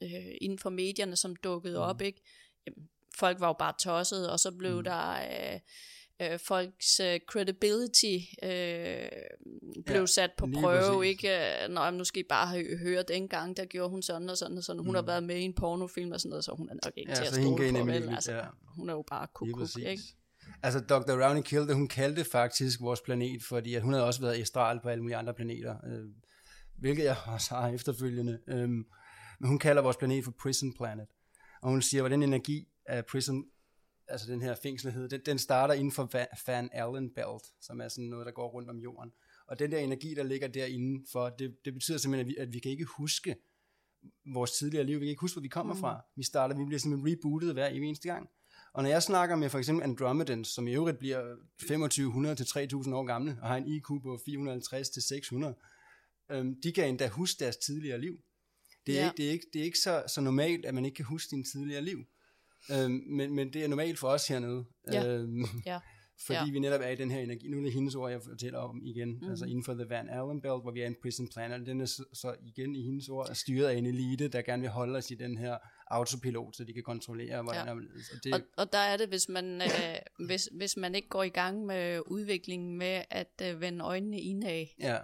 [0.02, 1.82] øh, inden for medierne, som dukkede mm.
[1.82, 2.22] op, ikke?
[2.66, 2.88] Jamen,
[3.18, 4.84] folk var jo bare tosset, og så blev mm.
[4.84, 5.12] der...
[5.12, 5.60] Øh,
[6.22, 9.08] øh, folks øh, credibility øh,
[9.86, 11.08] blev Ja, sat på prøve, præcis.
[11.08, 11.64] ikke?
[11.64, 14.56] Øh, Nå, nu skal I bare hø- høre, dengang, der gjorde hun sådan og sådan
[14.56, 14.78] og sådan.
[14.78, 14.94] Hun mm.
[14.94, 17.16] har været med i en pornofilm og sådan noget, så hun er nok ikke Ja,
[17.16, 18.08] til at stole på, vel?
[18.08, 18.44] Altså, ja.
[18.76, 20.02] hun er jo bare kukuk, ikke?
[20.62, 21.24] Altså Dr.
[21.24, 24.88] Rowney Killed, hun kaldte faktisk vores planet, fordi at hun havde også været astral på
[24.88, 26.04] alle mulige andre planeter, øh,
[26.78, 28.38] hvilket jeg også har efterfølgende.
[28.48, 31.06] Øh, men hun kalder vores planet for Prison Planet.
[31.62, 33.44] Og hun siger, den energi af Prison,
[34.08, 37.88] altså den her fængslighed, den, den starter inden for Va- Van Allen Belt, som er
[37.88, 39.12] sådan noget, der går rundt om jorden.
[39.46, 42.52] Og den der energi, der ligger derinde for, det, det betyder simpelthen, at vi, at
[42.52, 43.36] vi kan ikke huske
[44.34, 45.00] vores tidligere liv.
[45.00, 45.80] Vi kan ikke huske, hvor vi kommer mm.
[45.80, 46.04] fra.
[46.16, 48.28] Vi starter, vi bliver simpelthen rebootet hver eneste gang.
[48.72, 52.94] Og når jeg snakker med for eksempel Andromedans, som i øvrigt bliver 2500 til 3000
[52.94, 55.54] år gamle, og har en IQ på 450 til 600,
[56.30, 58.18] øhm, de kan endda huske deres tidligere liv.
[58.86, 59.06] Det er, Ja.
[59.10, 61.28] ikke, det er, ikke, det er ikke så, så normalt, at man ikke kan huske
[61.28, 62.04] sin tidligere liv.
[62.72, 64.64] Øhm, men, men det er normalt for os hernede.
[64.92, 65.06] Ja.
[65.08, 65.78] Øhm, Ja.
[66.26, 66.50] fordi Ja.
[66.52, 67.48] vi netop er i den her energi.
[67.48, 69.18] Nu er det hendes ord, jeg fortæller om igen.
[69.22, 69.30] Mm.
[69.30, 71.66] Altså inden for The Van Allen Belt, hvor vi er en prison planet.
[71.66, 74.70] Den er så, så igen i hendes ord styret af en elite, der gerne vil
[74.70, 75.58] holde os i den her
[75.90, 77.72] autopilot, så de kan kontrollere, hvordan ja.
[77.74, 77.80] og
[78.24, 81.28] det, Og, og der er det, hvis man, øh, hvis, hvis man ikke går i
[81.28, 84.66] gang med udviklingen med at øh, vende øjnene indad.
[84.80, 84.98] ja,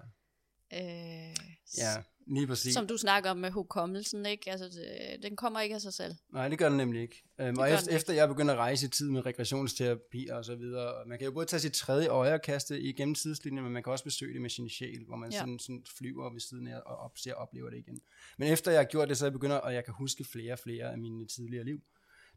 [0.75, 1.37] Øh,
[1.79, 1.93] ja,
[2.27, 2.75] lige præcis.
[2.75, 4.51] Som du snakker om med hukommelsen, ikke?
[4.51, 6.15] Altså, det, den kommer ikke af sig selv.
[6.33, 7.25] Nej, det gør den nemlig ikke.
[7.41, 10.95] Øhm, og efter, efter jeg begynder at rejse i tid med regressionsterapi og så videre,
[10.95, 13.83] og man kan jo både tage sit tredje øje og kaste igennem tidslinjen, men man
[13.83, 15.39] kan også besøge det med sin sjæl, hvor man Ja.
[15.39, 18.01] sådan, sådan flyver ved siden af og op, ser og oplever det igen.
[18.39, 20.59] Men efter jeg har gjort det, så jeg begynder, og jeg kan huske flere og
[20.59, 21.81] flere af mine tidligere liv.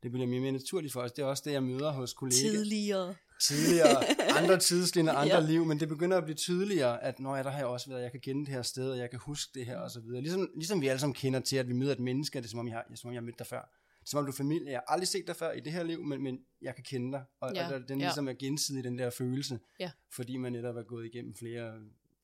[0.03, 1.11] Det bliver mere mere naturligt for os.
[1.11, 2.51] Det er også det, jeg møder hos kollegaer.
[2.51, 3.15] Tidligere.
[3.43, 4.03] Tidligere,
[4.43, 5.41] andre tidslinjer, andre Ja.
[5.41, 5.47] ja.
[5.47, 8.01] liv, men det begynder at blive tydeligere, at når ja, der har jeg også været,
[8.01, 10.21] jeg kan kende det her sted, og jeg kan huske det her, og så videre.
[10.21, 12.59] Ligesom, ligesom vi alle sammen kender til, at vi møder et menneske, det er som
[12.59, 13.61] om, jeg har, som om jeg har mødt dig før.
[13.61, 15.71] Det er som om du er familie, jeg har aldrig set dig før i det
[15.73, 17.23] her liv, men, men jeg kan kende dig.
[17.41, 17.75] Og, Ja, ja.
[17.75, 18.05] og den ja.
[18.05, 19.91] ligesom er gensidig, den der følelse, Ja.
[20.11, 21.73] fordi man netop er gået igennem flere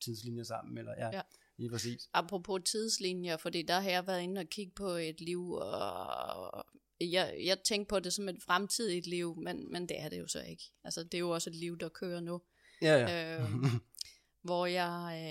[0.04, 1.12] tidslinjer sammen, eller ja, Ja.
[1.16, 1.22] ja.
[1.58, 2.10] lige præcis.
[2.14, 6.66] Apropos tidslinjer, fordi der har jeg været inde og kigge på et liv, og
[7.02, 10.28] jeg, jeg tænkte på det som et fremtidigt liv, men, men det er det jo
[10.28, 10.64] så ikke.
[10.84, 12.42] Altså, det er jo også et liv, der kører nu.
[12.82, 13.40] Ja, ja.
[13.42, 13.50] øh,
[14.48, 15.22] hvor jeg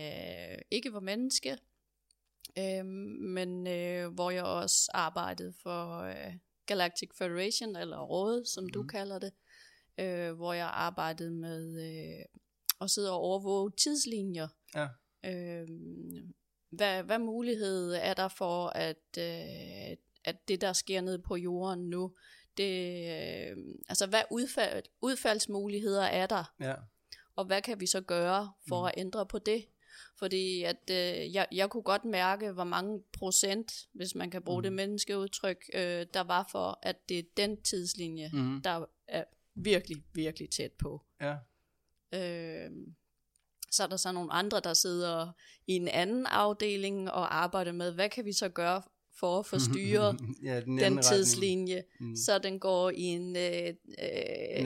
[0.54, 1.58] øh, ikke var menneske,
[2.58, 6.34] øh, men øh, hvor jeg også arbejdede for øh,
[6.66, 8.88] Galactic Federation, eller rådet, som du Mhm.
[8.88, 9.32] kalder det,
[9.98, 12.24] øh, hvor jeg arbejdede med øh,
[12.80, 14.48] at sidde og overvåge tidslinjer.
[14.74, 14.88] Ja.
[15.24, 15.68] Øh,
[16.70, 21.90] hvad, hvad mulighed er der for, at, øh, at det, der sker nede på jorden
[21.90, 22.12] nu,
[22.56, 23.04] det,
[23.50, 23.56] øh,
[23.88, 26.52] altså hvad udfald, udfaldsmuligheder er der?
[26.60, 26.74] ja.
[27.36, 28.84] Og hvad kan vi så gøre for Mm.
[28.86, 29.66] at ændre på det?
[30.18, 34.58] Fordi at øh, jeg, jeg kunne godt mærke, hvor mange procent, hvis man kan bruge
[34.58, 34.62] mm.
[34.62, 34.76] det Mhm.
[34.76, 38.60] menneskeudtryk, øh, der var for, at det er den tidslinje, mm.
[38.64, 41.02] Der er virkelig, virkelig tæt på.
[41.20, 41.36] ja.
[42.12, 42.70] Øh,
[43.70, 45.32] så er der så nogle andre, der sidder
[45.66, 48.82] i en anden afdeling og arbejder med, hvad kan vi så gøre
[49.20, 52.10] for at forstyrre ja, den, den tidslinje, retning.
[52.10, 52.16] Mm.
[52.16, 53.74] så den går i en, øh, En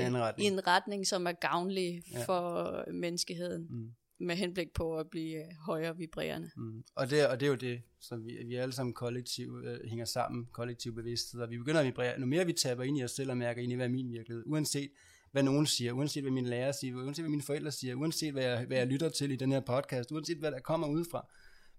[0.01, 0.53] øh, i retning.
[0.53, 2.25] en retning, som er gavnlig Ja.
[2.25, 3.91] for menneskeheden, Mm.
[4.21, 6.51] med henblik på at blive øh, højere vibrerende.
[6.57, 6.85] Mm.
[6.95, 10.05] Og, det, og det er jo det, som vi, vi alle sammen kollektiv øh, hænger
[10.05, 12.21] sammen, kollektiv bevidsthed, og vi begynder at vibrere.
[12.21, 14.09] Nu mere vi taber ind i os selv og mærker ind i, hvad er min
[14.11, 14.91] virkelighed, uanset
[15.33, 18.45] hvad nogen siger, uanset hvad mine lærere siger, uanset hvad mine forældre siger, uanset hvad
[18.45, 21.27] jeg, hvad jeg lytter til i den her podcast, uanset hvad der kommer udefra.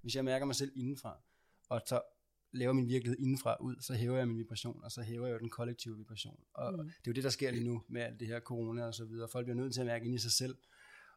[0.01, 1.18] Hvis jeg mærker mig selv indenfra,
[1.70, 2.01] og så
[2.51, 5.39] laver min virkelighed indenfra ud, så hæver jeg min vibration, og så hæver jeg jo
[5.39, 6.39] den kollektive vibration.
[6.53, 6.77] Og mm.
[6.79, 9.05] det er jo det, der sker lige nu med alt det her corona og så
[9.05, 9.27] videre.
[9.29, 10.55] Folk bliver nødt til at mærke ind i sig selv,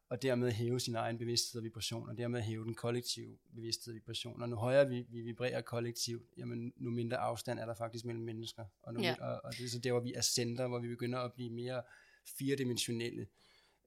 [0.08, 3.94] og dermed hæve sin egen bevidsthed og vibration, og dermed hæve den kollektive bevidsthed og
[3.94, 4.42] vibration.
[4.42, 8.24] Og nu højere vi, vi vibrerer kollektivt, jamen nu mindre afstand er der faktisk mellem
[8.24, 8.64] mennesker.
[8.82, 9.14] Og, nu, Ja.
[9.20, 11.50] og, og det er så der, hvor vi er center, hvor vi begynder at blive
[11.50, 11.82] mere
[12.38, 13.26] firedimensionelle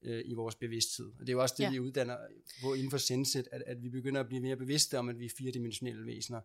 [0.01, 1.05] øh, i vores bevidsthed.
[1.05, 1.71] Og det er jo også det, Ja.
[1.71, 2.17] vi uddanner
[2.61, 5.25] på inden for Senset, at, at vi begynder at blive mere bevidste om, at vi
[5.25, 6.41] er firedimensionelle væsener,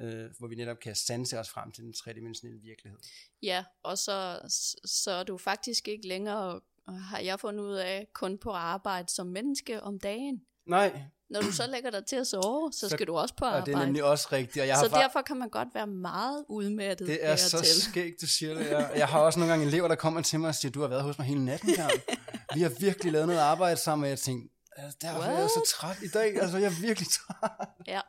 [0.00, 2.98] øh, hvor vi netop kan sanse os frem til den tredimensionelle virkelighed.
[3.42, 4.38] Ja, og så,
[4.84, 9.26] så er du faktisk ikke længere, har jeg fundet ud af, kun på arbejde som
[9.26, 10.40] menneske om dagen.
[10.66, 13.44] Nej, Når du så lægger dig til at sove, så Så- skal du også på
[13.44, 13.86] og det er arbejde.
[13.86, 14.62] nemlig også rigtigt.
[14.62, 17.82] Og jeg har Så derfor kan man godt være meget udmattet Det er så hertil.
[17.82, 18.70] skægt, du siger det.
[18.70, 20.88] Jeg, jeg har også nogle gange elever, der kommer til mig og siger, du har
[20.88, 22.00] været hos mig hele natten, Karl.
[22.56, 25.62] Vi har virkelig lavet noget arbejde sammen, og jeg tænkte, altså, derfor er jeg så
[25.76, 26.40] træt i dag.
[26.42, 27.50] Altså, jeg er virkelig træt.
[27.86, 28.00] Ja,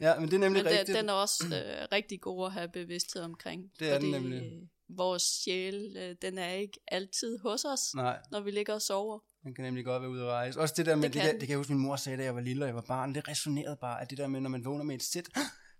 [0.00, 0.98] Ja, men det er nemlig men det, rigtigt.
[0.98, 3.62] den er også øh, rigtig god at have bevidsthed omkring.
[3.78, 4.42] Det er den fordi, nemlig.
[4.42, 4.52] øh,
[4.96, 9.18] Vores sjæl, øh, den er ikke altid hos os, Nej, når vi ligger og sover.
[9.44, 10.60] man kan nemlig godt være ude at rejse.
[10.60, 12.18] Også det der med, Det det, kan kan, det kan jeg huske, min mor sagde,
[12.18, 13.14] da jeg var lille, og jeg var barn.
[13.14, 15.28] Det resonerede bare, at det der med, når man vågner med et sæt,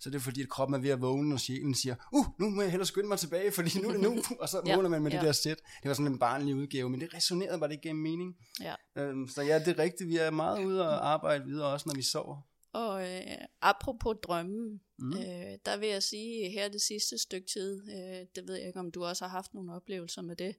[0.01, 2.51] så er det fordi, at kroppen er ved at vågne, og sjælen siger, uh, nu
[2.51, 4.89] må jeg hellere skynde mig tilbage, fordi nu er det nu, og så Ja, vågner
[4.89, 5.23] man med det ja.
[5.23, 5.61] der sæt.
[5.83, 8.37] Det var sådan en barnlig udgave, men det resonerede bare, det gav mening.
[8.61, 8.75] Ja.
[8.97, 11.95] Øhm, så ja, det er rigtigt, vi er meget ude og arbejde videre, også når
[11.95, 12.41] vi sover.
[12.73, 13.23] Og øh,
[13.61, 15.07] apropos drømmen, Mm.
[15.07, 15.13] mm.
[15.19, 18.81] øh, der vil jeg sige, her det sidste stykke tid, øh, det ved jeg ikke,
[18.81, 20.57] om du også har haft nogle oplevelser med det.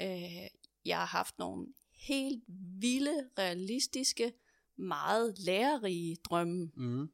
[0.00, 0.48] Øh,
[0.84, 1.66] jeg har haft nogle
[2.08, 2.44] helt
[2.80, 4.32] vilde, realistiske,
[4.78, 6.70] meget lærerige drømme.
[6.76, 7.08] Mm.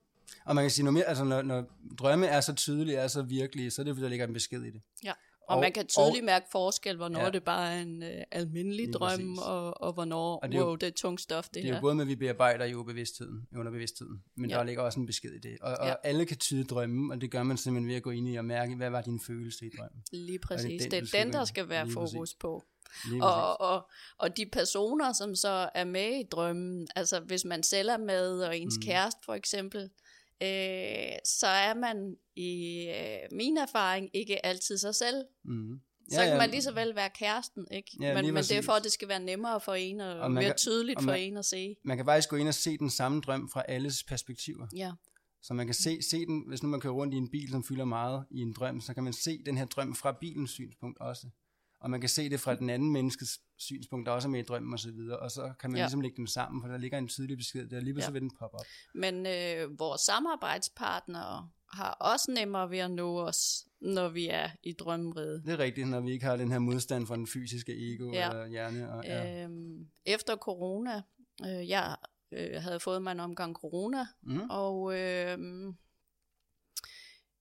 [0.47, 1.65] Og man kan sige mere, altså når, når
[1.99, 4.63] drømme er så tydelige, er så virkelige, så er det fordi, der ligger en besked
[4.63, 4.83] i det.
[5.05, 5.13] Ja.
[5.49, 7.31] Og, og man kan tydeligt og, mærke forskel, hvornår Ja.
[7.31, 10.67] det bare er en øh, almindelig drøm, og, og hvornår, Og det det er jo-
[10.67, 11.75] wow, det er tungt stof, det, Det er her.
[11.75, 14.57] jo både med, at vi bearbejder i ubevidstheden, i underbevidstheden, men Ja.
[14.57, 15.57] der ligger også en besked i det.
[15.61, 15.95] Og, og Ja.
[16.05, 18.45] alle kan tyde drømme, og det gør man simpelthen ved at gå ind i og
[18.45, 20.03] mærke, hvad var din følelse i drømmen.
[20.13, 20.83] Lige præcis.
[20.83, 22.35] den, Det er den, der skal være fokus præcis.
[22.41, 22.65] på.
[23.23, 27.89] Og, og, og de personer, som så er med i drømmen, altså hvis man selv
[27.89, 28.83] er med, og ens mm.
[28.83, 29.91] kæreste for eksempel,
[30.43, 35.25] øh, så er man i øh, min erfaring ikke altid sig selv.
[35.45, 35.81] mm.
[36.11, 37.91] Så ja, kan man lige så vel være kæresten, ikke?
[38.01, 40.31] Ja, men, men det er for, at det skal være nemmere for en, og, Og
[40.31, 41.77] mere kan- tydeligt og for man- en at se.
[41.85, 44.67] Man kan faktisk gå ind og se den samme drøm fra alles perspektiver.
[44.77, 44.93] Ja,
[45.43, 47.65] Så man kan se, se den, hvis nu man kører rundt i en bil, som
[47.65, 50.99] fylder meget i en drøm, så kan man se den her drøm fra bilens synspunkt
[51.01, 51.27] også.
[51.85, 54.43] Og man kan se det fra den anden menneskes synspunkt, der også er med i
[54.43, 55.19] drømmen og så videre.
[55.19, 55.85] Og så kan man ja.
[55.85, 57.81] Ligesom lægge dem sammen, for der ligger en tydelig besked der.
[57.81, 58.11] Lige så Ja.
[58.13, 58.65] vil den poppe op.
[58.95, 64.73] men øh, vores samarbejdspartnere har også nemmere ved at nå os, når vi er i
[64.73, 65.43] drømmeriget.
[65.47, 68.31] Det er rigtigt, når vi ikke har den her modstand fra den fysiske ego Ja.
[68.31, 68.93] eller hjerne.
[68.93, 69.45] Og, ja.
[69.45, 71.03] Øhm, efter corona,
[71.47, 71.97] øh, jeg
[72.33, 74.41] øh, havde fået mig en omgang corona, Mm.
[74.51, 75.39] og øh,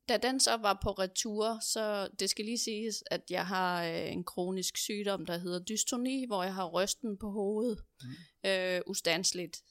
[0.10, 4.12] da den så var på retur, så det skal lige siges, at jeg har øh,
[4.12, 8.50] en kronisk sygdom, der hedder dystoni, hvor jeg har rysten på hovedet mm.
[8.50, 9.64] øh, ustandsligt.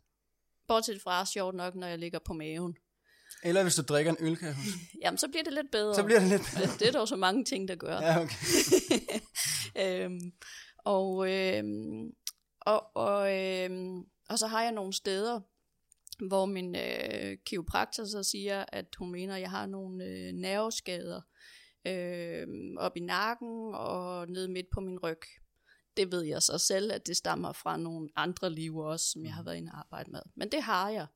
[0.68, 2.76] Bortset fra, sjovt nok, når jeg ligger på maven.
[3.42, 4.78] Eller hvis du drikker en øl, kan jeg huske.
[5.02, 5.94] Jamen, så bliver det lidt bedre.
[5.94, 6.70] Så bliver det lidt bedre.
[6.78, 8.00] Det er dog så mange ting, der gør.
[8.00, 8.36] Ja, okay.
[10.04, 10.32] øhm,
[10.78, 12.10] og, øhm,
[12.60, 15.40] og, og, øhm, og så har jeg nogle steder,
[16.28, 21.20] hvor min øh, kiropraktor så siger, at hun mener, at jeg har nogle øh, nerveskader
[21.86, 22.46] øh,
[22.76, 25.20] op i nakken og ned midt på min ryg.
[25.96, 29.34] Det ved jeg så selv, at det stammer fra nogle andre liv også, som jeg
[29.34, 30.20] har været inde og arbejde med.
[30.34, 31.06] Men det har jeg.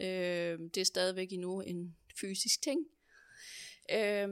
[0.00, 2.80] Øh, det er stadigvæk endnu en fysisk ting.
[3.92, 4.28] Øh,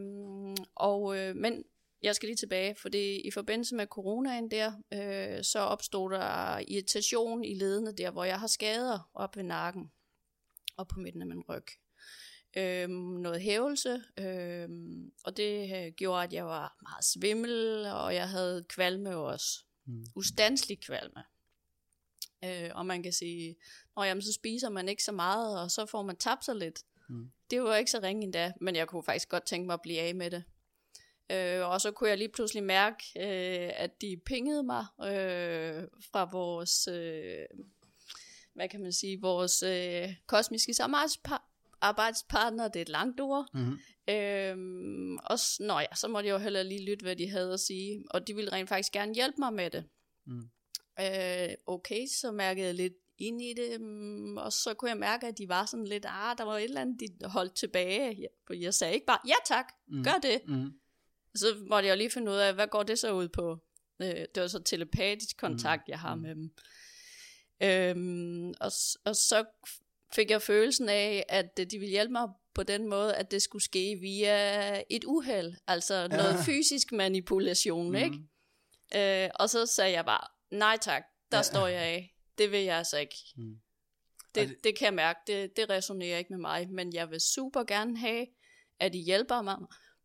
[0.74, 1.64] og, øh, men
[2.03, 6.59] jeg skal lige tilbage, for det i forbindelse med coronaen der, øh, så opstod der
[6.68, 9.92] irritation i ledene der, hvor jeg har skader op ved nakken
[10.76, 11.64] og på midten af min ryg.
[12.57, 18.29] Øhm, noget hævelse, øhm, og det øh, gjorde, at jeg var meget svimmel, og jeg
[18.29, 19.64] havde kvalme også.
[19.84, 20.04] Mm.
[20.14, 21.25] Ustandslig kvalme.
[22.45, 23.57] Øh, og man kan sige,
[23.96, 26.83] Nå, jamen, så spiser man ikke så meget, og så får man tabt sig lidt.
[27.08, 27.30] Mm.
[27.50, 30.00] Det var ikke så ringe endda, men jeg kunne faktisk godt tænke mig at blive
[30.00, 30.45] af med det.
[31.32, 35.82] Øh, og så kunne jeg lige pludselig mærke, øh, at de pingede mig øh,
[36.12, 37.44] fra vores, øh,
[38.54, 43.46] hvad kan man sige, vores øh, kosmiske samarbejdspa- arbejdspartner, det er et langt ord.
[43.54, 43.78] Mm-hmm.
[44.14, 47.61] Øhm, og nå ja, så måtte jeg jo heller lige lytte, hvad de havde at
[47.61, 48.04] sige.
[48.11, 49.84] Og de ville rent faktisk gerne hjælpe mig med det.
[50.26, 50.42] Mm.
[51.00, 55.26] Øh, okay, så mærkede jeg lidt ind i det, mm, og så kunne jeg mærke,
[55.26, 58.18] at de var sådan lidt, ah, der var et eller andet, de holdt tilbage.
[58.50, 60.04] Jeg, jeg sagde ikke bare, ja tak, Mm.
[60.04, 60.40] gør det.
[60.48, 60.72] Mm.
[61.37, 63.58] Så måtte jeg jo lige finde ud af, hvad går det så ud på?
[64.03, 66.21] Øh, det var så telepatisk kontakt, jeg har Mm.
[66.22, 66.50] med dem.
[67.63, 68.72] Øhm, og,
[69.04, 69.45] og så
[70.14, 73.64] fik jeg følelsen af, at de ville hjælpe mig på den måde, at det skulle
[73.64, 77.95] ske via et uheld, altså noget fysisk manipulation, mm.
[77.95, 79.25] ikke?
[79.25, 81.42] Øh, og så sagde jeg bare, nej tak, der ja.
[81.42, 82.14] står jeg af.
[82.38, 83.17] Det vil jeg altså ikke.
[83.37, 83.57] Mm.
[84.34, 87.21] Det, det, det kan jeg mærke, det, det resonerer ikke med mig, men jeg vil
[87.21, 88.26] super gerne have,
[88.80, 89.57] at I hjælper mig,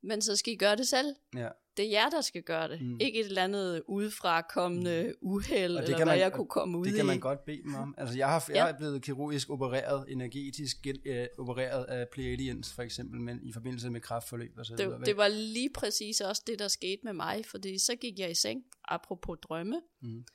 [0.04, 1.16] men så skal I gøre det selv.
[1.36, 1.50] Ja.
[1.78, 2.82] Det er jer, der skal gøre det.
[2.82, 2.98] Mm.
[3.02, 5.28] Ikke et eller andet udefra kommende mm.
[5.28, 6.90] uheld, eller hvad man, jeg kunne komme ud i.
[6.90, 7.96] Det kan man godt bede dem om.
[7.98, 8.68] Altså, jeg, har, jeg ja.
[8.68, 14.02] er blevet kirurgisk opereret, energetisk uh, opereret af Pleiadians, for eksempel, men i forbindelse med
[14.02, 15.02] kraftforløb og så det, videre.
[15.06, 18.36] Det var lige præcis også det, der skete med mig, fordi så gik jeg i
[18.36, 20.26] seng, apropos drømme, mm.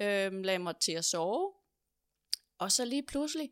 [0.00, 1.52] øhm, lagde mig til at sove,
[2.58, 3.50] og så lige pludselig,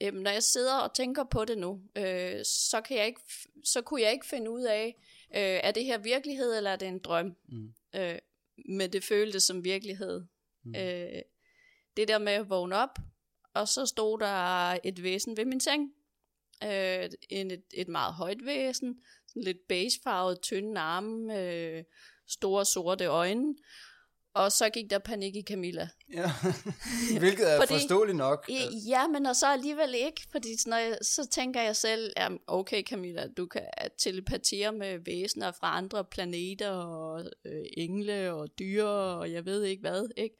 [0.00, 3.20] øhm, når jeg sidder og tænker på det nu, øh, så, kan jeg ikke,
[3.64, 4.96] så kunne jeg ikke finde ud af,
[5.34, 7.36] øh, er det her virkelighed, eller er det en drøm?
[7.48, 7.74] Mm.
[7.94, 8.18] Øh,
[8.68, 10.24] men det føltes som virkelighed.
[10.64, 10.74] Mm.
[10.74, 11.22] Øh,
[11.96, 12.98] det der med at vågne op,
[13.54, 15.92] og så stod der et væsen ved min seng.
[16.64, 21.84] Øh, en, et, et meget højt væsen, sådan lidt beigefarvet, tynde arme, øh,
[22.28, 23.54] store sorte øjne,
[24.34, 25.88] og så gik der panik i Camilla.
[26.12, 26.32] Ja,
[27.18, 28.50] hvilket er fordi, forståeligt nok.
[28.88, 32.82] Ja, men og så alligevel ikke, fordi når jeg, så tænker jeg selv, ja, okay
[32.82, 33.62] Camilla, du kan
[33.98, 39.80] telepatere med væsener fra andre planeter, og øh, engle og dyr, og jeg ved ikke
[39.80, 40.36] hvad, ikke?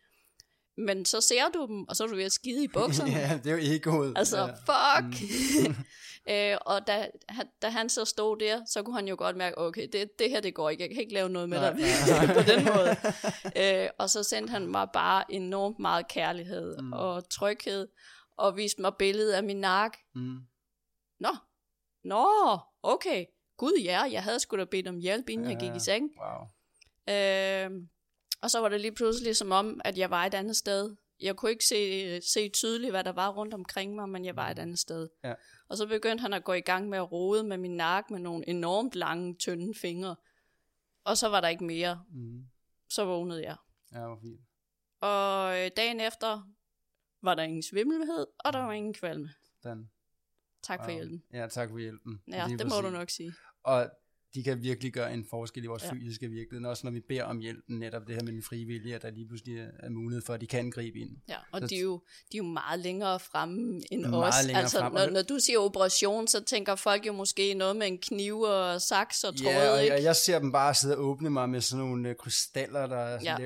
[0.77, 3.11] Men så ser du dem, og så er du ved at skide i bukserne.
[3.11, 4.13] ja, det er jo egoet.
[4.17, 4.47] Altså, ja.
[4.47, 5.23] fuck!
[5.69, 5.75] Mm.
[6.33, 7.09] øh, og da,
[7.63, 10.41] da han så stod der, så kunne han jo godt mærke, okay, det, det her
[10.41, 11.73] det går ikke, jeg kan ikke lave noget med dig
[12.37, 12.97] på den måde.
[13.57, 16.93] øh, og så sendte han mig bare enormt meget kærlighed mm.
[16.93, 17.89] og tryghed,
[18.37, 19.97] og viste mig billedet af min nak.
[20.15, 20.39] Mm.
[21.21, 21.37] Nå,
[22.05, 23.25] nå, okay,
[23.57, 25.53] gud ja, jeg havde sgu da bedt om hjælp, inden ja.
[25.53, 26.11] jeg gik i seng.
[26.21, 26.47] Wow.
[27.15, 27.71] Øh,
[28.43, 30.97] og så var det lige pludselig som om, at jeg var et andet sted.
[31.21, 34.51] Jeg kunne ikke se, se tydeligt, hvad der var rundt omkring mig, men jeg var
[34.51, 34.63] et mm.
[34.63, 35.09] andet sted.
[35.25, 35.35] Ja.
[35.69, 38.21] Og så begyndte han at gå i gang med at rode med min nakke med
[38.21, 40.17] nogle enormt lange, tynde fingre.
[41.05, 42.05] Og så var der ikke mere.
[42.13, 42.45] Mm.
[42.89, 43.57] Så vågnede jeg.
[43.93, 44.41] Ja, hvor fint.
[45.01, 46.49] Og øh, dagen efter
[47.23, 49.31] var der ingen svimmelhed, og der var ingen kvalme.
[49.65, 49.91] Den.
[50.63, 50.85] Tak wow.
[50.85, 51.23] for hjælpen.
[51.33, 52.23] Ja, tak for hjælpen.
[52.29, 53.33] Ja, det må du nok sige.
[53.63, 53.91] Og
[54.35, 55.93] de kan virkelig gøre en forskel i vores ja.
[55.93, 58.95] fysiske virkelighed, også når vi beder om hjælpen, netop det her med den frie vilje,
[58.95, 61.11] at der lige pludselig er mulighed for, at de kan gribe ind.
[61.29, 62.01] Ja, og så, de, er jo,
[62.33, 64.35] de er jo meget længere fremme end os.
[64.55, 64.93] Altså, frem.
[64.93, 68.83] når, når du siger operation, så tænker folk jo måske noget med en kniv og
[68.83, 69.95] saks og tråd, ja, og ikke?
[69.95, 73.19] Jeg, jeg ser dem bare sidde og åbne mig med sådan nogle uh, krystaller, der
[73.23, 73.37] ja.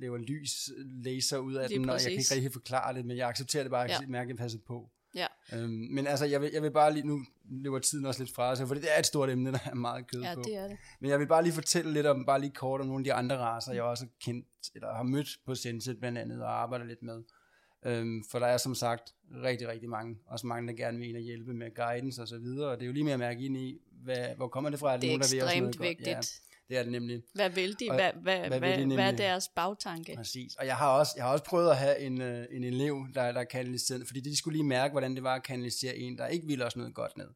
[0.00, 0.70] laver lys,
[1.04, 3.62] laser ud af lige dem, og jeg kan ikke rigtig forklare det, men jeg accepterer
[3.62, 4.06] det bare, at jeg ja.
[4.06, 4.90] mærke, at passe på.
[5.18, 5.26] Ja.
[5.52, 7.20] Øhm, men altså, jeg vil, jeg vil bare lige, nu
[7.50, 10.06] løber tiden også lidt fra os, for det er et stort emne, der er meget
[10.10, 10.42] kød ja, på.
[10.42, 10.76] det er det.
[11.00, 13.12] Men jeg vil bare lige fortælle lidt om, bare lige kort om nogle af de
[13.12, 16.84] andre raser, jeg også har kendt, eller har mødt på Senset blandt andet, og arbejder
[16.84, 17.22] lidt med.
[17.86, 19.14] Øhm, for der er som sagt
[19.44, 22.38] rigtig, rigtig mange, også mange, der gerne vil ind og hjælpe med guidance og så
[22.38, 24.78] videre, og det er jo lige med at mærke ind i, hvad, hvor kommer det
[24.78, 24.92] fra?
[24.92, 26.08] Er det, det er nogen, der ekstremt vigtigt.
[26.08, 26.20] Ja,
[26.68, 27.22] det er det nemlig.
[27.34, 27.86] Hvad vil de?
[27.90, 30.14] Og, hvad, hvad, hvad, hvad, hvad er deres bagtanke?
[30.16, 30.54] Præcis.
[30.54, 33.32] Og jeg har også, jeg har også prøvet at have en, uh, en elev, der,
[33.32, 36.46] der kanaliserede, fordi de skulle lige mærke, hvordan det var at kanalisere en, der ikke
[36.46, 37.28] ville os noget godt ned.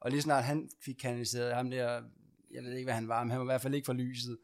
[0.00, 2.02] Og lige snart han fik kanaliseret ham der,
[2.54, 4.38] jeg ved ikke, hvad han var, men han var i hvert fald ikke for lyset.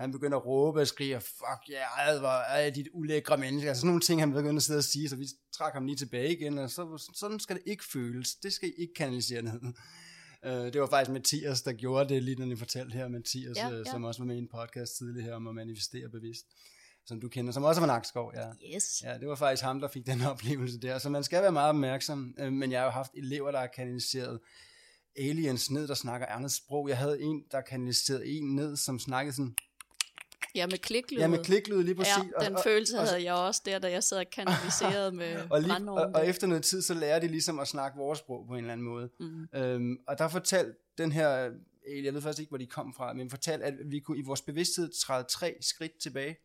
[0.00, 3.68] Han begyndte at råbe og skrige, fuck ja, yeah, hvor er dit ulækre menneske.
[3.68, 5.96] Altså sådan nogle ting, han begyndte at sidde og sige, så vi trak ham lige
[5.96, 8.34] tilbage igen, og så, sådan skal det ikke føles.
[8.34, 9.60] Det skal I ikke kanalisere ned.
[10.46, 13.70] Uh, det var faktisk Mathias, der gjorde det, lige når I fortalte her, Mathias, ja,
[13.70, 13.90] uh, ja.
[13.90, 16.46] som også var med i en podcast tidligere om at manifestere bevidst
[17.06, 18.32] som du kender, som også var Nakskov.
[18.34, 18.74] Ja.
[18.74, 19.02] Yes.
[19.02, 20.98] ja, det var faktisk ham, der fik den oplevelse der.
[20.98, 22.34] Så man skal være meget opmærksom.
[22.42, 24.40] Uh, men jeg har jo haft elever, der har kanaliseret
[25.18, 26.88] aliens ned, der snakker andet sprog.
[26.88, 29.56] Jeg havde en, der kanaliserede en ned, som snakkede sådan...
[30.56, 31.18] Ja, med kliklyd.
[31.18, 32.14] Ja, med kliklyd lige præcis.
[32.40, 35.36] Ja, den og, følelse og, havde jeg også der, da jeg sad og kanaliserede med
[35.50, 38.46] og, lige, og, og efter noget tid, så lærer de ligesom at snakke vores sprog
[38.48, 39.10] på en eller anden måde.
[39.20, 39.48] Mm.
[39.54, 41.28] Øhm, og der fortalte den her,
[42.04, 44.42] jeg ved faktisk ikke, hvor de kom fra, men fortalte, at vi kunne i vores
[44.42, 46.36] bevidsthed træde tre skridt tilbage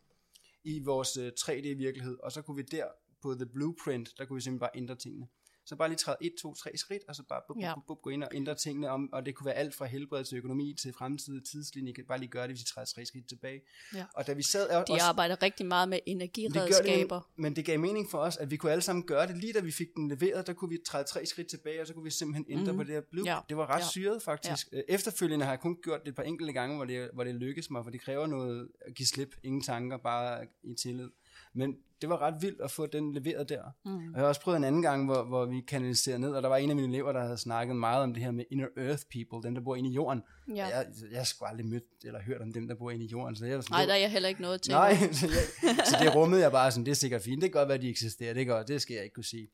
[0.63, 2.85] i vores 3D-virkelighed, øh, og så kunne vi der
[3.21, 5.27] på The Blueprint, der kunne vi simpelthen bare ændre tingene.
[5.65, 7.73] Så bare lige træde 1, 2, 3 skridt, og så bare bup, ja.
[7.75, 10.23] bup, bup, gå ind og ændre tingene om, og det kunne være alt fra helbred
[10.23, 13.29] til økonomi til fremtidig tidslinje, kan bare lige gøre det, hvis I træder 3 skridt
[13.29, 13.61] tilbage.
[13.95, 14.05] Ja.
[14.15, 17.15] Og da vi sad De også, arbejder rigtig meget med energiredskaber.
[17.15, 19.53] Det, men det gav mening for os, at vi kunne alle sammen gøre det, lige
[19.53, 22.03] da vi fik den leveret, der kunne vi træde 3 skridt tilbage, og så kunne
[22.03, 22.77] vi simpelthen ændre mm.
[22.77, 23.25] på det her blue.
[23.25, 23.39] Ja.
[23.49, 23.87] Det var ret ja.
[23.87, 24.67] syret faktisk.
[24.71, 24.77] Ja.
[24.77, 27.35] Øh, efterfølgende har jeg kun gjort det et par enkelte gange, hvor det, hvor det
[27.35, 31.09] lykkedes mig, for det kræver noget at give slip, ingen tanker, bare i tillid.
[31.53, 33.63] Men det var ret vildt at få den leveret der.
[33.85, 33.95] Mm.
[33.95, 36.49] Og jeg har også prøvet en anden gang, hvor, hvor vi kanaliserede ned, og der
[36.49, 39.03] var en af mine elever, der havde snakket meget om det her med inner earth
[39.11, 40.21] people, dem der bor inde i jorden.
[40.55, 40.67] Ja.
[40.67, 43.35] Jeg, jeg har sgu aldrig mødt eller hørt om dem, der bor inde i jorden.
[43.35, 44.71] Så jeg, sådan, Nej, der er jeg heller ikke noget til.
[44.71, 45.27] Nej, så,
[45.63, 47.77] jeg, så det rummede jeg bare sådan, det er sikkert fint, det kan godt være,
[47.77, 49.47] de eksisterer, det, godt, det skal jeg ikke kunne sige.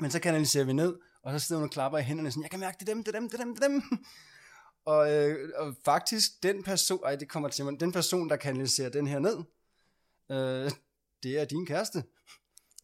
[0.00, 2.50] Men så kanaliserer vi ned, Og så sidder hun og klapper i hænderne sådan, jeg
[2.50, 3.82] kan mærke, det er dem, det er dem, det er dem, det er dem.
[4.84, 8.88] Og, øh, og faktisk, den person, ej, det kommer til mig, den person, der kanaliserer
[8.88, 9.36] den her ned,
[10.30, 10.70] øh,
[11.22, 12.04] det er din kæreste.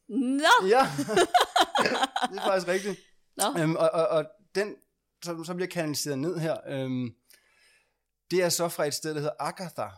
[0.09, 0.67] Nå!
[0.69, 0.83] Ja,
[2.31, 3.01] det er faktisk rigtigt.
[3.37, 3.45] Nå.
[3.59, 4.75] Øhm, og, og, og den,
[5.25, 7.15] som så bliver kanaliseret ned her, øhm,
[8.31, 9.89] det er så fra et sted, der hedder Agatha.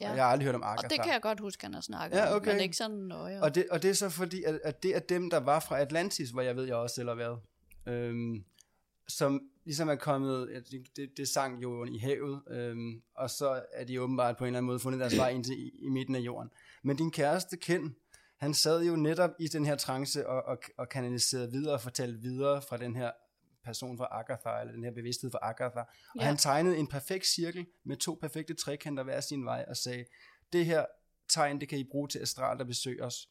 [0.00, 0.10] Ja.
[0.10, 0.86] Jeg har aldrig hørt om Agatha.
[0.86, 2.52] Og det kan jeg godt huske, han har snakket Ja, om, okay.
[2.52, 3.42] men ikke sådan nøje.
[3.42, 5.80] Og det, og det er så fordi, at, at det er dem, der var fra
[5.80, 7.40] Atlantis, hvor jeg ved, jeg også selv har været.
[7.86, 8.44] Øhm,
[9.08, 13.62] som ligesom er kommet, ja, det, det, det sang jo i havet, øhm, og så
[13.72, 15.88] er de åbenbart på en eller anden måde fundet deres vej ind til, i, i
[15.88, 16.50] midten af jorden.
[16.82, 17.96] Men din kæreste, Ken,
[18.38, 22.20] han sad jo netop i den her trance og, og, og kanaliserede videre og fortalte
[22.20, 23.10] videre fra den her
[23.64, 25.80] person fra Agatha, eller den her bevidsthed fra Agatha.
[25.80, 25.86] Og
[26.16, 26.24] Ja.
[26.24, 30.04] han tegnede en perfekt cirkel med to perfekte trekanter hver sin vej og sagde,
[30.52, 30.84] det her
[31.28, 33.28] tegn, det kan I bruge til astralt at besøge os.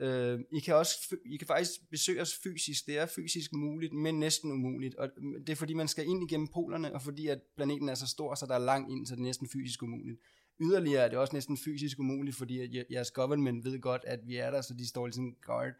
[0.00, 2.86] Øh, I, kan også, I kan faktisk besøge os fysisk.
[2.86, 4.94] Det er fysisk muligt, men næsten umuligt.
[4.94, 5.08] Og
[5.46, 8.34] det er fordi, man skal ind igennem polerne, og fordi at planeten er så stor,
[8.34, 10.18] så der er langt ind, så det er næsten fysisk umuligt.
[10.60, 14.20] Yderligere er det også næsten fysisk umuligt, fordi at je- jeres government ved godt, at
[14.26, 15.72] vi er der, så de står ligesom guard.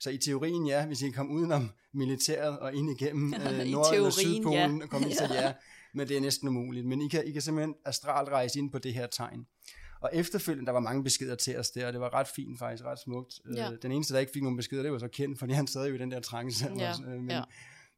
[0.00, 3.92] Så i teorien ja, hvis I kan komme udenom militæret og ind igennem øh, Nord-
[3.92, 4.82] teorien, Sydpolen ja.
[4.84, 5.52] og komme ind, så ja.
[5.94, 6.86] Men det er næsten umuligt.
[6.86, 9.46] Men I kan, I kan simpelthen astralt rejse ind på det her tegn.
[10.00, 12.84] Og efterfølgende, der var mange beskeder til os der, og det var ret fint faktisk,
[12.84, 13.34] ret smukt.
[13.54, 13.72] Ja.
[13.72, 15.88] Øh, Den eneste, der ikke fik nogen beskeder, det var så kendt, fordi han sad
[15.88, 16.70] jo i den der trance.
[16.78, 17.42] Ja, øh, men, ja.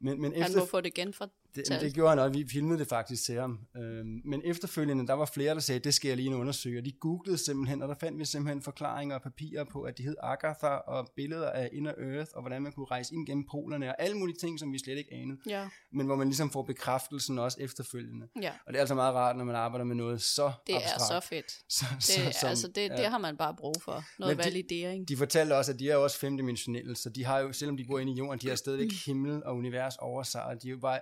[0.00, 1.39] men, men Han efter, må få det genfortalt.
[1.54, 3.58] Det, men det gjorde han også, vi filmede det faktisk til ham.
[3.76, 6.78] Øhm, men efterfølgende, der var flere, der sagde, det skal jeg lige undersøge.
[6.78, 10.02] Og de googlede simpelthen, og der fandt vi simpelthen forklaringer og papirer på, at de
[10.02, 13.88] hed Agatha, og billeder af Inner Earth, og hvordan man kunne rejse ind gennem polerne,
[13.88, 15.38] og alle mulige ting, som vi slet ikke anede.
[15.46, 18.26] Ja, Men hvor man ligesom får bekræftelsen også efterfølgende.
[18.42, 18.52] ja.
[18.66, 21.24] Og det er altså meget rart, når man arbejder med noget så Det er abstrakt.
[21.24, 21.52] så fedt.
[21.78, 22.96] Så, Det, som- altså det, ja.
[22.96, 24.04] det har man bare brug for.
[24.18, 25.08] Noget Men validering.
[25.08, 27.98] De fortalte også, at de er også femdimensionelle, så de har jo, selvom de bor
[27.98, 30.78] inde i jorden, de har stadigvæk himmel og univers over sig, og de er jo
[30.78, 31.00] bare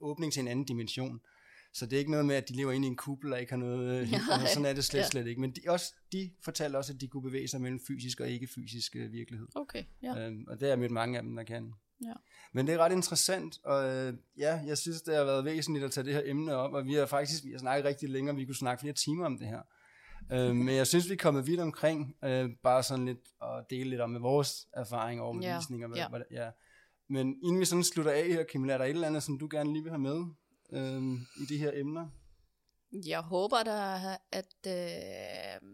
[0.00, 1.20] åbning til en anden dimension.
[1.72, 3.52] Så det er ikke noget med, at de lever inde i en kuppel og ikke
[3.52, 4.00] har noget...
[4.00, 4.20] Øh, Nej.
[4.32, 5.06] altså, sådan er det slet, Ja.
[5.06, 5.40] slet ikke.
[5.40, 8.96] Men de, også, de fortalte også, at de kunne bevæge sig mellem fysisk og ikke-fysisk
[8.96, 9.46] øh, virkelighed.
[9.54, 10.26] Okay, ja.
[10.26, 11.72] Øhm, og det har jeg mødt mange af dem, der kan.
[12.04, 12.12] Ja.
[12.52, 15.90] Men det er ret interessant, og øh, ja, jeg synes, det har været væsentligt at
[15.92, 18.44] tage det her emne op, og vi har faktisk vi har snakket rigtig længe, vi
[18.44, 19.60] kunne snakke flere timer om det her.
[20.32, 23.90] Øh, men jeg synes, vi er kommet vidt omkring, øh, bare sådan lidt at dele
[23.90, 25.84] lidt om med vores erfaring og Ja, overbevisning.
[25.84, 26.08] Og hvad, ja.
[26.08, 26.50] hvad, ja.
[27.08, 29.48] Men inden vi sådan slutter af her, Kim, er der et eller andet, som du
[29.50, 30.24] gerne lige vil have med
[30.72, 31.02] øh,
[31.42, 32.08] i de her emner?
[33.06, 35.70] Jeg håber da, at, øh,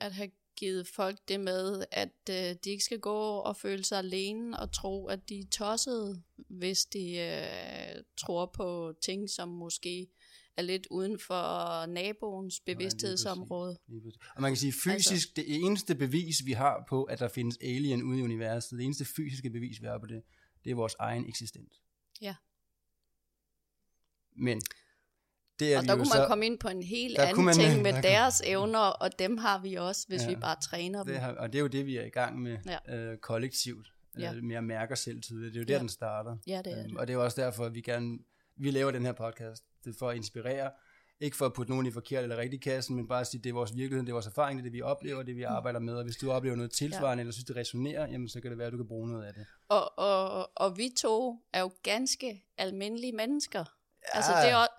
[0.00, 3.98] at have givet folk det med, at øh, de ikke skal gå og føle sig
[3.98, 10.08] alene og tro, at de er tossede, hvis de øh, tror på ting, som måske
[10.56, 13.78] er lidt uden for naboens bevidsthedsområde.
[13.88, 14.20] Lige præcis.
[14.36, 17.58] Og man kan sige fysisk, altså, det eneste bevis, vi har på, at der findes
[17.60, 20.22] alien ude i universet, det eneste fysiske bevis, vi har på det,
[20.68, 21.82] det er vores egen eksistens.
[22.20, 22.34] Ja.
[24.36, 24.60] Men
[25.58, 27.82] det er Og der kunne så, man komme ind på en helt anden man- ting
[27.86, 30.28] med deres evner, og dem har vi også, hvis Ja.
[30.28, 31.12] vi bare træner dem.
[31.12, 32.58] det har, og det er jo det, vi er i gang med
[32.88, 32.96] Ja.
[32.96, 33.88] øh, kollektivt,
[34.18, 34.34] Ja.
[34.34, 35.52] øh, med at mærke os selv tydeligt.
[35.54, 35.80] Det er jo der, Ja.
[35.80, 36.36] den starter.
[36.46, 36.98] Ja, det er Øhm, det.
[36.98, 38.18] og det er jo også derfor, at vi gerne
[38.60, 39.64] vi laver den her podcast.
[39.84, 40.70] Det er for at inspirere,
[41.20, 43.50] ikke for at putte nogen i forkert eller rigtig kassen, men bare at sige, det
[43.50, 45.54] er vores virkelighed, det er vores erfaring, det er det, vi oplever, det vi Mm.
[45.54, 45.94] arbejder med.
[45.94, 47.20] Og hvis du oplever noget tilsvarende, ja.
[47.20, 49.34] eller synes, det resonerer, jamen så kan det være, at du kan bruge noget af
[49.34, 49.46] det.
[49.68, 53.64] Og, og, og vi to er jo ganske almindelige mennesker.
[54.14, 54.16] Ja.
[54.16, 54.42] Altså Ja.
[54.44, 54.74] det er også,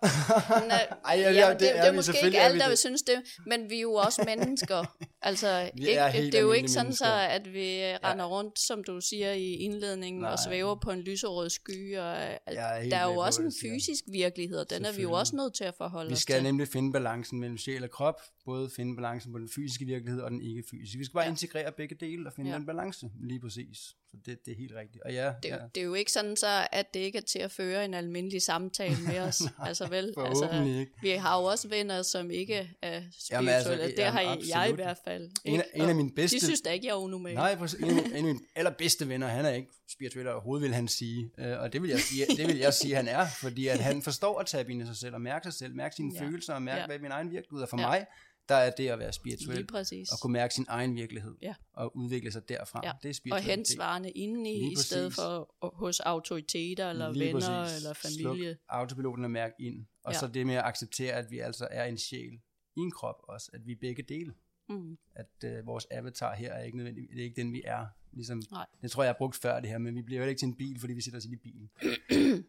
[0.50, 0.56] Nå,
[1.10, 2.68] Ej, ja, ja, ja, det, det er det er vi, måske ikke alle, vi der
[2.68, 3.16] vil synes det,
[3.46, 4.84] men vi er jo også mennesker.
[5.22, 8.84] Altså, Vi ikke, er det er jo ikke sådan så, at vi render rundt, som
[8.84, 10.32] du siger i indledningen, Nej.
[10.32, 11.98] og svæver på en lyserød sky.
[11.98, 15.12] Og, er helt der er jo også en fysisk virkelighed, og den er vi jo
[15.12, 16.44] også nødt til at forholde Vi os skal til.
[16.44, 20.32] nemlig finde balancen mellem sjæl og krop, både finde balancen på den fysiske virkelighed og
[20.32, 20.98] den ikke-fysiske.
[20.98, 21.30] Vi skal bare ja.
[21.30, 22.58] Integrere begge dele og finde ja.
[22.58, 23.78] En balance, lige præcis.
[24.12, 25.04] Så det, det er helt rigtigt.
[25.06, 25.62] Og ja, Det, er ja.
[25.64, 27.94] jo- det er jo ikke sådan så, at det ikke er til at føre en
[27.94, 29.42] almindelig samtale med os.
[29.60, 30.92] altså vel, altså, ikke.
[31.02, 33.12] vi har jo også venner, som ikke er spirituelle.
[33.32, 34.76] Jamen, altså, det jamen, har jeg i absolut.
[34.76, 35.24] hvert fald.
[35.46, 35.64] En, ikke?
[35.76, 36.36] en af mine bedste...
[36.38, 37.34] De synes da ikke, jeg er unormal.
[37.36, 37.80] Nej, præcis.
[37.80, 41.32] En, en af mine allerbedste venner, han er ikke spirituel overhovedet, vil han sige.
[41.40, 44.02] Øh, og det vil, jeg sige, det vil jeg sige, han er, fordi at han
[44.02, 46.22] forstår at tabe ind i sig selv, og mærke sig selv, mærke sine Ja.
[46.26, 46.86] følelser, og mærke, Ja.
[46.86, 47.64] hvad er min egen virkelighed.
[47.64, 47.88] Og for ja.
[47.88, 48.06] mig,
[48.50, 49.68] der er det at være spirituel,
[50.12, 51.56] og kunne mærke sin egen virkelighed, Ja.
[51.74, 52.82] og udvikle sig derfra.
[52.84, 52.92] Ja.
[53.04, 53.56] Det er Og spiritualitet.
[53.56, 57.78] hente svarene indeni, Lige i stedet for hos autoriteter, eller Lige venner, præcis.
[57.78, 58.54] eller familie.
[58.54, 59.86] Sluk autopiloten og mærke ind.
[60.04, 60.20] Og Ja.
[60.20, 62.34] så det med at acceptere, at vi altså er en sjæl
[62.76, 64.34] i en krop også, at vi begge dele.
[64.70, 64.98] Mm.
[65.16, 67.86] At øh, vores avatar her er ikke nødvendigt, det er ikke den, vi er.
[68.14, 68.66] Ligesom, Nej.
[68.82, 70.46] det tror jeg, jeg har brugt før det her, men vi bliver jo ikke til
[70.48, 71.70] en bil, fordi vi sætter os i bilen.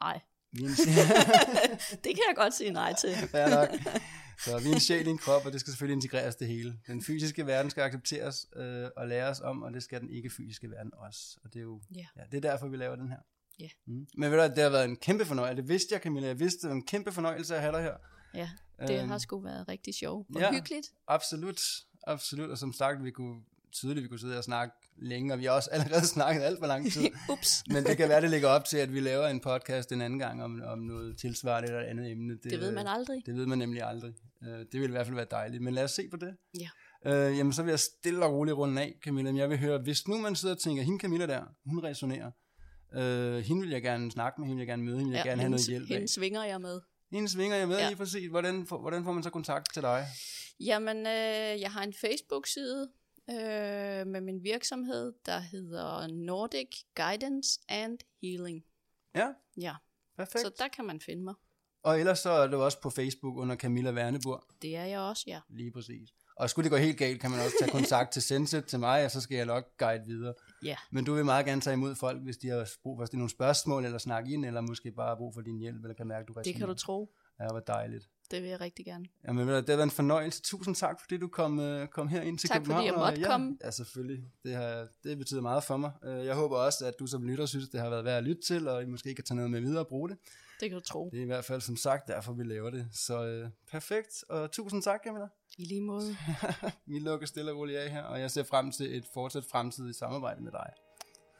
[0.00, 0.20] Nej,
[0.54, 0.68] Vi en
[2.04, 3.14] det kan jeg godt sige nej til.
[3.32, 3.68] Fair nok.
[4.44, 6.78] Så vi er en sjæl i en krop, og det skal selvfølgelig integreres det hele.
[6.86, 10.92] Den fysiske verden skal accepteres øh, og læres om, og det skal den ikke-fysiske verden
[10.96, 11.20] også.
[11.44, 12.06] Og det er jo Ja.
[12.16, 13.16] ja, det er derfor, vi laver den her.
[13.60, 13.68] Ja.
[13.86, 14.06] Mm.
[14.16, 15.62] Men ved du, det har været en kæmpe fornøjelse.
[15.62, 16.28] Det vidste jeg, Camilla.
[16.28, 17.94] Jeg vidste, det var en kæmpe fornøjelse at have dig her.
[18.34, 18.50] Ja,
[18.88, 20.52] det Øhm, har sgu været rigtig sjovt og ja.
[20.52, 20.86] hyggeligt.
[21.08, 21.60] Absolut,
[22.06, 22.50] absolut.
[22.50, 23.40] Og som sagt, vi kunne
[23.72, 26.66] tydeligt, vi kunne sidde og snakke længe, og vi har også allerede snakket alt for
[26.66, 27.10] lang tid.
[27.32, 30.00] Ups, Men det kan være, det ligger op til, at vi laver en podcast en
[30.00, 32.38] anden gang om, om noget tilsvarende eller et andet emne.
[32.44, 33.22] det ved man aldrig.
[33.26, 34.14] Det ved man nemlig aldrig.
[34.44, 35.62] Øh, Det vil i hvert fald være dejligt.
[35.62, 36.36] Men lad os se på det.
[36.60, 36.68] Ja.
[37.06, 39.30] Øh, jamen, så vil jeg stille og roligt runde af, Camilla.
[39.32, 42.30] Men jeg vil høre, hvis nu man sidder og tænker, hende Camilla der, hun resonerer.
[42.94, 45.24] Øh, hende vil jeg gerne snakke med, hende vil jeg gerne møde, hende vil jeg
[45.24, 45.96] gerne have noget hende, hjælp af.
[45.96, 46.80] hende svinger jeg med.
[47.12, 47.86] Hende svinger jeg med Ja.
[47.88, 48.30] lige præcis.
[48.30, 50.06] Hvordan, får- hvordan får man så kontakt til dig?
[50.60, 52.88] Jamen, øh, jeg har en Facebook-side
[53.30, 58.64] øh, med min virksomhed, der hedder Nordic Guidance and Healing.
[59.14, 59.74] Ja, Ja,
[60.16, 60.40] perfekt.
[60.40, 61.34] så der kan man finde mig.
[61.82, 64.44] Og ellers så er det også på Facebook under Camilla Værnebur.
[64.62, 65.40] Det er jeg også, ja.
[65.48, 66.08] Lige præcis.
[66.36, 69.04] Og skulle det gå helt galt, kan man også tage kontakt til Senset til mig,
[69.04, 70.34] og så skal jeg nok guide videre.
[70.64, 73.30] Ja, Men du vil meget gerne tage imod folk, hvis de har brug for nogle
[73.30, 76.32] spørgsmål, eller snakke ind, eller måske bare brug for din hjælp, eller kan mærke, du
[76.32, 76.66] det kan resonerer.
[76.74, 77.14] du tro.
[77.40, 78.08] Ja, hvor dejligt.
[78.30, 79.06] Det vil jeg rigtig gerne.
[79.28, 80.42] Jamen, det har været en fornøjelse.
[80.42, 82.84] Tusind tak, fordi du kom, øh, kom her ind til Tak, fordi København.
[82.86, 83.58] jeg og måtte ja, komme.
[83.64, 84.24] Ja, selvfølgelig.
[84.44, 85.92] Det, har, det betyder meget for mig.
[86.04, 88.42] Øh, Jeg håber også, at du som lytter synes, det har været værd at lytte
[88.42, 90.18] til, og I måske kan tage noget med videre og bruge det.
[90.60, 91.08] Det kan du tro.
[91.12, 92.88] Det er i hvert fald, som sagt, derfor vi laver det.
[92.92, 95.26] Så øh, perfekt, og tusind tak, Camilla.
[95.58, 96.16] I lige måde.
[96.86, 99.96] Vi lukker stille og roligt af her, og jeg ser frem til et fortsat fremtidigt
[99.96, 100.70] samarbejde med dig.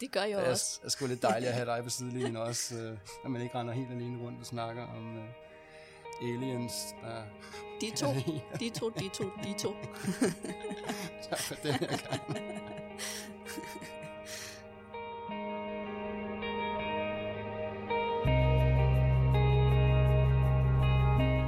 [0.01, 0.81] Det gør jeg Det er, også.
[0.85, 3.74] er sgu lidt dejligt at have dig på sidelinjen også, øh, at man ikke render
[3.74, 5.24] helt alene rundt og snakker om øh,
[6.23, 6.95] aliens.
[7.03, 7.09] Der...
[7.81, 8.07] De to,
[8.61, 9.74] de to, de to, de to.
[11.31, 12.20] tak for den her gang.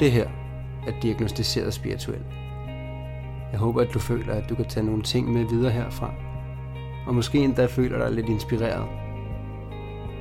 [0.01, 0.29] Det her
[0.87, 2.25] er diagnostiseret spirituel.
[3.53, 6.15] Jeg håber, at du føler, at du kan tage nogle ting med videre herfra.
[7.07, 8.89] Og måske endda føler dig lidt inspireret.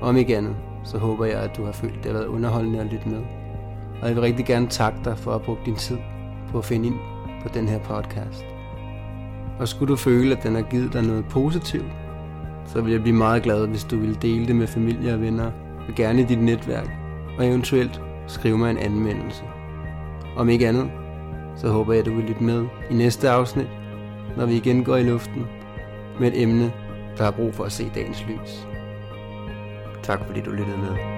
[0.01, 2.79] Om ikke andet, så håber jeg, at du har følt, at det har været underholdende
[2.79, 3.44] at lytte med.
[4.01, 5.97] Og jeg vil rigtig gerne takke dig for at bruge din tid
[6.51, 6.95] på at finde ind
[7.43, 8.45] på den her podcast.
[9.59, 11.91] Og skulle du føle, at den har givet dig noget positivt,
[12.65, 15.51] så vil jeg blive meget glad, hvis du vil dele det med familie og venner,
[15.87, 16.89] og gerne i dit netværk,
[17.37, 19.43] og eventuelt skrive mig en anmeldelse.
[20.37, 20.91] Om ikke andet,
[21.55, 23.67] så håber jeg, at du vil lytte med i næste afsnit,
[24.37, 25.45] når vi igen går i luften
[26.19, 26.73] med et emne,
[27.17, 28.67] der har brug for at se dagens lys.
[30.03, 31.14] Tak fordi du lyttede med.